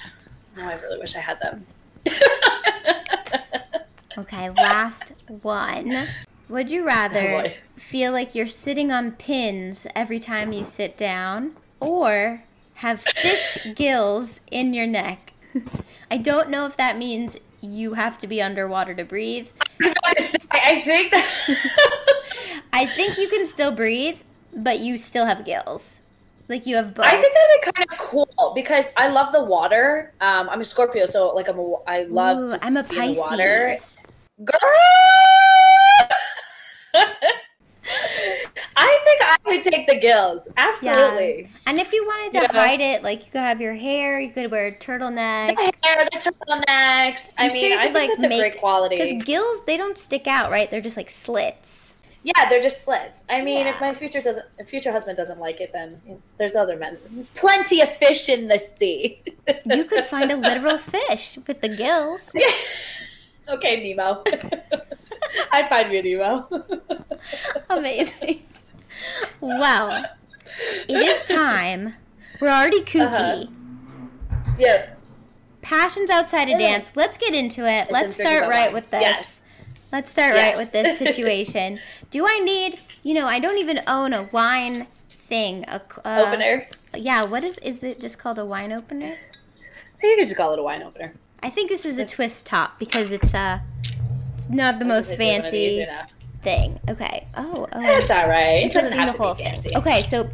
No, 0.56 0.64
I 0.64 0.76
really 0.76 1.00
wish 1.00 1.16
I 1.16 1.20
had 1.22 1.40
them. 1.42 1.66
Okay, 4.18 4.50
last 4.50 5.12
one. 5.42 6.08
Would 6.48 6.72
you 6.72 6.84
Oh, 6.84 6.86
rather 6.86 7.22
boy. 7.44 7.58
feel 7.76 8.14
like 8.14 8.34
you're 8.34 8.48
sitting 8.48 8.90
on 8.90 9.12
pins 9.12 9.86
every 9.94 10.22
time 10.22 10.54
you 10.54 10.64
sit 10.64 10.96
down 10.96 11.52
or 11.82 12.44
have 12.76 13.02
fish 13.02 13.58
gills 13.76 14.40
in 14.52 14.74
your 14.74 14.88
neck? 14.88 15.34
I 16.12 16.18
don't 16.18 16.50
know 16.50 16.66
if 16.66 16.78
that 16.78 16.98
means 16.98 17.36
you 17.74 17.94
have 17.94 18.18
to 18.20 18.28
be 18.28 18.42
underwater 18.42 18.94
to 18.96 19.04
breathe. 19.04 19.48
I 20.52 20.82
think 20.82 21.12
that. 21.12 21.26
I 22.74 22.86
think 22.86 23.18
you 23.18 23.28
can 23.28 23.46
still 23.46 23.72
breathe, 23.74 24.20
but 24.54 24.80
you 24.80 24.98
still 24.98 25.26
have 25.26 25.46
gills. 25.46 26.02
Like 26.48 26.66
you 26.68 26.76
have 26.76 26.94
both. 26.94 27.06
I 27.06 27.12
think 27.12 27.34
that'd 27.34 27.62
be 27.62 27.72
kind 27.72 27.88
of 27.92 27.98
cool 27.98 28.52
because 28.54 28.86
I 28.98 29.08
love 29.08 29.34
the 29.34 29.44
water. 29.44 30.14
Um, 30.22 30.48
I'm 30.50 30.62
a 30.62 30.66
Scorpio, 30.66 31.06
so 31.06 31.30
like 31.30 31.50
I'm 31.50 31.58
a, 31.58 31.74
I 31.88 32.04
love 32.04 32.38
Ooh, 32.38 32.48
to 32.50 32.60
I'm 32.64 32.78
a 32.78 32.86
in 32.94 33.16
water. 33.16 33.70
Pisces. 33.74 33.98
Girl, 34.44 34.60
I 38.78 38.98
think 39.06 39.22
I 39.24 39.38
would 39.46 39.64
take 39.64 39.88
the 39.88 39.96
gills. 40.00 40.42
Absolutely. 40.58 41.50
And 41.66 41.80
if 41.80 41.94
you 41.94 42.06
wanted 42.06 42.34
to 42.34 42.40
Yeah. 42.42 42.52
hide 42.52 42.82
it, 42.82 43.04
like 43.04 43.26
you 43.26 43.32
could 43.32 43.40
have 43.42 43.62
your 43.62 43.74
hair, 43.74 44.20
you 44.20 44.32
could 44.32 44.52
wear 44.52 44.68
a 44.68 44.72
turtleneck. 44.74 45.56
The 45.56 45.72
hair, 45.88 46.06
the 46.12 46.18
turtlenecks. 46.18 47.34
I 47.38 47.46
I'm 47.46 47.50
sure 47.52 47.54
mean, 47.62 47.72
you 47.72 47.78
I 47.78 47.86
could, 47.88 47.94
think 47.94 47.96
like, 47.96 48.10
that's 48.10 48.24
a 48.24 48.28
make- 48.30 48.40
great 48.42 48.60
quality. 48.60 48.98
Because 48.98 49.24
gills, 49.24 49.64
they 49.66 49.78
don't 49.78 49.98
stick 49.98 50.28
out, 50.28 50.52
right? 50.52 50.70
They're 50.70 50.82
just 50.82 50.98
like 50.98 51.10
slits. 51.10 51.94
Yeah, 52.24 52.50
they're 52.50 52.62
just 52.62 52.84
slits. 52.84 53.24
I 53.30 53.42
mean, 53.42 53.68
if 53.68 53.80
my 53.80 53.94
future 53.94 54.20
doesn't, 54.20 54.46
future 54.66 54.92
husband 54.92 55.16
doesn't 55.16 55.40
like 55.40 55.62
it, 55.62 55.72
then 55.72 56.02
there's 56.40 56.56
other 56.56 56.76
men. 56.76 56.98
Plenty 57.36 57.82
of 57.82 57.96
fish 57.98 58.30
in 58.30 58.48
the 58.48 58.58
sea. 58.58 59.22
You 59.66 59.84
could 59.86 60.04
find 60.16 60.32
a 60.32 60.36
literal 60.36 60.80
fish 60.80 61.38
with 61.48 61.62
the 61.62 61.70
gills. 61.70 62.32
okay, 63.48 63.94
Nemo. 63.94 64.24
I'd 65.52 65.70
find 65.70 65.92
you 65.94 66.00
a 66.00 66.02
Nemo. 66.02 66.66
Amazing. 67.70 68.42
Well, 69.42 70.06
it 70.88 70.96
is 70.96 71.24
time. 71.24 71.96
We're 72.40 72.50
already 72.50 72.82
kooky. 72.82 73.46
Uh-huh. 73.46 73.46
yeah. 74.58 74.90
Passions 75.62 76.10
outside 76.10 76.50
of 76.50 76.60
dance. 76.60 76.92
Let's 76.96 77.18
get 77.18 77.34
into 77.34 77.62
it. 77.62 77.88
Yes, 77.90 77.92
Let's 77.92 78.16
start 78.16 78.44
right 78.50 78.68
wine. 78.68 78.74
with 78.74 78.92
this. 78.92 79.02
Yes. 79.02 79.44
Let's 79.92 80.12
start 80.12 80.36
Yes. 80.36 80.44
right 80.50 80.58
with 80.58 80.72
this 80.72 80.98
situation. 81.00 81.80
Do 82.12 82.26
I 82.28 82.40
need, 82.40 82.80
you 83.04 83.14
know, 83.14 83.28
I 83.28 83.40
don't 83.40 83.58
even 83.58 83.82
own 83.88 84.14
a 84.14 84.24
wine 84.32 84.88
thing. 85.10 85.66
A, 85.68 85.82
uh, 86.06 86.24
Opener. 86.28 86.68
Yeah, 86.96 87.26
what 87.26 87.44
is, 87.44 87.58
is 87.60 87.84
it 87.84 88.00
just 88.00 88.20
called 88.20 88.38
a 88.40 88.46
wine 88.46 88.72
opener? 88.72 89.06
I 89.08 90.00
think 90.02 90.12
you 90.12 90.16
could 90.18 90.26
just 90.28 90.38
call 90.38 90.54
it 90.54 90.60
a 90.60 90.64
wine 90.64 90.84
opener. 90.84 91.14
I 91.42 91.50
think 91.50 91.70
this 91.70 91.86
is 91.86 91.98
a 91.98 92.06
twist 92.06 92.46
top 92.46 92.78
because 92.80 93.12
it's 93.12 93.34
uh 93.34 93.60
it's 94.36 94.50
not 94.50 94.80
the 94.80 94.86
most 94.86 95.10
This 95.10 95.20
is 95.20 95.26
one 95.26 95.46
of 95.46 95.52
these, 95.52 95.86
fancy. 95.86 96.14
Thing. 96.46 96.80
Okay. 96.88 97.28
Oh, 97.36 97.68
oh. 97.74 97.82
It's 97.98 98.10
all 98.10 98.30
right. 98.30 98.64
It 98.66 98.72
doesn't 98.72 98.98
have 98.98 99.12
to 99.12 99.18
whole 99.18 99.34
be 99.36 99.44
thing. 99.44 99.54
fancy. 99.54 99.76
Okay, 99.76 100.04
so 100.04 100.30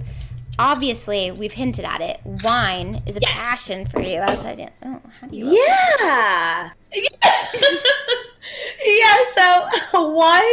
obviously 0.59 1.31
we've 1.31 1.53
hinted 1.53 1.85
at 1.85 2.01
it. 2.01 2.19
Wine 2.43 3.01
is 3.07 3.17
a 3.17 3.21
Yes. 3.21 3.31
passion 3.31 3.87
for 3.87 3.99
you 4.01 4.19
outside. 4.19 4.57
Dan- 4.57 4.71
oh, 4.85 5.01
how 5.19 5.27
do 5.27 5.35
you? 5.35 5.47
Yeah. 5.57 6.69
yeah, 8.85 9.17
so 9.35 9.67
wine 10.11 10.43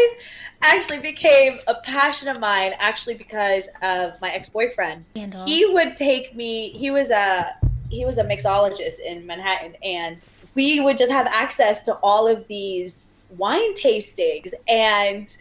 actually 0.62 0.98
became 0.98 1.58
a 1.66 1.74
passion 1.82 2.28
of 2.28 2.38
mine 2.40 2.72
actually 2.78 3.14
because 3.14 3.68
of 3.82 4.20
my 4.20 4.30
ex-boyfriend. 4.30 5.04
Scandal. 5.12 5.44
He 5.44 5.66
would 5.66 5.94
take 5.96 6.34
me 6.34 6.70
he 6.70 6.90
was 6.90 7.10
a 7.10 7.54
he 7.90 8.04
was 8.04 8.18
a 8.18 8.24
mixologist 8.24 9.00
in 9.00 9.26
Manhattan 9.26 9.74
and 9.82 10.18
we 10.54 10.80
would 10.80 10.96
just 10.96 11.12
have 11.12 11.26
access 11.26 11.82
to 11.84 11.94
all 11.96 12.26
of 12.26 12.46
these 12.48 13.07
wine 13.30 13.74
tastings 13.74 14.52
and 14.68 15.36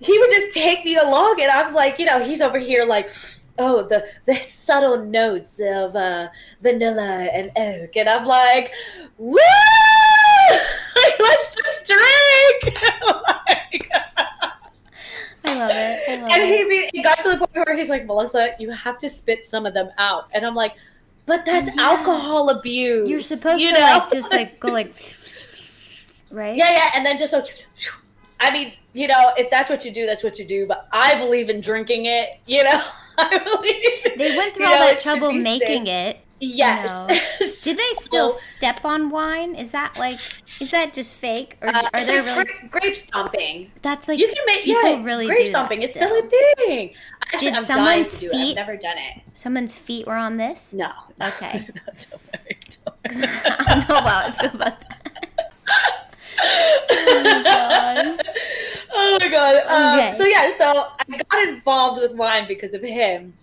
he 0.00 0.18
would 0.18 0.30
just 0.30 0.52
take 0.52 0.84
me 0.84 0.96
along 0.96 1.40
and 1.40 1.50
I'm 1.50 1.72
like, 1.72 1.98
you 1.98 2.04
know, 2.04 2.22
he's 2.24 2.40
over 2.40 2.58
here 2.58 2.84
like 2.84 3.12
oh 3.58 3.86
the 3.86 4.04
the 4.26 4.34
subtle 4.40 4.98
notes 5.04 5.60
of 5.64 5.94
uh 5.94 6.28
vanilla 6.60 7.28
and 7.32 7.52
oak 7.56 7.94
and 7.94 8.08
i'm 8.08 8.24
like 8.26 8.72
woo 9.16 9.36
like, 10.96 11.14
let's 11.20 11.54
just 11.54 11.84
drink 11.86 12.82
Like, 12.82 13.90
I 15.44 15.54
love 15.54 15.70
it. 15.70 15.98
I 16.08 16.16
love 16.16 16.32
and 16.32 16.42
he, 16.44 16.64
be, 16.64 16.90
he 16.92 17.02
got 17.02 17.18
to 17.20 17.30
the 17.30 17.36
point 17.46 17.66
where 17.68 17.76
he's 17.76 17.88
like 17.88 18.06
melissa 18.06 18.54
you 18.58 18.70
have 18.70 18.98
to 18.98 19.08
spit 19.08 19.44
some 19.44 19.66
of 19.66 19.72
them 19.74 19.88
out 19.98 20.28
and 20.32 20.44
i'm 20.44 20.56
like 20.56 20.74
but 21.26 21.44
that's 21.46 21.74
Yeah. 21.76 21.82
alcohol 21.84 22.50
abuse 22.50 23.08
You're 23.08 23.20
supposed 23.20 23.60
you 23.62 23.68
to 23.72 23.78
know? 23.78 23.80
like 23.84 24.10
just 24.10 24.32
like 24.32 24.58
go 24.58 24.68
like 24.72 24.94
right? 26.34 26.56
yeah 26.56 26.70
yeah 26.72 26.90
and 26.94 27.04
then 27.06 27.16
just 27.16 27.32
like 27.32 27.46
i 28.40 28.50
mean 28.50 28.72
you 28.92 29.06
know 29.06 29.32
if 29.36 29.50
that's 29.50 29.70
what 29.70 29.84
you 29.84 29.92
do 29.92 30.04
that's 30.06 30.22
what 30.24 30.38
you 30.38 30.44
do 30.44 30.66
but 30.66 30.88
i 30.92 31.14
believe 31.14 31.48
in 31.48 31.60
drinking 31.60 32.06
it 32.06 32.38
you 32.46 32.62
know 32.62 32.82
i 33.18 33.38
believe 33.38 34.18
They 34.18 34.36
went 34.36 34.54
through 34.54 34.66
all 34.66 34.72
know, 34.80 34.86
that 34.86 34.98
trouble 35.00 35.32
making 35.32 35.86
safe. 35.86 36.16
it. 36.16 36.18
yes 36.40 36.90
know. 36.90 37.46
Do 37.62 37.74
they 37.74 37.92
still 37.94 38.26
Well- 38.28 38.36
step 38.38 38.84
on 38.84 39.08
wine? 39.10 39.54
Is 39.54 39.70
that 39.70 39.96
like 39.98 40.18
is 40.60 40.70
that 40.72 40.92
just 40.92 41.16
fake 41.16 41.56
or 41.62 41.68
Uh, 41.68 41.82
are 41.94 42.04
there 42.04 42.22
like 42.22 42.36
really 42.46 42.68
grape, 42.68 42.96
stomping. 42.96 43.70
that's 43.82 44.06
like 44.08 44.18
you 44.18 44.26
can 44.26 44.36
make 44.46 44.62
people 44.64 44.82
yeah, 44.98 45.02
really 45.04 45.26
grape 45.26 45.48
stomping. 45.48 45.80
It's 45.82 45.94
still. 45.94 46.08
still 46.08 46.26
a 46.26 46.56
thing. 46.66 46.92
Actually, 47.22 47.38
Did 47.50 47.54
I'm 47.56 47.64
someone's 47.64 48.14
it. 48.14 48.24
I've 48.26 48.30
feet- 48.32 48.54
never 48.56 48.76
done 48.76 48.98
it. 48.98 49.22
someone's 49.34 49.74
feet 49.76 50.06
were 50.06 50.16
on 50.16 50.36
this? 50.36 50.72
No. 50.74 50.90
Okay. 51.22 51.68
Not 51.86 52.06
don't 52.10 52.22
worry, 52.32 52.58
don't 52.84 52.96
I 53.24 53.74
don't 53.74 53.88
know 53.88 54.00
how 54.10 54.28
I 54.28 54.30
feel 54.32 54.50
about 54.54 54.80
that. 54.80 56.03
Oh 56.40 58.16
oh 58.94 59.18
my 59.20 59.28
god. 59.28 59.56
Um, 59.66 59.98
Okay. 59.98 60.12
So 60.12 60.24
yeah, 60.24 60.52
so 60.58 60.88
I 60.98 61.20
got 61.30 61.48
involved 61.48 62.00
with 62.00 62.14
wine 62.14 62.46
because 62.48 62.74
of 62.74 62.82
him. 62.82 63.34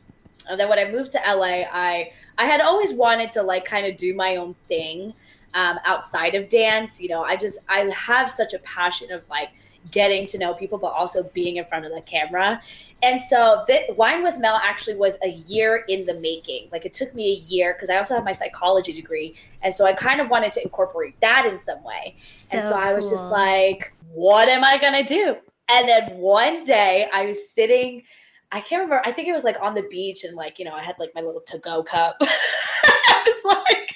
And 0.49 0.59
then 0.59 0.69
when 0.69 0.79
I 0.79 0.89
moved 0.91 1.11
to 1.11 1.19
LA, 1.19 1.63
I 1.71 2.11
I 2.37 2.45
had 2.45 2.61
always 2.61 2.93
wanted 2.93 3.31
to 3.33 3.43
like 3.43 3.65
kind 3.65 3.85
of 3.85 3.97
do 3.97 4.13
my 4.13 4.37
own 4.37 4.55
thing 4.67 5.13
um, 5.53 5.79
outside 5.85 6.35
of 6.35 6.49
dance. 6.49 6.99
You 6.99 7.09
know, 7.09 7.23
I 7.23 7.35
just 7.35 7.59
I 7.69 7.79
have 7.91 8.29
such 8.31 8.53
a 8.53 8.59
passion 8.59 9.11
of 9.11 9.27
like 9.29 9.49
getting 9.91 10.27
to 10.27 10.37
know 10.37 10.53
people, 10.53 10.77
but 10.77 10.93
also 10.93 11.23
being 11.33 11.57
in 11.57 11.65
front 11.65 11.85
of 11.85 11.91
the 11.91 12.01
camera. 12.01 12.61
And 13.03 13.21
so, 13.21 13.63
the, 13.67 13.93
Wine 13.95 14.23
with 14.23 14.37
Mel 14.37 14.59
actually 14.63 14.95
was 14.95 15.17
a 15.23 15.29
year 15.29 15.85
in 15.87 16.05
the 16.05 16.13
making. 16.15 16.69
Like 16.71 16.85
it 16.85 16.93
took 16.93 17.15
me 17.15 17.31
a 17.31 17.35
year 17.51 17.73
because 17.73 17.89
I 17.89 17.97
also 17.97 18.13
have 18.15 18.23
my 18.23 18.31
psychology 18.31 18.93
degree, 18.93 19.35
and 19.61 19.73
so 19.73 19.85
I 19.85 19.93
kind 19.93 20.21
of 20.21 20.29
wanted 20.29 20.51
to 20.53 20.63
incorporate 20.63 21.19
that 21.21 21.45
in 21.45 21.57
some 21.57 21.83
way. 21.83 22.15
and 22.51 22.67
so 22.67 22.75
I 22.75 22.93
was 22.93 23.09
just 23.09 23.23
like, 23.23 23.93
what 24.13 24.49
am 24.49 24.63
I 24.63 24.77
gonna 24.77 25.03
do? 25.03 25.35
And 25.69 25.87
then 25.87 26.17
one 26.17 26.63
day 26.65 27.07
I 27.13 27.25
was 27.25 27.49
sitting, 27.49 28.03
I 28.51 28.59
can't 28.59 28.81
remember, 28.81 29.01
I 29.05 29.11
think 29.13 29.27
it 29.29 29.33
was 29.33 29.45
like 29.45 29.57
on 29.61 29.73
the 29.73 29.83
beach 29.83 30.23
and 30.25 30.35
like, 30.35 30.59
you 30.59 30.65
know, 30.65 30.73
I 30.73 30.83
had 30.83 30.95
like 30.99 31.11
my 31.15 31.21
little 31.21 31.41
to-go 31.41 31.83
cup. 31.83 32.17
I 32.21 33.23
was 33.25 33.55
like, 33.65 33.95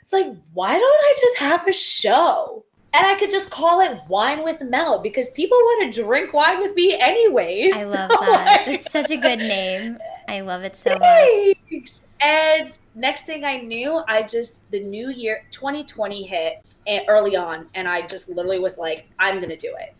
it's 0.00 0.12
like, 0.12 0.26
why 0.52 0.72
don't 0.72 0.82
I 0.82 1.14
just 1.20 1.38
have 1.38 1.66
a 1.66 1.72
show? 1.72 2.64
And 2.94 3.06
I 3.06 3.16
could 3.18 3.30
just 3.30 3.50
call 3.50 3.80
it 3.80 4.00
Wine 4.08 4.42
with 4.42 4.62
Mel 4.62 5.00
because 5.00 5.28
people 5.30 5.56
want 5.58 5.92
to 5.92 6.02
drink 6.02 6.32
wine 6.32 6.60
with 6.60 6.74
me 6.74 6.96
anyways. 6.98 7.74
I 7.74 7.84
love 7.84 8.10
So, 8.12 8.16
that. 8.20 8.62
like- 8.66 8.74
It's 8.74 8.90
such 8.90 9.10
a 9.10 9.16
good 9.16 9.38
name. 9.38 9.98
I 10.26 10.40
love 10.40 10.62
it 10.64 10.76
so 10.76 10.96
much. 10.98 11.90
And 12.20 12.78
next 12.94 13.26
thing 13.26 13.44
I 13.44 13.58
knew, 13.58 14.02
I 14.08 14.22
just 14.22 14.68
the 14.70 14.80
new 14.80 15.10
year 15.10 15.44
2020 15.50 16.22
hit 16.24 16.62
early 17.08 17.36
on, 17.36 17.66
and 17.74 17.86
I 17.86 18.06
just 18.06 18.28
literally 18.28 18.58
was 18.58 18.76
like, 18.78 19.06
I'm 19.18 19.40
gonna 19.40 19.56
do 19.56 19.74
it. 19.78 19.94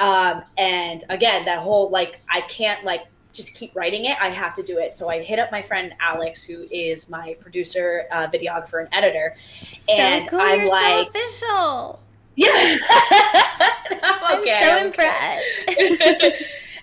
Um, 0.00 0.42
and 0.56 1.04
again, 1.10 1.44
that 1.44 1.58
whole 1.58 1.90
like 1.90 2.20
I 2.30 2.40
can't 2.42 2.84
like 2.84 3.02
just 3.32 3.54
keep 3.54 3.76
writing 3.76 4.06
it. 4.06 4.16
I 4.20 4.30
have 4.30 4.54
to 4.54 4.62
do 4.62 4.78
it. 4.78 4.98
So 4.98 5.08
I 5.10 5.22
hit 5.22 5.38
up 5.38 5.52
my 5.52 5.62
friend 5.62 5.92
Alex, 6.00 6.42
who 6.42 6.66
is 6.70 7.08
my 7.10 7.36
producer, 7.40 8.06
uh, 8.10 8.26
videographer, 8.28 8.80
and 8.80 8.88
editor. 8.92 9.36
So 9.72 9.92
and 9.92 10.26
cool. 10.28 10.40
I'm 10.40 10.60
You're 10.60 10.68
like, 10.68 11.12
so 11.12 11.20
official. 11.20 12.00
Yeah. 12.40 12.76
I'm 14.02 14.40
okay, 14.40 14.60
so 14.62 14.76
okay. 14.76 14.86
impressed. 14.86 15.44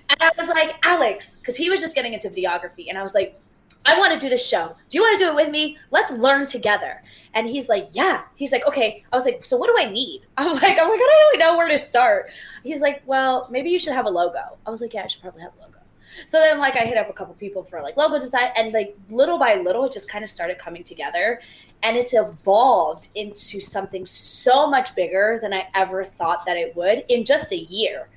and 0.09 0.21
I 0.21 0.31
was 0.37 0.49
like, 0.49 0.75
Alex, 0.83 1.37
because 1.37 1.57
he 1.57 1.69
was 1.69 1.79
just 1.79 1.95
getting 1.95 2.13
into 2.13 2.29
videography. 2.29 2.89
And 2.89 2.97
I 2.97 3.03
was 3.03 3.13
like, 3.13 3.39
I 3.85 3.97
want 3.97 4.13
to 4.13 4.19
do 4.19 4.29
this 4.29 4.45
show. 4.45 4.75
Do 4.89 4.97
you 4.97 5.01
want 5.01 5.17
to 5.17 5.23
do 5.23 5.29
it 5.31 5.35
with 5.35 5.49
me? 5.49 5.77
Let's 5.91 6.11
learn 6.11 6.45
together. 6.45 7.01
And 7.33 7.47
he's 7.47 7.69
like, 7.69 7.89
Yeah. 7.91 8.23
He's 8.35 8.51
like, 8.51 8.65
Okay. 8.67 9.03
I 9.11 9.15
was 9.15 9.25
like, 9.25 9.43
So 9.45 9.57
what 9.57 9.67
do 9.67 9.75
I 9.79 9.89
need? 9.89 10.23
I'm 10.37 10.53
like, 10.53 10.61
oh 10.61 10.67
I'm 10.67 10.69
like, 10.69 10.79
I 10.79 10.83
don't 10.83 10.97
really 10.99 11.37
know 11.37 11.57
where 11.57 11.67
to 11.69 11.79
start. 11.79 12.29
He's 12.63 12.81
like, 12.81 13.01
Well, 13.05 13.47
maybe 13.49 13.69
you 13.69 13.79
should 13.79 13.93
have 13.93 14.05
a 14.05 14.09
logo. 14.09 14.57
I 14.65 14.69
was 14.69 14.81
like, 14.81 14.93
Yeah, 14.93 15.03
I 15.03 15.07
should 15.07 15.21
probably 15.21 15.41
have 15.41 15.53
a 15.57 15.61
logo. 15.61 15.76
So 16.25 16.41
then, 16.41 16.59
like, 16.59 16.75
I 16.75 16.85
hit 16.85 16.97
up 16.97 17.09
a 17.09 17.13
couple 17.13 17.33
people 17.35 17.63
for 17.63 17.81
like 17.81 17.97
logo 17.97 18.19
design, 18.19 18.51
and 18.55 18.73
like 18.73 18.97
little 19.09 19.37
by 19.37 19.55
little, 19.55 19.85
it 19.85 19.91
just 19.91 20.09
kind 20.09 20.23
of 20.23 20.29
started 20.29 20.57
coming 20.57 20.83
together, 20.83 21.41
and 21.83 21.95
it's 21.95 22.13
evolved 22.13 23.09
into 23.15 23.59
something 23.59 24.05
so 24.05 24.69
much 24.69 24.95
bigger 24.95 25.39
than 25.41 25.53
I 25.53 25.67
ever 25.75 26.03
thought 26.03 26.45
that 26.45 26.57
it 26.57 26.75
would 26.75 27.05
in 27.09 27.25
just 27.25 27.51
a 27.51 27.57
year. 27.57 28.09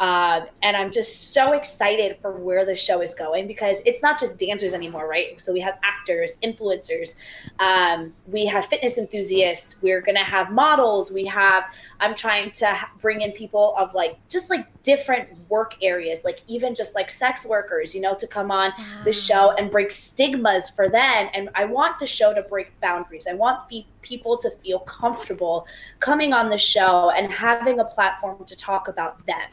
Um, 0.00 0.46
and 0.62 0.76
I'm 0.76 0.90
just 0.90 1.32
so 1.32 1.52
excited 1.52 2.18
for 2.20 2.32
where 2.32 2.64
the 2.64 2.76
show 2.76 3.00
is 3.00 3.14
going 3.14 3.46
because 3.46 3.82
it's 3.84 4.02
not 4.02 4.20
just 4.20 4.38
dancers 4.38 4.74
anymore, 4.74 5.08
right? 5.08 5.40
So 5.40 5.52
we 5.52 5.60
have 5.60 5.78
actors, 5.82 6.38
influencers, 6.42 7.16
um, 7.58 8.12
we 8.26 8.46
have 8.46 8.66
fitness 8.66 8.96
enthusiasts, 8.98 9.76
we're 9.82 10.00
gonna 10.00 10.24
have 10.24 10.50
models. 10.50 11.10
We 11.10 11.24
have. 11.26 11.64
I'm 12.00 12.14
trying 12.14 12.50
to 12.52 12.76
bring 13.00 13.20
in 13.22 13.32
people 13.32 13.74
of 13.76 13.94
like 13.94 14.18
just 14.28 14.50
like 14.50 14.66
different 14.82 15.28
work 15.48 15.74
areas, 15.82 16.24
like 16.24 16.42
even 16.46 16.74
just 16.74 16.94
like 16.94 17.10
sex 17.10 17.44
workers, 17.44 17.94
you 17.94 18.00
know, 18.00 18.14
to 18.14 18.26
come 18.26 18.50
on 18.50 18.72
the 19.04 19.12
show 19.12 19.52
and 19.52 19.70
break 19.70 19.90
stigmas 19.90 20.70
for 20.70 20.88
them. 20.88 21.28
And 21.34 21.48
I 21.54 21.64
want 21.64 21.98
the 21.98 22.06
show 22.06 22.34
to 22.34 22.42
break 22.42 22.78
boundaries. 22.80 23.26
I 23.28 23.34
want 23.34 23.68
fe- 23.68 23.86
people 24.02 24.38
to 24.38 24.50
feel 24.50 24.80
comfortable 24.80 25.66
coming 26.00 26.32
on 26.32 26.48
the 26.48 26.58
show 26.58 27.10
and 27.10 27.30
having 27.32 27.80
a 27.80 27.84
platform 27.84 28.44
to 28.44 28.56
talk 28.56 28.88
about 28.88 29.24
them. 29.26 29.48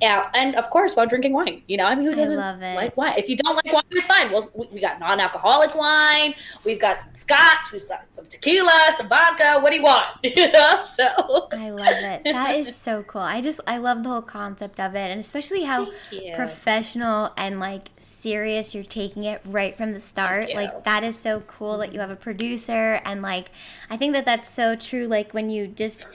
Yeah, 0.00 0.30
and 0.34 0.54
of 0.56 0.70
course, 0.70 0.94
while 0.96 1.06
drinking 1.06 1.32
wine. 1.32 1.62
You 1.66 1.76
know, 1.76 1.84
I 1.84 1.94
mean, 1.94 2.06
who 2.06 2.14
doesn't 2.14 2.36
love 2.36 2.62
it. 2.62 2.74
like 2.74 2.96
wine? 2.96 3.14
If 3.18 3.28
you 3.28 3.36
don't 3.36 3.54
like 3.54 3.72
wine, 3.72 3.82
it's 3.90 4.06
fine. 4.06 4.32
Well, 4.32 4.50
we, 4.54 4.66
we 4.72 4.80
got 4.80 4.98
non-alcoholic 5.00 5.74
wine. 5.74 6.34
We've 6.64 6.80
got 6.80 7.02
some 7.02 7.12
scotch. 7.18 7.72
We've 7.72 7.86
got 7.88 8.04
some 8.12 8.24
tequila, 8.24 8.94
some 8.96 9.08
vodka. 9.08 9.58
What 9.60 9.70
do 9.70 9.76
you 9.76 9.82
want? 9.82 10.06
You 10.40 10.50
know, 10.52 10.80
so 10.80 11.48
I 11.52 11.70
love 11.70 11.88
it. 11.88 12.22
That 12.24 12.54
is 12.54 12.74
so 12.74 13.02
cool. 13.02 13.20
I 13.20 13.40
just 13.40 13.60
I 13.66 13.76
love 13.78 14.02
the 14.02 14.08
whole 14.08 14.22
concept 14.22 14.80
of 14.80 14.94
it, 14.94 15.10
and 15.10 15.20
especially 15.20 15.64
how 15.64 15.88
professional 16.34 17.32
and 17.36 17.60
like 17.60 17.90
serious 17.98 18.74
you're 18.74 18.84
taking 18.84 19.24
it 19.24 19.40
right 19.44 19.76
from 19.76 19.92
the 19.92 20.00
start. 20.00 20.50
Like 20.54 20.84
that 20.84 21.04
is 21.04 21.18
so 21.18 21.40
cool 21.40 21.78
that 21.78 21.92
you 21.92 22.00
have 22.00 22.10
a 22.10 22.16
producer, 22.16 23.00
and 23.04 23.22
like 23.22 23.50
I 23.90 23.96
think 23.96 24.12
that 24.14 24.24
that's 24.24 24.48
so 24.48 24.76
true. 24.76 25.06
Like 25.06 25.32
when 25.32 25.50
you 25.50 25.66
just, 25.66 26.06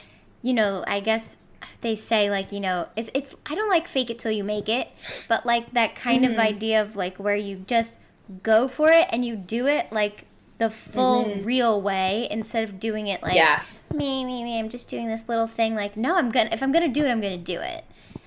you 0.42 0.52
know, 0.54 0.82
I 0.86 1.00
guess 1.00 1.36
they 1.80 1.94
say 1.94 2.30
like 2.30 2.52
you 2.52 2.60
know 2.60 2.88
it's 2.96 3.10
it's 3.14 3.34
I 3.46 3.54
don't 3.54 3.68
like 3.68 3.86
fake 3.88 4.10
it 4.10 4.18
till 4.18 4.32
you 4.32 4.44
make 4.44 4.68
it, 4.68 4.88
but 5.28 5.44
like 5.46 5.72
that 5.72 5.94
kind 5.94 6.24
Mm-hmm. 6.24 6.34
of 6.34 6.38
idea 6.38 6.82
of 6.82 6.96
like 6.96 7.16
where 7.18 7.36
you 7.36 7.64
just 7.66 7.96
go 8.42 8.66
for 8.68 8.90
it 8.90 9.06
and 9.10 9.24
you 9.24 9.36
do 9.36 9.66
it 9.66 9.92
like 9.92 10.24
the 10.58 10.70
full 10.70 11.34
real 11.36 11.80
way 11.80 12.26
instead 12.30 12.64
of 12.64 12.80
doing 12.80 13.06
it 13.08 13.22
like 13.22 13.36
Mm-hmm. 13.36 13.62
Yeah. 13.92 13.96
me, 13.98 14.24
me, 14.24 14.42
me. 14.42 14.58
I'm 14.58 14.68
just 14.70 14.88
doing 14.88 15.06
this 15.06 15.28
little 15.28 15.46
thing. 15.46 15.74
Like, 15.74 15.96
no, 15.96 16.16
I'm 16.16 16.30
gonna. 16.30 16.50
If 16.52 16.62
I'm 16.62 16.72
gonna 16.72 16.88
do 16.88 17.04
it, 17.04 17.08
I'm 17.10 17.20
gonna 17.20 17.36
do 17.36 17.60
it. 17.60 17.84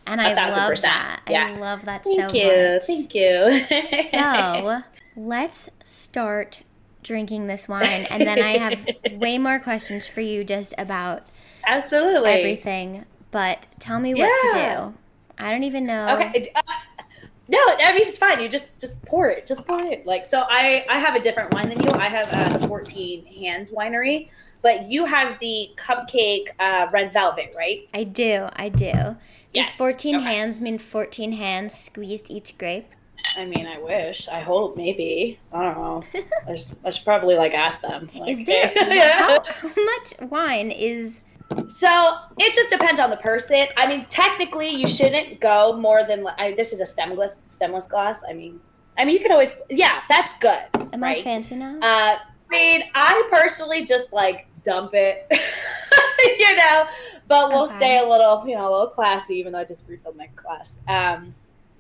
And 0.08 0.20
I 0.22 0.34
love 0.50 0.70
percent. 0.70 0.94
that. 0.94 1.22
I 1.28 1.56
love 1.58 1.86
that 1.86 2.04
Thank 2.04 2.32
so 2.32 2.34
you. 2.36 2.74
much. 2.74 2.84
Thank 2.84 3.14
you. 3.14 4.04
So 4.10 4.82
let's 5.16 5.70
start 5.84 6.62
drinking 7.04 7.48
this 7.48 7.68
wine, 7.68 8.08
and 8.10 8.22
then 8.26 8.42
I 8.42 8.58
have 8.58 8.88
way 9.20 9.38
more 9.38 9.60
questions 9.60 10.08
for 10.08 10.22
you 10.22 10.44
just 10.44 10.74
about 10.78 11.24
absolutely 11.68 12.32
everything. 12.32 13.06
But 13.32 13.68
tell 13.80 14.00
me 14.00 14.14
what 14.14 14.28
to 14.28 14.60
do. 14.60 14.94
I 15.38 15.52
don't 15.52 15.64
even 15.64 15.86
know. 15.86 16.16
Okay. 16.18 16.52
uh, 16.56 16.62
no, 17.48 17.58
I 17.60 17.94
mean 17.94 18.04
it's 18.08 18.18
fine. 18.18 18.42
You 18.42 18.50
just 18.50 18.78
just 18.80 19.02
pour 19.06 19.30
it. 19.30 19.48
Just 19.48 19.66
pour 19.66 19.80
it. 19.82 20.06
Like 20.06 20.26
so, 20.26 20.42
I 20.48 20.86
I 20.90 21.00
have 21.00 21.16
a 21.16 21.20
different 21.20 21.54
wine 21.54 21.70
than 21.70 21.82
you. 21.82 21.90
I 21.92 22.08
have 22.10 22.30
uh, 22.30 22.58
the 22.58 22.68
14 22.68 23.26
Hands 23.26 23.70
Winery, 23.72 24.30
but 24.62 24.90
you 24.90 25.06
have 25.06 25.40
the 25.40 25.70
cupcake 25.76 26.50
uh, 26.60 26.88
red 26.92 27.12
velvet, 27.14 27.54
right? 27.58 27.88
I 27.94 28.04
do. 28.04 28.48
I 28.54 28.70
do. 28.70 29.16
Does 29.54 29.70
14 29.72 30.16
Okay. 30.18 30.24
hands 30.26 30.62
mean 30.62 30.78
14 30.78 31.32
hands 31.32 31.74
squeezed 31.74 32.30
each 32.30 32.56
grape? 32.60 32.88
I 33.36 33.46
mean, 33.46 33.66
I 33.66 33.80
wish. 33.80 34.28
I 34.28 34.42
hope. 34.42 34.78
Maybe. 34.78 35.40
I 35.52 35.64
don't 35.64 35.76
know. 35.78 36.04
I 36.48 36.56
should, 36.56 36.68
I 36.86 36.90
should 36.92 37.06
probably 37.06 37.36
like 37.36 37.54
ask 37.54 37.82
them. 37.82 38.10
Like, 38.16 38.30
Is 38.30 38.46
there 38.46 38.72
yeah. 38.94 39.18
how, 39.18 39.44
how 39.44 39.84
much 39.84 40.14
wine 40.30 40.70
is 40.70 41.22
So 41.68 42.18
it 42.38 42.54
just 42.54 42.70
depends 42.70 43.00
on 43.00 43.10
the 43.10 43.18
person. 43.18 43.68
I 43.78 43.88
mean, 43.88 44.06
technically, 44.10 44.70
you 44.70 44.88
shouldn't 44.88 45.40
go 45.40 45.76
more 45.78 46.04
than. 46.08 46.26
I, 46.38 46.54
this 46.54 46.74
is 46.74 46.80
a 46.80 46.86
stemless 46.86 47.34
stemless 47.48 47.88
glass. 47.88 48.22
I 48.30 48.34
mean, 48.34 48.60
I 48.98 49.06
mean, 49.06 49.16
you 49.16 49.22
can 49.22 49.32
always. 49.32 49.52
Yeah, 49.70 50.02
that's 50.10 50.34
good. 50.40 50.60
am 50.94 51.02
right? 51.02 51.18
I 51.18 51.24
fancy 51.24 51.56
now? 51.56 51.80
Uh, 51.82 52.18
I 52.20 52.20
mean, 52.52 52.84
I 52.96 53.28
personally 53.32 53.86
just 53.86 54.12
like 54.14 54.48
dump 54.64 54.92
it, 54.94 55.26
you 56.40 56.56
know, 56.56 56.86
but 57.28 57.50
we'll 57.50 57.64
Okay. 57.64 57.78
stay 57.78 57.98
a 58.00 58.08
little, 58.08 58.44
you 58.48 58.56
know, 58.56 58.70
a 58.70 58.72
little 58.72 58.88
classy, 58.88 59.36
even 59.36 59.54
though 59.54 59.60
I 59.60 59.66
just 59.66 59.84
refilled 59.88 60.18
my 60.18 60.28
glass. 60.36 60.74
Um, 60.88 61.34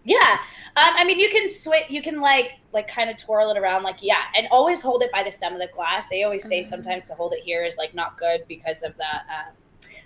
yeah, 0.10 0.40
um, 0.76 0.94
I 0.96 1.04
mean, 1.06 1.20
you 1.20 1.30
can 1.30 1.52
switch, 1.54 1.86
you 1.90 2.02
can 2.02 2.20
like, 2.20 2.54
like 2.74 2.88
kind 2.88 3.10
of 3.10 3.18
twirl 3.18 3.52
it 3.52 3.58
around, 3.58 3.84
like 3.84 3.98
yeah, 4.02 4.24
and 4.36 4.48
always 4.52 4.82
hold 4.82 5.04
it 5.04 5.12
by 5.12 5.24
the 5.24 5.32
stem 5.32 5.54
of 5.54 5.60
the 5.60 5.68
glass. 5.68 6.08
They 6.08 6.24
always 6.24 6.44
say 6.48 6.60
Mhm. 6.62 6.66
sometimes 6.66 7.04
to 7.06 7.14
hold 7.16 7.34
it 7.34 7.42
here 7.44 7.64
is 7.64 7.78
like 7.78 7.94
not 7.94 8.18
good 8.18 8.42
because 8.48 8.84
of 8.84 8.96
the. 8.98 9.04
Um, 9.04 9.54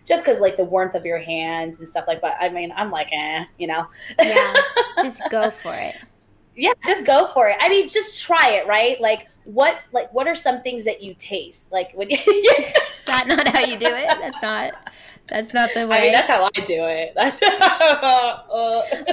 just 0.05 0.25
because 0.25 0.39
like 0.41 0.57
the 0.57 0.65
warmth 0.65 0.95
of 0.95 1.05
your 1.05 1.19
hands 1.19 1.79
and 1.79 1.87
stuff 1.87 2.05
like 2.07 2.19
that. 2.21 2.35
I 2.41 2.49
mean, 2.49 2.73
I'm 2.75 2.91
like, 2.91 3.07
eh, 3.13 3.45
you 3.57 3.67
know. 3.67 3.87
yeah, 4.19 4.53
just 5.01 5.21
go 5.31 5.49
for 5.63 5.73
it. 5.73 5.95
yeah 6.55 6.73
just 6.85 7.03
go 7.05 7.31
for 7.33 7.47
it 7.49 7.57
i 7.61 7.67
mean 7.67 7.87
just 7.89 8.21
try 8.21 8.51
it 8.51 8.67
right 8.67 9.01
like 9.01 9.27
what 9.45 9.77
like 9.91 10.13
what 10.13 10.27
are 10.27 10.35
some 10.35 10.61
things 10.61 10.85
that 10.85 11.01
you 11.03 11.13
taste 11.17 11.71
like 11.71 11.91
when 11.93 12.09
you 12.09 12.17
Is 12.27 12.73
that 13.07 13.27
not 13.27 13.47
how 13.47 13.65
you 13.65 13.77
do 13.77 13.87
it? 13.87 14.07
That's 14.21 14.41
not. 14.41 14.73
That's 15.29 15.53
not 15.53 15.69
the 15.73 15.87
way. 15.87 15.97
i 15.97 16.01
mean 16.01 16.11
that's 16.11 16.27
how 16.27 16.43
i 16.53 16.59
do 16.61 16.83
it 16.85 17.13
that's 17.15 17.39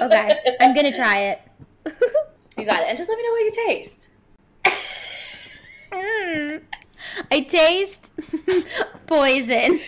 okay, 0.03 0.57
I'm 0.61 0.75
gonna 0.75 0.93
try 0.95 1.19
it. 1.21 1.41
you 2.59 2.65
got 2.67 2.81
it 2.83 2.89
and 2.89 2.99
just 2.99 3.09
let 3.09 3.17
me 3.17 3.23
know 3.25 3.31
what 3.33 3.45
you 3.45 3.53
taste 3.67 4.09
Mm. 5.93 6.63
I 7.33 7.41
taste 7.41 8.13
poison. 9.07 9.73
is 9.75 9.81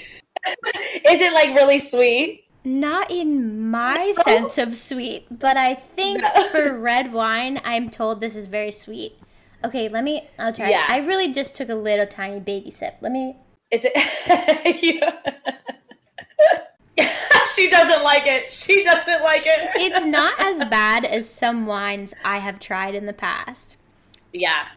it 1.05 1.33
like 1.33 1.55
really 1.55 1.78
sweet 1.78 2.44
Not 2.64 3.11
in 3.11 3.70
my 3.70 4.12
sense 4.24 4.59
of 4.59 4.76
sweet, 4.76 5.26
but 5.31 5.57
I 5.57 5.74
think 5.74 6.22
No. 6.22 6.48
for 6.50 6.76
red 6.78 7.12
wine, 7.12 7.61
I'm 7.64 7.90
told 7.90 8.20
this 8.20 8.35
is 8.37 8.46
very 8.46 8.70
sweet. 8.72 9.14
Okay, 9.64 9.88
let 9.88 10.03
me. 10.05 10.29
I'll 10.38 10.53
try. 10.53 10.70
Yeah. 10.70 10.87
I 10.88 10.98
really 10.98 11.33
just 11.33 11.55
took 11.55 11.68
a 11.68 11.75
little 11.75 12.07
tiny 12.07 12.40
baby 12.40 12.70
sip. 12.70 12.96
Let 13.01 13.12
me. 13.12 13.37
it's 13.70 13.87
she 17.55 17.68
doesn't 17.70 18.03
like 18.03 18.27
it 18.27 18.53
she 18.53 18.83
doesn't 18.85 19.22
like 19.22 19.42
it 19.46 19.70
It's 19.77 20.05
not 20.05 20.35
as 20.38 20.59
bad 20.70 21.05
as 21.05 21.29
some 21.29 21.64
wines 21.66 22.12
I 22.25 22.38
have 22.38 22.59
tried 22.61 22.94
in 22.94 23.07
the 23.07 23.12
past. 23.12 23.77
yeah 24.33 24.68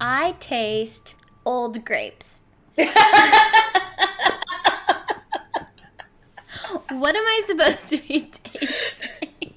I 0.00 0.32
taste 0.40 1.14
old 1.46 1.84
grapes. 1.84 2.40
What 6.90 7.16
am 7.16 7.24
I 7.26 7.42
supposed 7.46 7.88
to 7.90 7.96
be 7.98 8.30
tasting? 8.30 9.54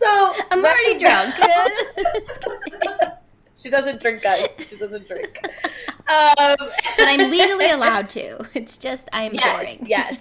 So 0.00 0.34
I'm 0.50 0.64
already 0.64 0.98
drunk. 0.98 1.34
she 3.56 3.68
doesn't 3.68 4.00
drink 4.00 4.22
guys 4.22 4.58
she 4.70 4.76
doesn't 4.78 5.06
drink 5.06 5.38
um 6.08 6.56
but 7.00 7.08
I'm 7.08 7.30
legally 7.30 7.70
allowed 7.70 8.08
to. 8.10 8.46
It's 8.54 8.78
just 8.78 9.08
I'm 9.12 9.32
yes, 9.34 9.66
boring. 9.66 9.86
yes. 9.86 10.18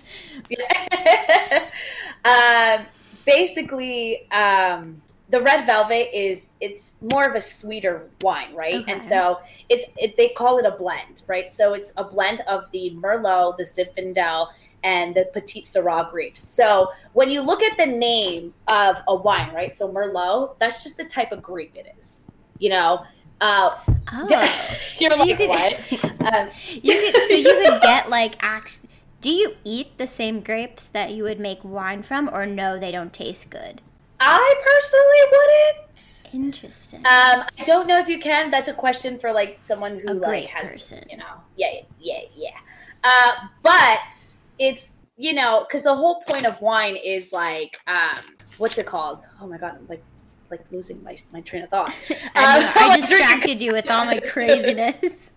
um, 2.80 2.86
basically, 3.26 4.30
um, 4.32 5.02
the 5.30 5.42
red 5.42 5.66
velvet 5.66 6.10
is 6.16 6.48
it's 6.60 6.98
more 7.14 7.26
of 7.26 7.36
a 7.36 7.42
sweeter 7.42 8.10
wine, 8.22 8.56
right? 8.56 8.76
Okay. 8.76 8.92
And 8.92 9.04
so 9.04 9.40
it's 9.70 9.86
it, 9.98 10.18
they 10.18 10.30
call 10.30 10.58
it 10.58 10.66
a 10.66 10.72
blend, 10.72 11.24
right? 11.28 11.52
So 11.52 11.74
it's 11.74 11.92
a 11.98 12.04
blend 12.04 12.42
of 12.48 12.70
the 12.72 12.92
Merlot, 12.96 13.58
the 13.58 13.64
Zinfandel, 13.64 14.48
and 14.84 15.14
the 15.16 15.26
Petite 15.34 15.66
Sirah 15.66 16.10
grapes. 16.10 16.42
So 16.42 16.90
when 17.14 17.30
you 17.30 17.42
look 17.42 17.62
at 17.62 17.78
the 17.78 17.86
name 17.86 18.54
of 18.68 18.98
a 19.08 19.16
wine, 19.16 19.54
right? 19.54 19.78
So 19.78 19.88
Merlot, 19.90 20.58
that's 20.60 20.84
just 20.84 20.98
the 20.98 21.06
type 21.06 21.32
of 21.32 21.42
grape 21.42 21.76
it 21.76 21.94
is. 22.00 22.22
You 22.60 22.70
know, 22.70 23.04
uh, 23.42 23.76
Oh. 24.12 24.28
you're 25.00 25.12
So 25.12 25.18
like 25.18 25.30
you 25.30 25.36
could- 25.36 25.50
what? 25.50 26.34
Um, 26.34 26.50
You 26.68 26.94
could 27.12 27.24
so 27.28 27.34
you 27.36 27.54
could 27.66 27.82
get 27.84 28.10
like 28.10 28.36
act. 28.44 28.80
Do 29.22 29.30
you 29.30 29.56
eat 29.66 29.98
the 29.98 30.08
same 30.08 30.40
grapes 30.40 30.88
that 30.88 31.12
you 31.12 31.24
would 31.24 31.40
make 31.42 31.60
wine 31.64 32.02
from, 32.04 32.30
or 32.34 32.46
no? 32.46 32.80
They 32.80 32.92
don't 32.92 33.12
taste 33.12 33.50
good. 33.50 33.82
I 34.22 34.54
personally 34.64 35.84
wouldn't. 35.92 36.26
Interesting. 36.34 37.00
Um, 37.00 37.44
I 37.60 37.64
don't 37.66 37.88
know 37.88 38.00
if 38.00 38.08
you 38.08 38.20
can. 38.20 38.50
That's 38.52 38.70
a 38.70 38.74
question 38.74 39.18
for 39.20 39.32
like 39.32 39.60
someone 39.64 40.00
who 40.00 40.12
A 40.12 40.14
like 40.14 40.46
has, 40.48 40.70
person. 40.70 41.04
you 41.10 41.18
know, 41.18 41.34
yeah, 41.58 41.82
yeah, 42.00 42.22
yeah. 42.36 42.50
Uh, 43.04 43.32
but 43.64 44.29
it's 44.60 45.02
you 45.18 45.34
know 45.34 45.66
because 45.68 45.84
the 45.84 45.96
whole 45.96 46.22
point 46.22 46.46
of 46.46 46.62
wine 46.62 46.96
is 46.96 47.32
like, 47.32 47.80
um, 47.88 48.20
what's 48.58 48.78
it 48.78 48.86
called? 48.86 49.22
Oh 49.42 49.48
my 49.48 49.58
god, 49.58 49.76
I'm 49.80 49.88
like 49.88 50.04
like 50.52 50.72
losing 50.72 51.02
my 51.04 51.18
my 51.32 51.42
train 51.42 51.64
of 51.64 51.70
thought. 51.70 51.94
I, 52.36 52.60
Um, 52.60 52.92
I 52.92 52.98
distracted 53.02 53.62
you 53.62 53.74
with 53.74 53.90
all 53.90 54.06
my 54.06 54.20
craziness. 54.32 55.32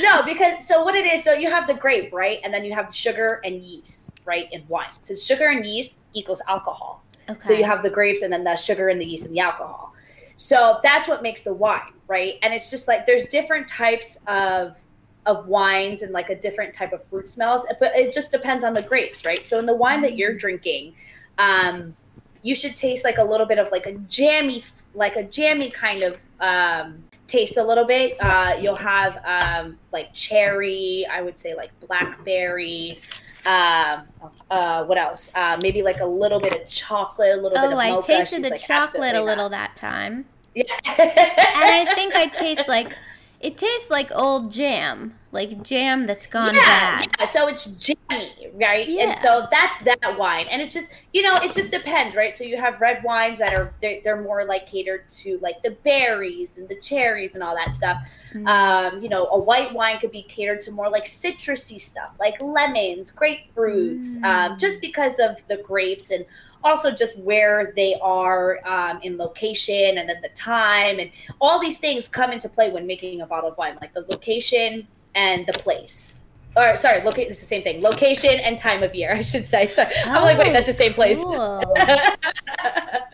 No, 0.00 0.22
because 0.22 0.66
so 0.66 0.84
what 0.84 0.94
it 0.94 1.06
is, 1.06 1.24
so 1.24 1.32
you 1.32 1.50
have 1.50 1.66
the 1.66 1.74
grape, 1.74 2.12
right? 2.12 2.38
And 2.44 2.54
then 2.54 2.64
you 2.64 2.72
have 2.72 2.94
sugar 2.94 3.40
and 3.44 3.62
yeast, 3.62 4.12
right, 4.24 4.46
in 4.52 4.64
wine. 4.68 4.90
So 5.00 5.14
sugar 5.14 5.48
and 5.48 5.64
yeast 5.66 5.94
equals 6.14 6.40
alcohol. 6.48 7.02
Okay. 7.28 7.40
So 7.40 7.52
you 7.52 7.64
have 7.64 7.82
the 7.82 7.90
grapes 7.90 8.22
and 8.22 8.32
then 8.32 8.44
the 8.44 8.56
sugar 8.56 8.88
and 8.88 9.00
the 9.00 9.04
yeast 9.04 9.24
and 9.24 9.34
the 9.34 9.40
alcohol. 9.40 9.92
So 10.36 10.78
that's 10.82 11.08
what 11.08 11.22
makes 11.22 11.42
the 11.42 11.52
wine, 11.52 11.92
right? 12.06 12.34
And 12.42 12.54
it's 12.54 12.70
just 12.70 12.88
like 12.88 13.06
there's 13.06 13.24
different 13.24 13.68
types 13.68 14.18
of 14.26 14.78
of 15.26 15.46
wines 15.46 16.02
and 16.02 16.12
like 16.12 16.30
a 16.30 16.34
different 16.36 16.72
type 16.74 16.92
of 16.92 17.04
fruit 17.04 17.28
smells, 17.28 17.66
but 17.78 17.94
it 17.94 18.12
just 18.12 18.30
depends 18.30 18.64
on 18.64 18.72
the 18.74 18.82
grapes, 18.82 19.24
right? 19.24 19.46
So 19.48 19.58
in 19.58 19.66
the 19.66 19.74
wine 19.74 20.00
that 20.02 20.16
you're 20.16 20.34
drinking, 20.34 20.94
um, 21.38 21.94
you 22.42 22.54
should 22.54 22.76
taste 22.76 23.04
like 23.04 23.18
a 23.18 23.24
little 23.24 23.46
bit 23.46 23.58
of 23.58 23.70
like 23.70 23.86
a 23.86 23.92
jammy, 23.92 24.62
like 24.94 25.16
a 25.16 25.22
jammy 25.24 25.70
kind 25.70 26.02
of 26.02 26.16
um, 26.40 27.04
taste 27.26 27.58
a 27.58 27.62
little 27.62 27.84
bit. 27.84 28.16
Uh, 28.20 28.54
you'll 28.62 28.74
have 28.76 29.20
um, 29.24 29.78
like 29.92 30.12
cherry, 30.14 31.06
I 31.10 31.20
would 31.22 31.38
say 31.38 31.54
like 31.54 31.70
blackberry. 31.80 32.98
Um, 33.46 34.02
uh, 34.50 34.84
what 34.84 34.98
else? 34.98 35.30
Uh, 35.34 35.58
maybe 35.62 35.82
like 35.82 36.00
a 36.00 36.06
little 36.06 36.40
bit 36.40 36.60
of 36.62 36.68
chocolate, 36.68 37.32
a 37.32 37.36
little 37.36 37.50
bit 37.58 37.60
Oh, 37.60 37.72
of 37.72 37.78
I 37.78 37.90
mocha. 37.90 38.06
tasted 38.06 38.36
She's 38.36 38.44
the 38.44 38.50
like, 38.50 38.60
chocolate 38.60 39.14
a 39.14 39.18
not. 39.18 39.24
little 39.24 39.48
that 39.50 39.76
time. 39.76 40.24
Yeah. 40.54 40.64
And 40.98 41.88
I 41.88 41.92
think 41.94 42.14
I 42.14 42.26
taste 42.26 42.68
like 42.68 42.94
it 43.40 43.56
tastes 43.56 43.90
like 43.90 44.10
old 44.12 44.50
jam, 44.52 45.14
like 45.32 45.62
jam 45.62 46.04
that's 46.04 46.26
gone 46.26 46.54
yeah, 46.54 46.60
bad. 47.00 47.08
yeah, 47.18 47.24
so 47.24 47.46
it's 47.48 47.64
jammy, 47.64 48.32
right? 48.54 48.86
Yeah. 48.86 49.04
And 49.04 49.18
so 49.20 49.46
that's 49.50 49.78
that 49.80 50.18
wine. 50.18 50.46
And 50.50 50.60
it 50.60 50.70
just, 50.70 50.90
you 51.14 51.22
know, 51.22 51.36
it 51.36 51.52
just 51.52 51.70
depends, 51.70 52.14
right? 52.14 52.36
So 52.36 52.44
you 52.44 52.58
have 52.58 52.82
red 52.82 53.02
wines 53.02 53.38
that 53.38 53.54
are 53.54 53.72
they're, 53.80 54.00
they're 54.04 54.20
more 54.20 54.44
like 54.44 54.66
catered 54.70 55.08
to 55.20 55.38
like 55.40 55.62
the 55.62 55.70
berries 55.70 56.52
and 56.58 56.68
the 56.68 56.78
cherries 56.80 57.34
and 57.34 57.42
all 57.42 57.54
that 57.54 57.74
stuff. 57.74 58.06
Mm. 58.34 58.46
Um, 58.46 59.02
you 59.02 59.08
know, 59.08 59.26
a 59.28 59.38
white 59.38 59.72
wine 59.72 59.98
could 60.00 60.12
be 60.12 60.22
catered 60.22 60.60
to 60.62 60.70
more 60.70 60.90
like 60.90 61.04
citrusy 61.06 61.80
stuff, 61.80 62.16
like 62.20 62.40
lemons, 62.42 63.10
grapefruits, 63.10 64.18
Mm. 64.18 64.24
um, 64.24 64.58
just 64.58 64.80
because 64.82 65.18
of 65.18 65.46
the 65.48 65.56
grapes 65.58 66.10
and 66.10 66.26
also 66.64 66.90
just 66.90 67.18
where 67.18 67.72
they 67.76 67.96
are 68.02 68.60
um, 68.66 69.00
in 69.02 69.16
location 69.16 69.98
and 69.98 70.08
then 70.08 70.20
the 70.22 70.28
time 70.30 70.98
and 70.98 71.10
all 71.40 71.58
these 71.60 71.78
things 71.78 72.08
come 72.08 72.30
into 72.32 72.48
play 72.48 72.70
when 72.70 72.86
making 72.86 73.20
a 73.22 73.26
bottle 73.26 73.50
of 73.50 73.56
wine, 73.58 73.76
like 73.80 73.94
the 73.94 74.04
location 74.08 74.86
and 75.14 75.46
the 75.46 75.52
place. 75.54 76.24
Or 76.56 76.74
sorry, 76.76 77.02
loca- 77.04 77.26
it's 77.28 77.40
the 77.40 77.46
same 77.46 77.62
thing. 77.62 77.80
Location 77.80 78.38
and 78.40 78.58
time 78.58 78.82
of 78.82 78.94
year, 78.94 79.12
I 79.14 79.22
should 79.22 79.44
say. 79.44 79.66
Sorry, 79.66 79.94
I'm 80.04 80.22
like, 80.22 80.38
wait, 80.38 80.50
Oh, 80.50 80.52
that's 80.52 80.66
the 80.66 80.72
same 80.72 80.92
place. 80.94 81.16
Cool. 81.18 81.34
I 81.40 81.56
love 81.56 81.74
that. 81.76 83.06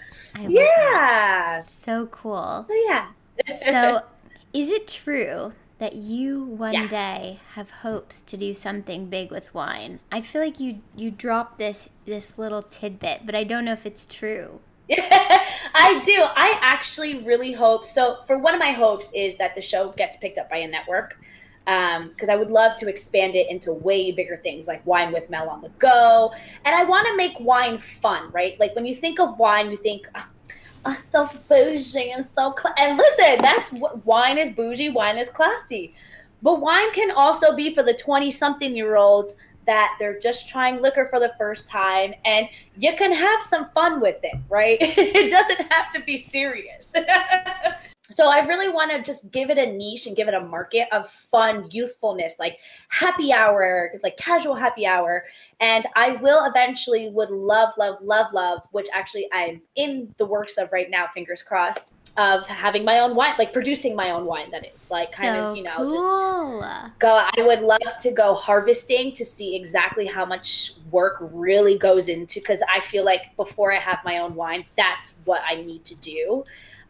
yeah. 0.49 1.61
So 1.61 2.07
cool. 2.07 2.64
So 2.68 2.74
yeah. 2.86 3.09
So, 3.64 4.01
is 4.53 4.70
it 4.70 4.88
true 4.88 5.53
that 5.79 5.95
you 5.95 6.43
one 6.45 6.72
Yeah. 6.72 6.87
day 6.87 7.41
have 7.55 7.70
hopes 7.70 8.20
to 8.22 8.37
do 8.37 8.55
something 8.55 9.07
big 9.07 9.31
with 9.31 9.53
wine? 9.55 10.01
I 10.11 10.20
feel 10.20 10.41
like 10.43 10.59
you 10.61 10.81
you 10.95 11.11
dropped 11.11 11.59
this 11.59 11.89
this 12.05 12.39
little 12.39 12.62
tidbit, 12.62 13.27
but 13.27 13.35
I 13.35 13.45
don't 13.45 13.64
know 13.64 13.72
if 13.72 13.85
it's 13.87 14.07
true. 14.07 14.61
I 14.91 16.01
do. 16.05 16.14
I 16.18 16.59
actually 16.62 17.24
really 17.24 17.53
hope. 17.53 17.87
So, 17.87 18.18
for 18.27 18.39
one 18.39 18.55
of 18.55 18.61
my 18.61 18.72
hopes 18.72 19.11
is 19.14 19.37
that 19.37 19.55
the 19.55 19.61
show 19.61 19.93
gets 19.97 20.16
picked 20.16 20.39
up 20.39 20.49
by 20.49 20.59
a 20.59 20.68
network. 20.68 21.18
Um, 21.68 22.11
because 22.11 22.29
I 22.29 22.37
would 22.37 22.53
love 22.53 22.77
to 22.77 22.89
expand 22.89 23.35
it 23.35 23.51
into 23.51 23.72
way 23.72 24.12
bigger 24.12 24.37
things 24.37 24.68
like 24.68 24.87
wine 24.87 25.12
with 25.12 25.29
Mel 25.29 25.49
on 25.51 25.62
the 25.62 25.68
go. 25.81 26.33
And 26.64 26.77
I 26.77 26.85
want 26.85 27.09
to 27.09 27.16
make 27.16 27.33
wine 27.41 27.79
fun, 27.79 28.31
right? 28.31 28.57
Like 28.61 28.77
when 28.77 28.87
you 28.87 28.95
think 28.95 29.18
of 29.18 29.37
wine, 29.41 29.72
you 29.72 29.77
think, 29.77 30.07
oh, 30.14 30.29
so 30.95 31.28
bougie 31.49 32.12
and 32.12 32.24
so. 32.24 32.55
Cl-. 32.57 32.74
And 32.78 32.97
listen, 32.97 33.43
that's 33.43 33.72
what 33.72 34.05
wine 34.07 34.39
is 34.39 34.55
bougie, 34.55 34.91
wine 34.91 35.18
is 35.18 35.28
classy. 35.28 35.95
But 36.43 36.61
wine 36.61 36.93
can 36.93 37.11
also 37.11 37.55
be 37.55 37.74
for 37.74 37.82
the 37.82 37.95
20 37.95 38.30
something 38.30 38.76
year 38.76 38.97
olds 38.97 39.37
that 39.66 39.97
they're 39.99 40.18
just 40.18 40.49
trying 40.49 40.80
liquor 40.80 41.07
for 41.11 41.18
the 41.18 41.32
first 41.37 41.66
time 41.66 42.14
and 42.24 42.49
you 42.76 42.95
can 42.97 43.12
have 43.12 43.43
some 43.43 43.68
fun 43.70 44.01
with 44.01 44.16
it, 44.22 44.39
right? 44.49 44.78
it 44.80 45.30
doesn't 45.30 45.72
have 45.72 45.91
to 45.91 46.01
be 46.03 46.16
serious. 46.16 46.93
so 48.11 48.28
I 48.28 48.44
really 48.46 48.68
want 48.68 48.92
to 48.92 49.02
just 49.02 49.30
give 49.30 49.50
it 49.50 49.59
a 49.59 49.66
niche 49.66 50.07
and 50.07 50.16
give 50.16 50.28
it 50.28 50.34
a 50.34 50.40
market 50.40 50.88
of 50.92 51.11
fun 51.11 51.68
youthfulness, 51.70 52.34
like 52.38 52.59
happy 52.88 53.32
hour, 53.32 53.92
like 54.02 54.16
casual 54.16 54.54
happy 54.54 54.86
hour. 54.86 55.24
And 55.61 55.86
I 55.96 56.12
will 56.16 56.44
eventually 56.44 57.09
would 57.11 57.30
love, 57.30 57.74
love, 57.78 57.96
love, 58.02 58.32
love, 58.32 58.62
which 58.72 58.86
actually 58.94 59.28
I'm 59.32 59.61
in 59.74 60.14
the 60.18 60.26
works 60.26 60.57
of 60.59 60.70
right 60.72 60.90
now, 60.90 61.07
fingers 61.14 61.42
crossed, 61.42 61.94
of 62.16 62.46
having 62.46 62.84
my 62.84 63.00
own 63.00 63.14
wine, 63.14 63.34
like 63.38 63.52
producing 63.52 63.96
my 63.96 64.11
own 64.11 64.24
wine 64.24 64.50
that 64.50 64.64
is 64.72 64.90
like 64.90 65.11
kind 65.12 65.34
so 65.34 65.50
of, 65.50 65.57
you 65.57 65.62
know, 65.62 65.88
just 65.90 65.96
go 66.98 67.28
i 67.36 67.42
would 67.42 67.61
love 67.61 67.96
to 68.00 68.11
go 68.12 68.34
harvesting 68.34 69.12
to 69.12 69.24
see 69.24 69.54
exactly 69.54 70.07
how 70.07 70.24
much 70.24 70.74
work 70.90 71.16
really 71.20 71.76
goes 71.76 72.09
into 72.09 72.40
because 72.40 72.61
i 72.72 72.80
feel 72.80 73.04
like 73.04 73.34
before 73.36 73.72
i 73.72 73.78
have 73.78 73.98
my 74.04 74.18
own 74.18 74.34
wine 74.34 74.64
that's 74.76 75.14
what 75.24 75.42
i 75.48 75.54
need 75.54 75.84
to 75.84 75.94
do 75.96 76.44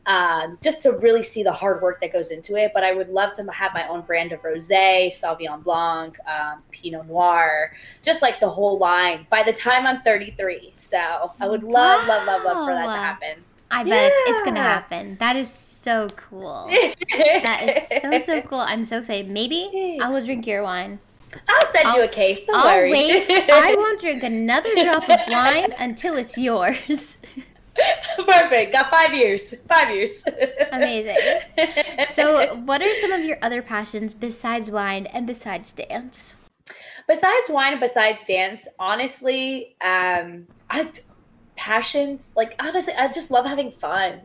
um, 0.06 0.56
just 0.62 0.82
to 0.82 0.92
really 0.92 1.22
see 1.22 1.42
the 1.42 1.52
hard 1.52 1.82
work 1.82 2.00
that 2.00 2.12
goes 2.12 2.30
into 2.30 2.54
it 2.56 2.70
but 2.74 2.84
i 2.84 2.92
would 2.92 3.08
love 3.08 3.32
to 3.34 3.42
have 3.52 3.72
my 3.74 3.86
own 3.88 4.00
brand 4.02 4.32
of 4.32 4.40
rosé 4.42 5.08
sauvignon 5.08 5.62
blanc 5.62 6.16
um, 6.28 6.62
pinot 6.70 7.06
noir 7.06 7.72
just 8.02 8.22
like 8.22 8.38
the 8.40 8.48
whole 8.48 8.78
line 8.78 9.26
by 9.30 9.42
the 9.42 9.52
time 9.52 9.86
i'm 9.86 10.00
33 10.02 10.72
so 10.78 11.32
i 11.40 11.46
would 11.46 11.62
love 11.62 12.06
love 12.06 12.26
love 12.26 12.42
love 12.44 12.66
for 12.66 12.72
that 12.74 12.86
to 12.86 12.92
happen 12.92 13.42
I 13.68 13.82
bet 13.82 14.12
it's, 14.12 14.30
it's 14.30 14.44
gonna 14.44 14.60
happen. 14.62 15.16
That 15.18 15.34
is 15.34 15.50
so 15.52 16.06
cool. 16.14 16.68
That 16.70 17.64
is 17.68 17.88
so 18.00 18.18
so 18.18 18.40
cool. 18.48 18.60
I'm 18.60 18.84
so 18.84 18.98
excited. 18.98 19.28
Maybe 19.28 19.98
I 20.00 20.08
will 20.08 20.24
drink 20.24 20.46
your 20.46 20.62
wine. 20.62 21.00
i'll 21.48 21.72
send 21.72 21.88
you 21.96 22.00
I'll- 22.00 22.02
a 22.02 22.08
case 22.08 22.46
don't 22.46 22.54
I'll 22.56 22.76
worry 22.76 22.92
wait. 22.92 23.26
I 23.50 23.74
won't 23.74 24.00
drink 24.00 24.22
another 24.22 24.72
drop 24.72 25.10
of 25.10 25.18
wine 25.28 25.72
until 25.80 26.16
it's 26.16 26.38
yours. 26.38 27.18
Perfect. 28.16 28.72
Got 28.72 28.90
five 28.90 29.14
years. 29.14 29.54
Five 29.68 29.94
years. 29.94 30.24
Amazing. 30.72 31.16
So, 32.06 32.56
what 32.56 32.82
are 32.82 32.94
some 32.94 33.12
of 33.12 33.24
your 33.24 33.38
other 33.42 33.62
passions 33.62 34.14
besides 34.14 34.70
wine 34.70 35.06
and 35.06 35.26
besides 35.26 35.72
dance? 35.72 36.34
besides 37.06 37.48
wine 37.48 37.72
and 37.72 37.80
besides 37.80 38.22
dance, 38.24 38.66
honestly, 38.78 39.76
um, 39.80 40.46
I 40.70 40.90
passions 41.56 42.20
like 42.36 42.54
honestly, 42.58 42.92
I 42.94 43.08
just 43.08 43.30
love 43.30 43.46
having 43.46 43.72
fun. 43.72 44.20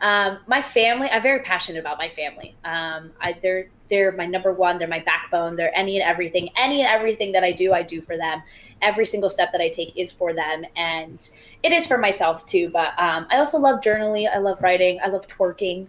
Um, 0.00 0.38
my 0.46 0.62
family, 0.62 1.08
I'm 1.08 1.22
very 1.22 1.42
passionate 1.42 1.80
about 1.80 1.98
my 1.98 2.08
family. 2.10 2.54
Um, 2.64 3.12
I 3.20 3.36
they're 3.42 3.70
they're 3.88 4.12
my 4.12 4.26
number 4.26 4.52
one. 4.52 4.78
They're 4.78 4.88
my 4.88 5.00
backbone. 5.00 5.56
They're 5.56 5.76
any 5.76 6.00
and 6.00 6.08
everything. 6.08 6.50
Any 6.56 6.82
and 6.82 6.88
everything 6.88 7.32
that 7.32 7.44
I 7.44 7.52
do, 7.52 7.72
I 7.72 7.82
do 7.82 8.00
for 8.00 8.16
them. 8.16 8.42
Every 8.82 9.06
single 9.06 9.30
step 9.30 9.52
that 9.52 9.60
I 9.60 9.68
take 9.68 9.96
is 9.96 10.12
for 10.12 10.32
them, 10.32 10.64
and 10.76 11.28
it 11.66 11.72
is 11.72 11.86
for 11.86 11.98
myself 11.98 12.46
too. 12.46 12.70
But 12.70 12.98
um, 12.98 13.26
I 13.30 13.38
also 13.38 13.58
love 13.58 13.80
journaling. 13.80 14.32
I 14.32 14.38
love 14.38 14.62
writing. 14.62 15.00
I 15.02 15.08
love 15.08 15.26
twerking. 15.26 15.88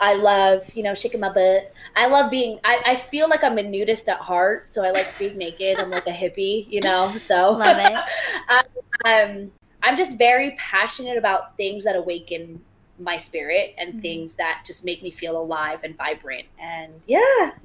I 0.00 0.14
love, 0.14 0.62
you 0.74 0.82
know, 0.82 0.94
shaking 0.94 1.18
my 1.20 1.32
butt. 1.32 1.72
I 1.96 2.06
love 2.06 2.30
being. 2.30 2.60
I, 2.62 2.82
I 2.86 2.96
feel 2.96 3.28
like 3.28 3.42
I'm 3.42 3.58
a 3.58 3.62
nudist 3.62 4.08
at 4.08 4.18
heart, 4.18 4.72
so 4.72 4.84
I 4.84 4.90
like 4.90 5.18
being 5.18 5.36
naked. 5.36 5.78
I'm 5.80 5.90
like 5.90 6.06
a 6.06 6.12
hippie, 6.12 6.70
you 6.70 6.80
know. 6.80 7.16
So 7.26 7.52
Love 7.52 7.78
it. 7.80 8.64
um, 9.04 9.50
I'm 9.82 9.96
just 9.96 10.16
very 10.18 10.54
passionate 10.58 11.16
about 11.16 11.56
things 11.56 11.84
that 11.84 11.96
awaken 11.96 12.62
my 12.98 13.16
spirit 13.16 13.74
and 13.78 13.94
Mhm. 13.94 14.02
things 14.02 14.34
that 14.34 14.62
just 14.64 14.84
make 14.84 15.02
me 15.02 15.10
feel 15.10 15.36
alive 15.40 15.80
and 15.82 15.96
vibrant. 15.96 16.46
And 16.60 16.92
yeah, 17.08 17.52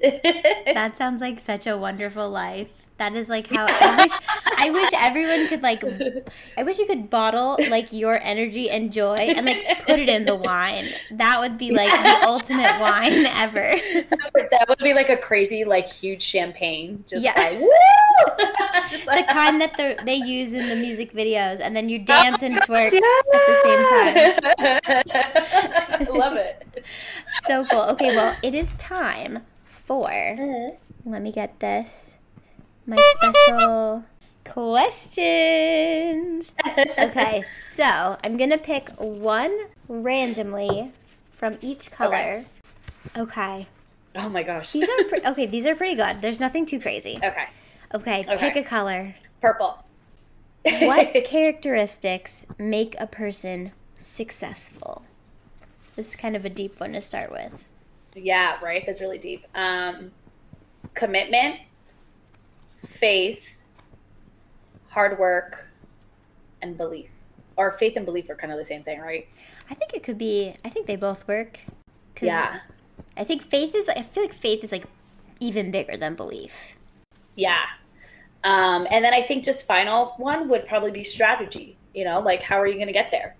That 0.74 0.96
sounds 0.96 1.20
like 1.20 1.38
such 1.38 1.66
a 1.68 1.76
wonderful 1.78 2.28
life. 2.28 2.70
That 2.98 3.14
is 3.14 3.28
like 3.28 3.46
how 3.46 3.66
I 3.68 3.96
wish 4.02 4.12
I 4.58 4.70
wish 4.70 4.90
everyone 4.92 5.46
could 5.48 5.62
like 5.62 5.82
I 6.56 6.62
wish 6.64 6.78
you 6.78 6.86
could 6.86 7.08
bottle 7.10 7.56
like 7.70 7.92
your 7.92 8.18
energy 8.20 8.68
and 8.70 8.92
joy 8.92 9.16
and 9.18 9.46
like 9.46 9.86
put 9.86 10.00
it 10.00 10.08
in 10.08 10.24
the 10.24 10.34
wine. 10.34 10.88
That 11.12 11.38
would 11.40 11.58
be 11.58 11.70
like 11.70 11.90
the 11.90 12.26
ultimate 12.28 12.80
wine 12.80 13.26
ever. 13.36 13.70
that 14.50 14.66
would 14.68 14.78
be 14.78 14.94
like 14.94 15.08
a 15.10 15.16
crazy, 15.16 15.64
like 15.64 15.88
huge 15.88 16.22
champagne, 16.22 17.04
just 17.06 17.24
Yeah. 17.24 17.34
like 17.36 17.60
woo, 17.60 17.70
the 19.16 19.24
kind 19.28 19.60
that 19.62 19.76
the, 19.76 19.96
they 20.04 20.16
use 20.16 20.52
in 20.52 20.68
the 20.68 20.74
music 20.76 21.12
videos 21.12 21.60
and 21.60 21.76
then 21.76 21.88
you 21.88 21.98
dance 22.00 22.42
and 22.42 22.56
twerk 22.62 22.92
at 22.92 23.46
the 23.46 23.56
same 23.62 23.86
time. 23.86 25.14
I 26.00 26.06
love 26.10 26.34
it. 26.36 26.84
So 27.44 27.64
cool. 27.70 27.82
Okay, 27.94 28.14
well, 28.14 28.36
it 28.42 28.54
is 28.54 28.72
time 28.72 29.44
for 29.64 30.08
Mm-hmm. 30.10 31.10
let 31.10 31.22
me 31.22 31.32
get 31.32 31.60
this. 31.60 32.17
My 32.88 32.96
special 33.20 34.04
questions. 34.44 36.54
okay, 36.98 37.42
so 37.74 38.16
I'm 38.24 38.38
gonna 38.38 38.56
pick 38.56 38.88
one 38.96 39.54
randomly 39.88 40.92
from 41.30 41.58
each 41.60 41.90
color. 41.90 42.46
Okay. 43.16 43.66
Oh 44.16 44.28
my 44.30 44.42
gosh. 44.42 44.72
These 44.72 44.88
are 44.88 45.04
pre- 45.08 45.24
okay. 45.26 45.44
These 45.46 45.66
are 45.66 45.76
pretty 45.76 45.96
good. 45.96 46.22
There's 46.22 46.40
nothing 46.40 46.64
too 46.64 46.80
crazy. 46.80 47.18
Okay. 47.22 47.44
Okay, 47.94 48.20
Okay. 48.28 48.36
pick 48.38 48.56
a 48.56 48.62
color. 48.66 49.14
Purple. 49.42 49.84
What 50.64 51.12
characteristics 51.24 52.46
make 52.58 52.96
a 52.98 53.06
person 53.06 53.72
successful? 53.98 55.02
This 55.94 56.10
is 56.10 56.16
kind 56.16 56.34
of 56.36 56.44
a 56.46 56.50
deep 56.50 56.80
one 56.80 56.92
to 56.94 57.00
start 57.02 57.30
with. 57.30 57.66
Yeah, 58.14 58.58
right. 58.62 58.82
That's 58.86 59.00
really 59.02 59.18
deep. 59.18 59.46
Um, 59.54 60.12
commitment, 60.94 61.60
faith, 62.86 63.42
hard 64.88 65.18
work, 65.18 65.68
and 66.62 66.76
belief. 66.76 67.10
Or 67.56 67.72
faith 67.72 67.96
and 67.96 68.04
belief 68.04 68.30
are 68.30 68.36
kind 68.36 68.52
of 68.52 68.58
the 68.58 68.64
same 68.64 68.82
thing, 68.82 69.00
right? 69.00 69.26
I 69.68 69.74
think 69.74 69.92
it 69.92 70.02
could 70.02 70.18
be. 70.18 70.54
I 70.64 70.68
think 70.68 70.86
they 70.86 70.96
both 70.96 71.26
work. 71.26 71.58
Yeah. 72.20 72.60
I 73.16 73.24
think 73.24 73.42
faith 73.42 73.74
is. 73.74 73.88
I 73.88 74.02
feel 74.02 74.24
like 74.24 74.32
faith 74.32 74.62
is 74.62 74.72
like 74.72 74.84
even 75.40 75.70
bigger 75.70 75.96
than 75.96 76.14
belief. 76.14 76.76
Yeah. 77.34 77.62
Um, 78.44 78.86
and 78.90 79.04
then 79.04 79.12
I 79.12 79.26
think 79.26 79.44
just 79.44 79.66
final 79.66 80.14
one 80.18 80.48
would 80.48 80.66
probably 80.66 80.90
be 80.90 81.04
strategy. 81.04 81.76
You 81.94 82.04
know, 82.04 82.20
like 82.20 82.42
how 82.42 82.60
are 82.60 82.66
you 82.66 82.74
going 82.74 82.86
to 82.86 82.92
get 82.92 83.10
there? 83.10 83.36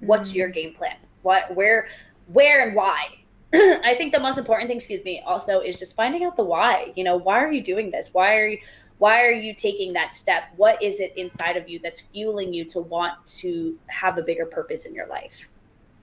What's 0.00 0.34
your 0.34 0.48
game 0.48 0.74
plan? 0.74 0.96
What, 1.22 1.54
where, 1.54 1.88
where, 2.26 2.66
and 2.66 2.76
why? 2.76 3.06
I 3.54 3.94
think 3.96 4.12
the 4.12 4.20
most 4.20 4.38
important 4.38 4.68
thing, 4.68 4.76
excuse 4.76 5.04
me, 5.04 5.22
also 5.24 5.60
is 5.60 5.78
just 5.78 5.94
finding 5.94 6.24
out 6.24 6.36
the 6.36 6.44
why. 6.44 6.92
You 6.96 7.04
know, 7.04 7.16
why 7.16 7.42
are 7.42 7.52
you 7.52 7.62
doing 7.62 7.90
this? 7.90 8.10
Why 8.12 8.36
are 8.36 8.46
you, 8.48 8.58
why 8.98 9.22
are 9.22 9.32
you 9.32 9.54
taking 9.54 9.92
that 9.92 10.16
step? 10.16 10.44
What 10.56 10.82
is 10.82 11.00
it 11.00 11.12
inside 11.16 11.56
of 11.56 11.68
you 11.68 11.78
that's 11.82 12.00
fueling 12.00 12.52
you 12.52 12.64
to 12.66 12.80
want 12.80 13.14
to 13.38 13.78
have 13.88 14.18
a 14.18 14.22
bigger 14.22 14.46
purpose 14.46 14.86
in 14.86 14.94
your 14.94 15.06
life? 15.06 15.32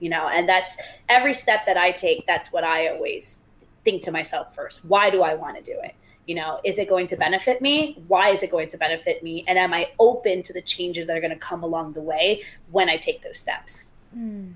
You 0.00 0.10
know, 0.10 0.28
and 0.28 0.48
that's 0.48 0.76
every 1.08 1.34
step 1.34 1.66
that 1.66 1.76
I 1.76 1.92
take. 1.92 2.26
That's 2.26 2.52
what 2.52 2.64
I 2.64 2.88
always 2.88 3.40
think 3.84 4.02
to 4.04 4.10
myself 4.10 4.54
first. 4.54 4.84
Why 4.84 5.10
do 5.10 5.22
I 5.22 5.34
want 5.34 5.56
to 5.56 5.62
do 5.62 5.78
it? 5.82 5.94
You 6.26 6.36
know, 6.36 6.60
is 6.64 6.78
it 6.78 6.88
going 6.88 7.06
to 7.08 7.16
benefit 7.16 7.60
me? 7.60 8.02
Why 8.08 8.30
is 8.30 8.42
it 8.42 8.50
going 8.50 8.68
to 8.68 8.78
benefit 8.78 9.22
me? 9.22 9.44
And 9.46 9.58
am 9.58 9.74
I 9.74 9.90
open 9.98 10.42
to 10.44 10.52
the 10.54 10.62
changes 10.62 11.06
that 11.06 11.16
are 11.16 11.20
going 11.20 11.30
to 11.32 11.38
come 11.38 11.62
along 11.62 11.92
the 11.92 12.00
way 12.00 12.42
when 12.70 12.88
I 12.88 12.96
take 12.96 13.22
those 13.22 13.38
steps? 13.38 13.90
Hmm. 14.14 14.52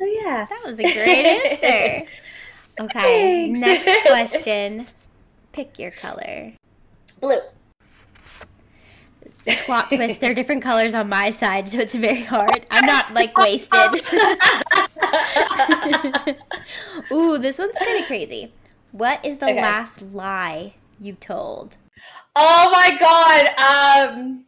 So 0.00 0.06
yeah. 0.06 0.46
That 0.48 0.62
was 0.64 0.80
a 0.80 0.82
great 0.82 1.26
answer. 1.26 2.06
Okay, 2.80 3.52
Thanks. 3.52 3.60
next 3.60 4.06
question. 4.06 4.86
Pick 5.52 5.78
your 5.78 5.90
color. 5.90 6.52
Blue. 7.20 7.36
Plot 9.66 9.90
twist, 9.90 10.22
they're 10.22 10.32
different 10.32 10.62
colors 10.62 10.94
on 10.94 11.10
my 11.10 11.28
side, 11.28 11.68
so 11.68 11.78
it's 11.78 11.94
very 11.94 12.22
hard. 12.22 12.64
I'm 12.70 12.86
not 12.86 13.12
like 13.12 13.36
wasted. 13.36 13.78
Ooh, 17.12 17.36
this 17.36 17.58
one's 17.58 17.78
kind 17.78 18.00
of 18.00 18.06
crazy. 18.06 18.50
What 18.92 19.22
is 19.26 19.36
the 19.38 19.46
Okay. 19.50 19.60
last 19.60 20.00
lie 20.00 20.72
you 20.98 21.12
told? 21.14 21.76
Oh 22.34 22.70
my 22.72 22.96
god. 22.98 23.48
Um 24.16 24.44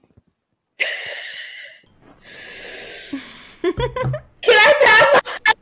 Can 4.41 4.59
I 4.59 4.75
pass? 4.85 5.22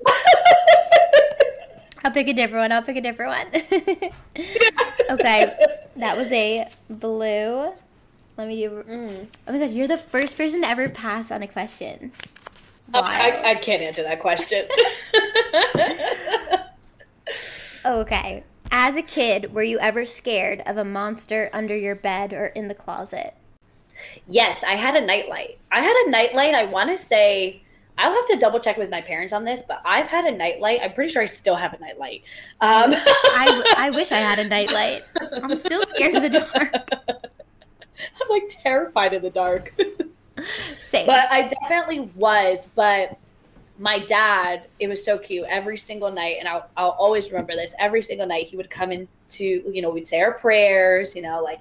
I'll 2.05 2.11
pick 2.13 2.29
a 2.29 2.33
different 2.33 2.63
one. 2.63 2.73
I'll 2.73 2.83
pick 2.83 2.97
a 2.97 3.01
different 3.01 3.31
one. 3.31 3.47
okay, 5.11 5.55
that 5.97 6.17
was 6.17 6.33
a 6.33 6.69
blue. 6.89 7.73
Let 8.37 8.49
me 8.49 8.57
do. 8.63 8.85
Mm. 8.89 9.27
Oh 9.47 9.53
my 9.53 9.59
god, 9.59 9.71
you're 9.71 9.87
the 9.89 9.99
first 9.99 10.37
person 10.37 10.63
to 10.63 10.69
ever 10.69 10.89
pass 10.89 11.31
on 11.31 11.43
a 11.43 11.47
question. 11.47 12.13
Oh, 12.95 13.03
I, 13.03 13.51
I 13.51 13.55
can't 13.55 13.83
answer 13.83 14.03
that 14.03 14.21
question. 14.21 14.67
Okay. 17.85 18.45
As 18.71 18.95
a 18.95 19.03
kid, 19.03 19.55
were 19.55 19.63
you 19.63 19.79
ever 19.79 20.05
scared 20.05 20.63
of 20.67 20.77
a 20.77 20.85
monster 20.85 21.51
under 21.53 21.77
your 21.77 21.95
bed 21.95 22.33
or 22.33 22.47
in 22.47 22.69
the 22.69 22.75
closet? 22.75 23.35
yes, 24.27 24.63
I 24.65 24.77
had 24.77 24.97
a 24.97 25.05
nightlight. 25.05 25.59
I 25.71 25.83
had 25.83 25.95
a 26.07 26.11
nightlight. 26.11 26.55
I 26.55 26.65
want 26.65 26.91
to 26.91 26.97
say 26.97 27.63
I'll 28.01 28.15
have 28.15 28.27
to 28.27 28.37
double 28.37 28.61
check 28.61 28.79
with 28.79 28.89
my 28.89 29.03
parents 29.03 29.33
on 29.33 29.45
this, 29.45 29.61
but 29.67 29.83
I've 29.85 30.07
had 30.07 30.25
a 30.25 30.31
nightlight. 30.31 30.81
I'm 30.83 30.93
pretty 30.95 31.13
sure 31.13 31.23
I 31.23 31.27
still 31.27 31.57
have 31.57 31.75
a 31.75 31.79
nightlight. 31.79 32.23
Um, 32.61 32.95
I, 32.95 33.75
I 33.77 33.91
wish 33.95 34.11
I 34.11 34.19
had 34.19 34.39
a 34.39 34.49
nightlight. 34.49 35.03
I'm 35.43 35.57
still 35.59 35.85
scared 35.85 36.15
of 36.15 36.23
the 36.23 36.31
dark. 36.31 36.75
I'm 37.13 38.29
like 38.31 38.45
terrified 38.49 39.13
in 39.13 39.23
the 39.23 39.31
dark. 39.31 39.75
Same. 40.73 41.07
but 41.07 41.31
I 41.31 41.49
definitely 41.49 42.11
was. 42.15 42.67
But 42.75 43.19
my 43.79 43.99
dad, 43.99 44.67
it 44.79 44.89
was 44.89 45.05
so 45.05 45.19
cute. 45.19 45.45
Every 45.49 45.77
single 45.77 46.11
night, 46.11 46.37
and 46.39 46.49
I'll, 46.49 46.69
I'll 46.79 46.91
always 46.91 47.31
remember 47.31 47.55
this. 47.55 47.75
Every 47.79 48.03
single 48.03 48.27
night, 48.27 48.47
he 48.47 48.57
would 48.57 48.71
come 48.71 48.93
in 48.93 49.09
to 49.31 49.45
you 49.45 49.83
know, 49.83 49.91
we'd 49.91 50.09
say 50.09 50.21
our 50.21 50.33
prayers, 50.33 51.15
you 51.15 51.21
know, 51.21 51.43
like 51.43 51.61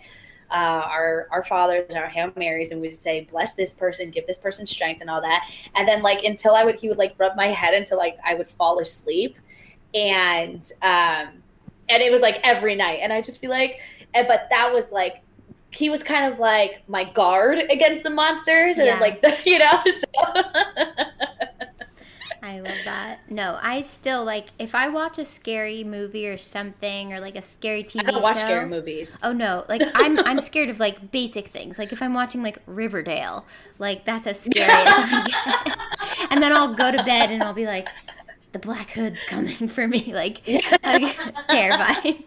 uh, 0.52 0.84
our 0.86 1.28
our 1.32 1.44
fathers, 1.44 1.96
our 1.96 2.08
hail 2.08 2.32
marys, 2.36 2.72
and 2.72 2.82
we'd 2.82 2.96
say, 2.96 3.22
bless 3.30 3.54
this 3.54 3.74
person, 3.74 4.10
give 4.10 4.26
this 4.28 4.38
person 4.38 4.66
strength, 4.66 5.02
and 5.02 5.10
all 5.10 5.22
that. 5.22 5.48
And 5.76 5.88
then 5.88 6.02
like 6.02 6.24
until 6.24 6.56
I 6.56 6.64
would, 6.64 6.76
he 6.76 6.90
would 6.90 6.98
like 6.98 7.14
rub 7.18 7.36
my 7.36 7.48
head 7.48 7.74
until 7.74 7.98
like 7.98 8.18
I 8.26 8.36
would 8.36 8.50
fall 8.50 8.80
asleep, 8.80 9.38
and 9.94 10.62
um, 10.82 11.30
and 11.90 12.02
it 12.02 12.12
was 12.12 12.22
like 12.22 12.40
every 12.44 12.76
night, 12.76 13.00
and 13.02 13.12
I'd 13.14 13.24
just 13.24 13.42
be 13.42 13.48
like, 13.48 13.80
and, 14.14 14.28
but 14.28 14.48
that 14.50 14.72
was 14.74 14.92
like 14.92 15.22
he 15.72 15.90
was 15.90 16.02
kind 16.02 16.32
of 16.34 16.40
like 16.40 16.82
my 16.90 17.04
guard 17.04 17.60
against 17.70 18.02
the 18.04 18.10
monsters 18.10 18.78
and 18.78 18.88
Yeah. 18.88 19.00
like 19.00 19.22
the, 19.22 19.38
you 19.46 19.60
know 19.60 19.84
so 19.86 20.44
I 22.42 22.60
love 22.60 22.78
that. 22.86 23.20
No, 23.30 23.58
I 23.62 23.82
still 23.82 24.24
like 24.24 24.48
if 24.60 24.74
I 24.74 24.88
watch 24.90 25.18
a 25.20 25.26
scary 25.26 25.84
movie 25.84 26.28
or 26.28 26.38
something 26.38 27.14
or 27.14 27.20
like 27.20 27.36
a 27.36 27.42
scary 27.42 27.84
TV 27.84 28.02
I 28.08 28.12
don't 28.12 28.22
watch 28.24 28.40
show. 28.40 28.46
scary 28.46 28.66
movies. 28.68 29.18
Oh 29.24 29.32
no, 29.34 29.66
like 29.68 29.82
I'm 29.96 30.20
I'm 30.20 30.40
scared 30.40 30.70
of 30.70 30.80
like 30.80 31.12
basic 31.12 31.50
things. 31.50 31.78
Like 31.78 31.92
if 31.92 32.02
I'm 32.02 32.14
watching 32.14 32.42
like 32.42 32.60
Riverdale, 32.66 33.46
like 33.78 34.06
that's 34.06 34.28
as 34.28 34.40
scary 34.40 34.70
as 34.70 34.88
I 34.88 35.64
get. 35.66 35.80
And 36.32 36.44
then 36.44 36.52
I'll 36.54 36.74
go 36.74 36.92
to 36.92 37.04
bed 37.04 37.32
and 37.32 37.42
I'll 37.42 37.54
be 37.54 37.66
like, 37.66 37.88
the 38.52 38.60
Black 38.60 38.92
Hood's 38.92 39.24
coming 39.24 39.68
for 39.68 39.88
me. 39.88 40.12
Like, 40.14 40.42
like 40.84 41.18
terrified. 41.50 42.24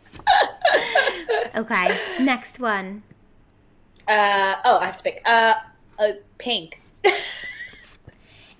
okay, 1.54 1.98
next 2.20 2.58
one. 2.58 3.02
Uh, 4.08 4.56
oh, 4.64 4.78
I 4.78 4.86
have 4.86 4.96
to 4.96 5.02
pick. 5.02 5.22
Uh, 5.24 5.54
uh 5.98 6.12
pink. 6.38 6.80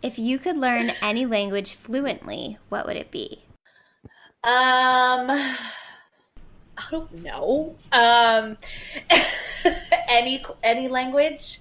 If 0.02 0.18
you 0.18 0.38
could 0.38 0.56
learn 0.56 0.90
any 1.00 1.26
language 1.26 1.74
fluently, 1.74 2.58
what 2.68 2.86
would 2.86 2.96
it 2.96 3.10
be? 3.10 3.44
Um, 4.44 5.30
I 5.30 6.90
don't 6.90 7.12
know. 7.22 7.76
Um, 7.92 8.56
any 10.08 10.44
any 10.64 10.88
language. 10.88 11.60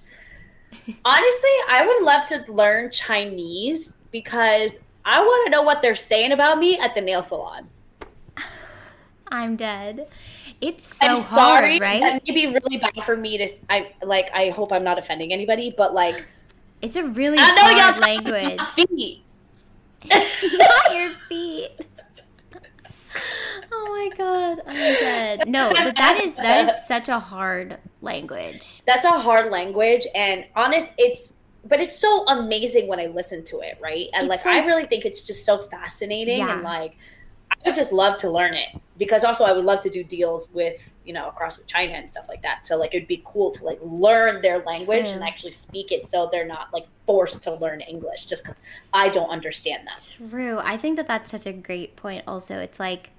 Honestly, 1.04 1.50
I 1.70 1.86
would 1.86 2.02
love 2.02 2.26
to 2.26 2.52
learn 2.52 2.90
Chinese 2.90 3.94
because 4.10 4.72
I 5.04 5.20
want 5.20 5.46
to 5.46 5.50
know 5.50 5.62
what 5.62 5.80
they're 5.80 5.94
saying 5.94 6.32
about 6.32 6.58
me 6.58 6.78
at 6.78 6.96
the 6.96 7.00
nail 7.00 7.22
salon. 7.22 7.68
I'm 9.28 9.54
dead. 9.54 10.08
It's 10.60 10.96
so 10.96 11.06
I'm 11.06 11.22
hard, 11.22 11.64
sorry. 11.64 11.78
right? 11.78 12.00
That 12.00 12.22
may 12.26 12.34
be 12.34 12.46
really 12.48 12.78
bad 12.78 13.04
for 13.04 13.16
me 13.16 13.38
to. 13.38 13.48
I 13.70 13.92
like. 14.02 14.30
I 14.34 14.50
hope 14.50 14.72
I'm 14.72 14.84
not 14.84 14.98
offending 14.98 15.32
anybody, 15.32 15.72
but 15.76 15.94
like, 15.94 16.24
It's 16.82 16.96
a 16.96 17.04
really 17.08 17.38
I 17.40 17.52
know 17.52 17.80
hard 17.80 18.00
language. 18.00 18.60
feet. 18.74 19.22
Not 20.10 20.94
your 20.94 21.12
feet. 21.28 21.70
Oh 23.70 24.08
my 24.10 24.16
god, 24.16 24.58
I'm 24.66 24.74
dead. 24.74 25.48
No, 25.48 25.70
but 25.72 25.96
that 25.96 26.20
is 26.22 26.34
that 26.36 26.68
is 26.68 26.86
such 26.86 27.08
a 27.08 27.18
hard 27.18 27.78
language. 28.00 28.82
That's 28.86 29.04
a 29.04 29.10
hard 29.12 29.50
language, 29.52 30.06
and 30.14 30.44
honest, 30.56 30.88
it's. 30.98 31.32
But 31.64 31.78
it's 31.78 31.96
so 31.96 32.26
amazing 32.26 32.88
when 32.88 32.98
I 32.98 33.06
listen 33.06 33.44
to 33.44 33.60
it, 33.60 33.78
right? 33.80 34.08
And 34.14 34.28
It's 34.28 34.44
like, 34.44 34.52
I 34.56 34.66
really 34.66 34.84
think 34.84 35.04
it's 35.04 35.24
just 35.24 35.46
so 35.46 35.58
fascinating, 35.58 36.38
Yeah. 36.38 36.54
and 36.54 36.62
like, 36.62 36.96
I 37.52 37.54
would 37.64 37.76
just 37.76 37.92
love 37.92 38.16
to 38.18 38.30
learn 38.30 38.54
it 38.54 38.66
because 39.02 39.24
also 39.24 39.44
I 39.44 39.50
would 39.50 39.64
love 39.64 39.80
to 39.80 39.90
do 39.90 40.04
deals 40.04 40.48
with 40.52 40.88
you 41.04 41.12
know 41.12 41.26
across 41.28 41.58
with 41.58 41.66
China 41.66 41.94
and 41.94 42.08
stuff 42.08 42.28
like 42.28 42.40
that. 42.42 42.64
So 42.64 42.76
like, 42.76 42.94
it'd 42.94 43.08
be 43.08 43.20
cool 43.24 43.50
to 43.50 43.64
like 43.64 43.80
learn 43.82 44.40
their 44.42 44.62
language 44.62 45.08
and 45.08 45.24
actually 45.24 45.50
speak 45.50 45.90
it, 45.90 46.08
so 46.08 46.28
they're 46.30 46.46
not 46.46 46.72
like 46.72 46.86
forced 47.04 47.42
to 47.42 47.54
learn 47.54 47.80
English 47.80 48.26
just 48.26 48.44
because 48.44 48.60
I 48.92 49.08
don't 49.08 49.28
understand 49.28 49.88
them. 49.88 50.30
True. 50.30 50.60
I 50.62 50.76
think 50.76 50.94
that 50.98 51.08
that's 51.08 51.32
such 51.32 51.46
a 51.46 51.52
great 51.52 51.96
point. 51.96 52.22
Also, 52.28 52.58
it's 52.58 52.78
like 52.78 53.10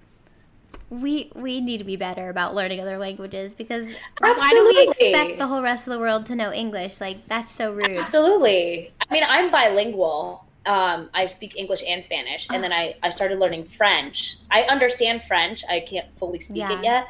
we 0.90 1.30
we 1.36 1.60
need 1.60 1.80
to 1.80 1.84
be 1.84 1.98
better 1.98 2.30
about 2.30 2.56
learning 2.56 2.80
other 2.80 2.98
languages 2.98 3.54
because 3.54 3.92
why 4.20 4.50
do 4.52 4.66
we 4.66 4.88
expect 4.88 5.38
the 5.38 5.48
whole 5.48 5.62
rest 5.62 5.86
of 5.86 5.92
the 5.92 6.00
world 6.00 6.26
to 6.28 6.36
know 6.36 6.54
English? 6.54 7.02
Like 7.02 7.28
that's 7.28 7.52
so 7.52 7.74
rude. 7.74 7.98
Absolutely. 7.98 8.94
I 9.02 9.14
mean, 9.14 9.24
I'm 9.28 9.52
bilingual. 9.52 10.46
Um, 10.66 11.09
I 11.14 11.26
speak 11.26 11.57
English 11.57 11.84
and 11.86 12.03
Spanish, 12.03 12.47
and 12.49 12.64
then 12.64 12.72
I, 12.72 12.95
I 13.03 13.09
started 13.09 13.39
learning 13.39 13.66
French. 13.66 14.38
I 14.49 14.64
understand 14.64 15.24
French. 15.24 15.64
I 15.70 15.82
can't 15.82 16.07
fully 16.18 16.39
speak 16.39 16.57
Yeah. 16.57 16.78
it 16.80 16.84
yet. 16.84 17.07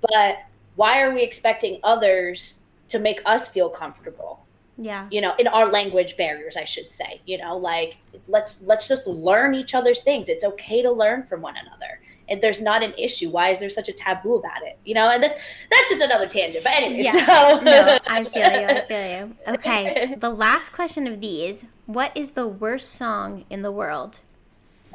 But 0.00 0.38
why 0.76 1.00
are 1.00 1.12
we 1.12 1.22
expecting 1.22 1.80
others 1.82 2.60
to 2.88 2.98
make 2.98 3.20
us 3.26 3.48
feel 3.48 3.68
comfortable 3.68 4.44
yeah 4.76 5.06
you 5.10 5.20
know 5.20 5.34
in 5.38 5.46
our 5.46 5.66
language 5.70 6.16
barriers 6.16 6.56
i 6.56 6.64
should 6.64 6.92
say 6.92 7.20
you 7.26 7.38
know 7.38 7.56
like 7.56 7.96
let's 8.26 8.60
let's 8.62 8.88
just 8.88 9.06
learn 9.06 9.54
each 9.54 9.74
other's 9.74 10.02
things 10.02 10.28
it's 10.28 10.42
okay 10.44 10.82
to 10.82 10.90
learn 10.90 11.22
from 11.24 11.40
one 11.40 11.54
another 11.56 12.00
and 12.28 12.42
there's 12.42 12.60
not 12.60 12.82
an 12.82 12.92
issue 12.98 13.30
why 13.30 13.50
is 13.50 13.58
there 13.58 13.68
such 13.68 13.88
a 13.88 13.92
taboo 13.92 14.34
about 14.36 14.62
it 14.62 14.78
you 14.84 14.94
know 14.94 15.08
and 15.08 15.22
that's 15.22 15.34
that's 15.70 15.90
just 15.90 16.02
another 16.02 16.26
tangent 16.26 16.62
but 16.64 16.72
anyway 16.74 17.02
yeah. 17.02 17.26
so 17.26 17.60
no 17.60 17.98
i 18.06 18.24
feel 18.24 18.42
you 18.42 18.66
i 18.68 18.84
feel 18.86 19.28
you 19.28 19.36
okay 19.54 20.14
the 20.18 20.30
last 20.30 20.72
question 20.72 21.06
of 21.06 21.20
these 21.20 21.64
what 21.86 22.16
is 22.16 22.32
the 22.32 22.46
worst 22.46 22.90
song 22.92 23.44
in 23.50 23.62
the 23.62 23.72
world 23.72 24.20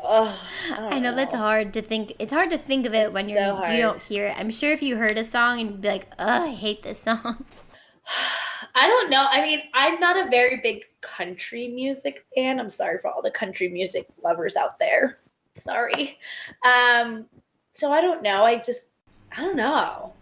Oh, 0.02 0.50
I, 0.72 0.76
I 0.76 0.90
know, 1.00 1.10
know, 1.10 1.16
that's 1.18 1.36
hard 1.36 1.74
to 1.74 1.82
think. 1.82 2.14
It's 2.20 2.32
hard 2.32 2.50
to 2.52 2.58
think 2.58 2.86
of 2.86 2.94
it 2.94 3.08
It's 3.08 3.14
when 3.14 3.28
you're 3.28 3.38
so 3.40 3.68
you 3.68 3.82
don't 3.82 4.02
hear 4.02 4.28
it. 4.28 4.36
I'm 4.38 4.50
sure 4.50 4.72
if 4.72 4.82
you 4.82 4.96
heard 4.96 5.18
a 5.18 5.26
song 5.26 5.60
and 5.60 5.72
you'd 5.72 5.82
be 5.82 5.90
like, 5.90 6.08
"Oh, 6.18 6.46
I 6.46 6.52
hate 6.52 6.84
this 6.84 7.02
song." 7.02 7.44
I 8.76 8.88
don't 8.88 9.10
know. 9.10 9.28
I 9.30 9.42
mean, 9.42 9.62
I'm 9.74 10.00
not 10.00 10.18
a 10.18 10.30
very 10.30 10.62
big 10.64 10.86
country 11.02 11.68
music 11.68 12.26
fan. 12.36 12.60
I'm 12.60 12.70
sorry 12.70 13.00
for 13.02 13.10
all 13.10 13.22
the 13.22 13.32
country 13.32 13.68
music 13.68 14.08
lovers 14.24 14.56
out 14.56 14.80
there. 14.80 15.20
Sorry. 15.60 16.18
Um, 16.64 17.26
so 17.74 17.92
I 17.92 18.02
don't 18.02 18.22
know. 18.22 18.44
I 18.44 18.58
just, 18.58 18.88
I 19.36 19.42
don't 19.42 19.56
know. 19.56 20.14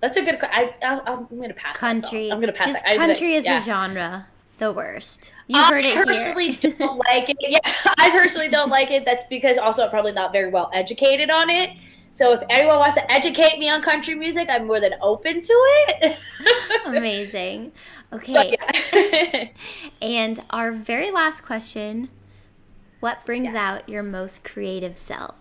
That's 0.00 0.16
a 0.16 0.22
good. 0.22 0.38
I, 0.42 0.74
I 0.82 1.00
I'm 1.06 1.26
gonna 1.40 1.54
pass. 1.54 1.76
Country. 1.76 2.30
I'm 2.30 2.40
gonna 2.40 2.52
pass. 2.52 2.68
Just. 2.68 2.84
Country 2.84 3.34
is 3.34 3.44
yeah. 3.44 3.58
a 3.58 3.62
genre. 3.62 4.26
The 4.58 4.72
worst. 4.72 5.32
You 5.48 5.58
I 5.58 5.68
heard 5.68 5.84
it 5.84 5.96
i 5.96 6.04
personally 6.04 6.52
here. 6.52 6.72
don't 6.78 6.96
like 7.10 7.28
it. 7.28 7.36
Yeah, 7.40 7.58
I 7.98 8.10
personally 8.10 8.48
don't 8.48 8.70
like 8.70 8.90
it. 8.90 9.04
That's 9.04 9.24
because 9.28 9.58
also 9.58 9.84
I'm 9.84 9.90
probably 9.90 10.12
not 10.12 10.32
very 10.32 10.50
well 10.50 10.70
educated 10.72 11.30
on 11.30 11.50
it. 11.50 11.70
So 12.10 12.32
if 12.32 12.42
anyone 12.48 12.78
wants 12.78 12.94
to 12.94 13.12
educate 13.12 13.58
me 13.58 13.68
on 13.68 13.82
country 13.82 14.14
music, 14.14 14.48
I'm 14.50 14.66
more 14.66 14.80
than 14.80 14.94
open 15.02 15.42
to 15.42 15.52
it. 15.52 16.16
Amazing. 16.86 17.72
Okay. 18.12 18.56
Yeah. 18.58 19.48
And 20.00 20.42
our 20.50 20.72
very 20.72 21.10
last 21.10 21.42
question: 21.44 22.08
What 23.00 23.24
brings 23.24 23.54
Yeah. 23.54 23.72
out 23.72 23.88
your 23.88 24.02
most 24.02 24.44
creative 24.44 24.96
self? 24.96 25.34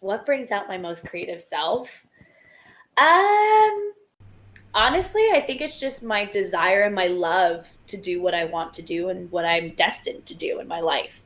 what 0.00 0.26
brings 0.26 0.50
out 0.50 0.66
my 0.66 0.76
most 0.76 1.06
creative 1.06 1.40
self? 1.40 2.04
Um 2.96 3.92
honestly, 4.74 5.22
I 5.32 5.40
think 5.46 5.60
it's 5.60 5.78
just 5.78 6.02
my 6.02 6.24
desire 6.24 6.82
and 6.82 6.94
my 6.94 7.06
love 7.06 7.68
to 7.86 7.96
do 7.96 8.20
what 8.20 8.34
I 8.34 8.44
want 8.46 8.74
to 8.74 8.82
do 8.82 9.10
and 9.10 9.30
what 9.30 9.44
I'm 9.44 9.74
destined 9.76 10.26
to 10.26 10.36
do 10.36 10.58
in 10.58 10.66
my 10.66 10.80
life. 10.80 11.22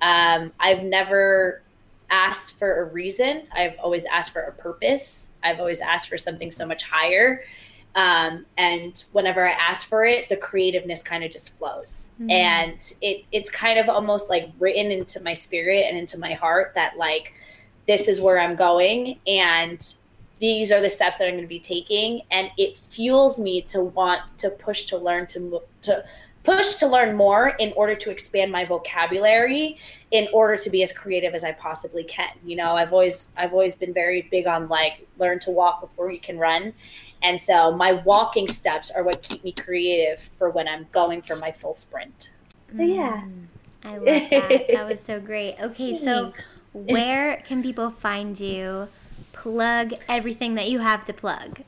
Um, 0.00 0.52
I've 0.58 0.82
never 0.82 1.62
asked 2.10 2.58
for 2.58 2.82
a 2.82 2.84
reason. 2.92 3.46
I've 3.52 3.78
always 3.78 4.06
asked 4.06 4.32
for 4.32 4.40
a 4.42 4.52
purpose. 4.52 5.28
I've 5.44 5.60
always 5.60 5.80
asked 5.80 6.08
for 6.08 6.18
something 6.18 6.50
so 6.50 6.66
much 6.66 6.82
higher. 6.82 7.44
Um, 7.96 8.44
and 8.58 9.02
whenever 9.12 9.48
I 9.48 9.52
ask 9.52 9.88
for 9.88 10.04
it, 10.04 10.28
the 10.28 10.36
creativeness 10.36 11.02
kind 11.02 11.24
of 11.24 11.30
just 11.30 11.56
flows. 11.56 12.10
Mhm. 12.20 12.30
And 12.30 12.92
it 13.00 13.24
it's 13.32 13.48
kind 13.48 13.78
of 13.78 13.88
almost 13.88 14.28
like 14.28 14.50
written 14.58 14.92
into 14.92 15.20
my 15.22 15.32
spirit 15.32 15.86
and 15.88 15.96
into 15.96 16.18
my 16.18 16.34
heart 16.34 16.72
that 16.74 16.98
like 16.98 17.32
this 17.86 18.06
is 18.06 18.20
where 18.20 18.38
I'm 18.38 18.54
going 18.54 19.18
and 19.26 19.94
these 20.38 20.70
are 20.70 20.82
the 20.82 20.90
steps 20.90 21.18
that 21.18 21.28
I'm 21.28 21.34
going 21.34 21.44
to 21.44 21.48
be 21.48 21.58
taking 21.58 22.20
and 22.30 22.50
it 22.58 22.76
fuels 22.76 23.38
me 23.38 23.62
to 23.62 23.80
want 23.80 24.20
to 24.38 24.50
push 24.50 24.84
to 24.86 24.98
learn 24.98 25.26
to 25.28 25.62
to 25.82 26.04
push 26.42 26.74
to 26.74 26.86
learn 26.86 27.16
more 27.16 27.48
in 27.48 27.72
order 27.76 27.94
to 27.96 28.10
expand 28.10 28.52
my 28.52 28.64
vocabulary 28.64 29.78
in 30.12 30.28
order 30.32 30.56
to 30.56 30.70
be 30.70 30.82
as 30.82 30.92
creative 30.92 31.34
as 31.34 31.42
I 31.42 31.52
possibly 31.52 32.04
can. 32.04 32.30
You 32.44 32.56
know, 32.56 32.76
I've 32.76 32.92
always 32.92 33.28
I've 33.36 33.52
always 33.52 33.74
been 33.74 33.92
very 33.92 34.28
big 34.30 34.46
on 34.46 34.68
like 34.68 35.06
learn 35.18 35.38
to 35.40 35.50
walk 35.50 35.80
before 35.80 36.12
you 36.12 36.20
can 36.20 36.38
run. 36.38 36.72
And 37.26 37.40
so 37.40 37.72
my 37.72 37.90
walking 37.90 38.46
steps 38.46 38.88
are 38.88 39.02
what 39.02 39.20
keep 39.20 39.42
me 39.42 39.50
creative 39.50 40.30
for 40.38 40.48
when 40.48 40.68
I'm 40.68 40.86
going 40.92 41.22
for 41.22 41.34
my 41.34 41.50
full 41.50 41.74
sprint. 41.74 42.30
So, 42.76 42.82
yeah. 42.82 43.24
Mm, 43.24 43.46
I 43.82 43.96
love 43.96 44.30
that. 44.30 44.66
that 44.72 44.88
was 44.88 45.00
so 45.00 45.18
great. 45.18 45.56
Okay, 45.60 45.98
so 45.98 46.32
where 46.72 47.42
can 47.44 47.64
people 47.64 47.90
find 47.90 48.38
you? 48.38 48.86
Plug 49.32 49.92
everything 50.08 50.54
that 50.54 50.70
you 50.70 50.78
have 50.78 51.04
to 51.06 51.12
plug. 51.12 51.62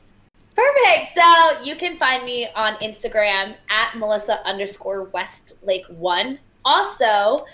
Perfect. 0.55 1.17
So 1.17 1.61
you 1.65 1.75
can 1.75 1.99
find 1.99 2.25
me 2.25 2.49
on 2.55 2.77
Instagram 2.77 3.57
at 3.69 3.97
Melissa 3.97 4.41
underscore 4.47 5.05
Westlake 5.07 5.87
one. 5.87 6.39
Also, 6.65 7.47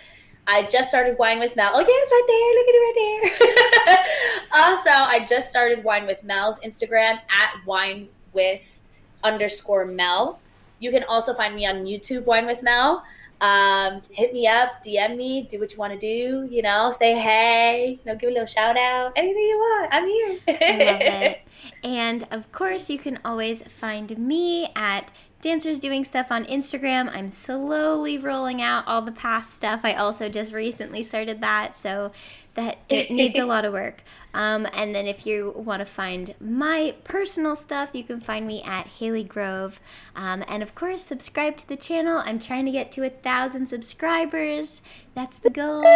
I 0.46 0.66
just 0.66 0.88
started 0.88 1.18
Wine 1.18 1.38
with 1.38 1.56
Mel. 1.56 1.70
Oh, 1.72 1.80
yes, 1.80 2.10
right 2.10 2.24
there. 2.28 2.48
Look 2.58 2.68
at 2.68 2.74
it 2.74 2.82
right 2.86 4.04
there. 4.52 4.62
also, 4.62 4.90
I 4.90 5.24
just 5.26 5.50
started 5.50 5.82
Wine 5.84 6.06
with 6.06 6.22
Mel's 6.22 6.60
Instagram 6.60 7.18
at 7.30 7.66
Wine 7.66 8.08
with 8.32 8.80
underscore 9.22 9.86
Mel. 9.86 10.38
You 10.80 10.90
can 10.90 11.04
also 11.04 11.34
find 11.34 11.54
me 11.54 11.66
on 11.66 11.84
YouTube, 11.84 12.24
Wine 12.24 12.46
with 12.46 12.62
Mel. 12.62 13.02
Um, 13.40 14.02
hit 14.10 14.32
me 14.32 14.46
up, 14.46 14.82
DM 14.84 15.16
me, 15.16 15.42
do 15.42 15.58
what 15.58 15.72
you 15.72 15.78
want 15.78 15.92
to 15.92 15.98
do. 15.98 16.48
You 16.50 16.62
know, 16.62 16.90
say 16.90 17.18
hey, 17.18 17.98
you 18.02 18.10
know, 18.10 18.16
give 18.16 18.30
a 18.30 18.32
little 18.32 18.46
shout 18.46 18.76
out, 18.76 19.12
anything 19.16 19.42
you 19.42 19.58
want. 19.58 19.92
I'm 19.92 20.06
here. 20.06 20.38
I 20.48 20.84
love 20.84 21.00
it. 21.00 21.40
And 21.82 22.26
of 22.30 22.50
course, 22.52 22.88
you 22.90 22.98
can 22.98 23.18
always 23.24 23.62
find 23.62 24.18
me 24.18 24.70
at 24.76 25.10
Dancers 25.44 25.78
Doing 25.78 26.06
Stuff 26.06 26.28
on 26.32 26.46
Instagram. 26.46 27.14
I'm 27.14 27.28
slowly 27.28 28.16
rolling 28.16 28.62
out 28.62 28.88
all 28.88 29.02
the 29.02 29.12
past 29.12 29.52
stuff. 29.52 29.82
I 29.84 29.92
also 29.92 30.30
just 30.30 30.54
recently 30.54 31.02
started 31.02 31.42
that, 31.42 31.76
so 31.76 32.12
that 32.54 32.78
it 32.88 33.10
needs 33.10 33.38
a 33.38 33.44
lot 33.44 33.66
of 33.66 33.74
work. 33.74 34.02
Um, 34.32 34.66
and 34.72 34.94
then 34.94 35.06
if 35.06 35.26
you 35.26 35.52
want 35.54 35.80
to 35.80 35.84
find 35.84 36.34
my 36.40 36.94
personal 37.04 37.54
stuff, 37.56 37.90
you 37.92 38.04
can 38.04 38.20
find 38.20 38.46
me 38.46 38.62
at 38.62 38.86
Haley 38.86 39.22
Grove. 39.22 39.80
Um, 40.16 40.42
and 40.48 40.62
of 40.62 40.74
course, 40.74 41.02
subscribe 41.02 41.58
to 41.58 41.68
the 41.68 41.76
channel. 41.76 42.22
I'm 42.24 42.40
trying 42.40 42.64
to 42.64 42.72
get 42.72 42.90
to 42.92 43.04
a 43.04 43.10
thousand 43.10 43.66
subscribers. 43.66 44.80
That's 45.14 45.38
the 45.38 45.50
goal. 45.50 45.84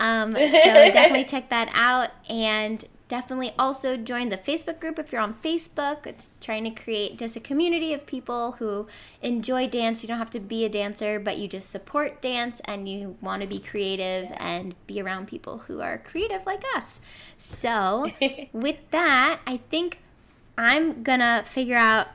Um, 0.00 0.32
so 0.32 0.38
definitely 0.38 1.24
check 1.24 1.48
that 1.50 1.70
out 1.74 2.10
and 2.28 2.84
definitely 3.12 3.52
also 3.58 3.98
join 3.98 4.30
the 4.30 4.38
Facebook 4.38 4.80
group 4.80 4.98
if 4.98 5.12
you're 5.12 5.20
on 5.20 5.34
Facebook. 5.34 6.06
It's 6.06 6.30
trying 6.40 6.64
to 6.64 6.70
create 6.70 7.18
just 7.18 7.36
a 7.36 7.40
community 7.40 7.92
of 7.92 8.06
people 8.06 8.52
who 8.52 8.86
enjoy 9.20 9.68
dance. 9.68 10.02
You 10.02 10.08
don't 10.08 10.16
have 10.16 10.30
to 10.30 10.40
be 10.40 10.64
a 10.64 10.70
dancer, 10.70 11.20
but 11.20 11.36
you 11.36 11.46
just 11.46 11.68
support 11.68 12.22
dance 12.22 12.62
and 12.64 12.88
you 12.88 13.18
want 13.20 13.42
to 13.42 13.46
be 13.46 13.58
creative 13.58 14.32
and 14.38 14.74
be 14.86 14.98
around 14.98 15.28
people 15.28 15.58
who 15.58 15.82
are 15.82 15.98
creative 15.98 16.46
like 16.46 16.62
us. 16.74 17.00
So, 17.36 18.10
with 18.54 18.78
that, 18.92 19.40
I 19.46 19.58
think 19.58 19.98
I'm 20.56 21.02
gonna 21.02 21.44
figure 21.44 21.76
out 21.76 22.08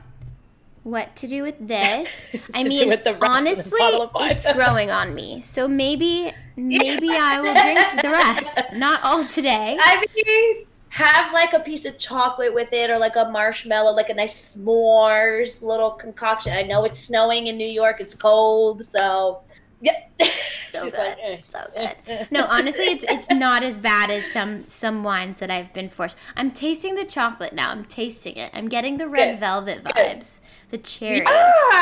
what 0.82 1.14
to 1.14 1.28
do 1.28 1.42
with 1.44 1.56
this. 1.60 2.26
I 2.54 2.64
mean, 2.64 2.88
with 2.88 3.04
the 3.04 3.12
rest 3.12 3.14
of 3.14 3.20
the 3.20 3.26
honestly, 3.26 3.78
bottle 3.78 4.02
of 4.02 4.14
wine. 4.14 4.32
it's 4.32 4.52
growing 4.52 4.90
on 4.90 5.14
me. 5.14 5.42
So 5.42 5.68
maybe, 5.68 6.32
maybe 6.56 7.10
I 7.10 7.40
will 7.40 7.54
drink 7.54 8.02
the 8.02 8.10
rest. 8.10 8.58
Not 8.74 9.04
all 9.04 9.24
today. 9.24 9.78
I 9.80 10.04
mean, 10.16 10.66
have 10.90 11.32
like 11.32 11.52
a 11.52 11.60
piece 11.60 11.84
of 11.84 11.98
chocolate 11.98 12.54
with 12.54 12.72
it, 12.72 12.90
or 12.90 12.98
like 12.98 13.16
a 13.16 13.30
marshmallow, 13.30 13.92
like 13.92 14.08
a 14.08 14.14
nice 14.14 14.56
s'mores 14.56 15.60
little 15.62 15.90
concoction. 15.92 16.52
I 16.52 16.62
know 16.62 16.84
it's 16.84 16.98
snowing 16.98 17.46
in 17.48 17.56
New 17.56 17.66
York; 17.68 18.00
it's 18.00 18.14
cold, 18.14 18.84
so 18.84 19.40
yeah. 19.80 19.92
So 20.70 20.84
She's 20.84 20.92
good. 20.92 20.98
like, 20.98 21.18
eh. 21.22 21.38
So 21.48 21.58
good. 21.74 22.28
No, 22.30 22.44
honestly, 22.44 22.84
it's 22.84 23.04
it's 23.08 23.30
not 23.30 23.62
as 23.62 23.78
bad 23.78 24.10
as 24.10 24.30
some 24.30 24.68
some 24.68 25.02
wines 25.02 25.38
that 25.38 25.50
I've 25.50 25.72
been 25.72 25.88
forced. 25.88 26.14
I'm 26.36 26.50
tasting 26.50 26.94
the 26.94 27.06
chocolate 27.06 27.54
now. 27.54 27.70
I'm 27.70 27.86
tasting 27.86 28.36
it. 28.36 28.50
I'm 28.52 28.68
getting 28.68 28.98
the 28.98 29.08
red 29.08 29.32
Good. 29.32 29.40
velvet 29.40 29.82
vibes, 29.82 30.40
the 30.68 30.76
cherry, 30.76 31.20
the 31.20 31.24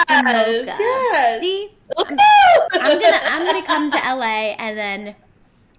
Yes, 0.08 0.68
mocha. 0.68 0.72
yes. 0.78 1.40
See, 1.40 1.70
Woohoo! 1.98 2.16
I'm 2.74 3.00
gonna 3.00 3.20
I'm 3.24 3.44
gonna 3.44 3.66
come 3.66 3.90
to 3.90 3.96
LA 3.98 4.54
and 4.56 4.78
then 4.78 5.16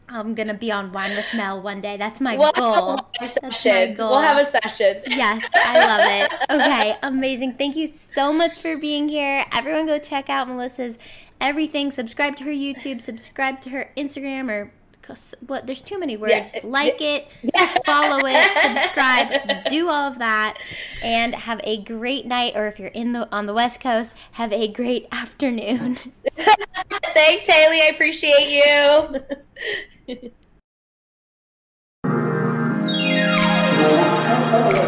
I'm 0.09 0.35
gonna 0.35 0.53
be 0.53 0.71
on 0.71 0.91
Wine 0.93 1.15
with 1.15 1.27
Mel 1.35 1.61
one 1.61 1.81
day. 1.81 1.97
That's 1.97 2.21
my 2.21 2.37
We'll 2.37 2.51
goal. 2.53 2.95
a 2.95 3.41
my 3.43 3.93
goal. 3.93 4.11
We'll 4.11 4.21
have 4.21 4.37
a 4.37 4.45
session. 4.45 5.01
Yes, 5.07 5.49
I 5.53 5.85
love 5.85 6.01
it. 6.03 6.49
Okay, 6.49 6.95
amazing. 7.03 7.53
Thank 7.53 7.75
you 7.75 7.87
so 7.87 8.31
much 8.31 8.59
for 8.59 8.77
being 8.77 9.09
here. 9.09 9.45
Everyone 9.51 9.85
go 9.85 9.99
check 9.99 10.29
out 10.29 10.47
Melissa's 10.47 10.97
everything. 11.41 11.91
Subscribe 11.91 12.37
to 12.37 12.45
her 12.45 12.51
YouTube, 12.51 13.01
subscribe 13.01 13.61
to 13.61 13.69
her 13.71 13.91
Instagram 13.97 14.49
or 14.49 14.71
what 15.45 15.65
there's 15.65 15.81
too 15.81 15.99
many 15.99 16.17
words. 16.17 16.53
Yeah. 16.55 16.61
Like 16.63 16.97
it, 16.99 17.27
follow 17.85 18.19
it, 18.25 18.53
subscribe, 18.77 19.65
do 19.69 19.89
all 19.89 20.11
of 20.11 20.19
that 20.19 20.57
and 21.01 21.33
have 21.33 21.61
a 21.63 21.81
great 21.83 22.25
night 22.25 22.53
or 22.55 22.67
if 22.67 22.79
you're 22.79 22.89
in 22.89 23.13
the 23.13 23.33
on 23.33 23.45
the 23.45 23.53
West 23.53 23.79
Coast, 23.79 24.13
have 24.33 24.51
a 24.51 24.67
great 24.67 25.07
afternoon. 25.11 25.95
Thanks, 27.13 27.47
Haley. 27.47 27.81
I 27.81 27.89
appreciate 27.93 28.49
you. 28.49 29.21
Thank. 30.07 30.33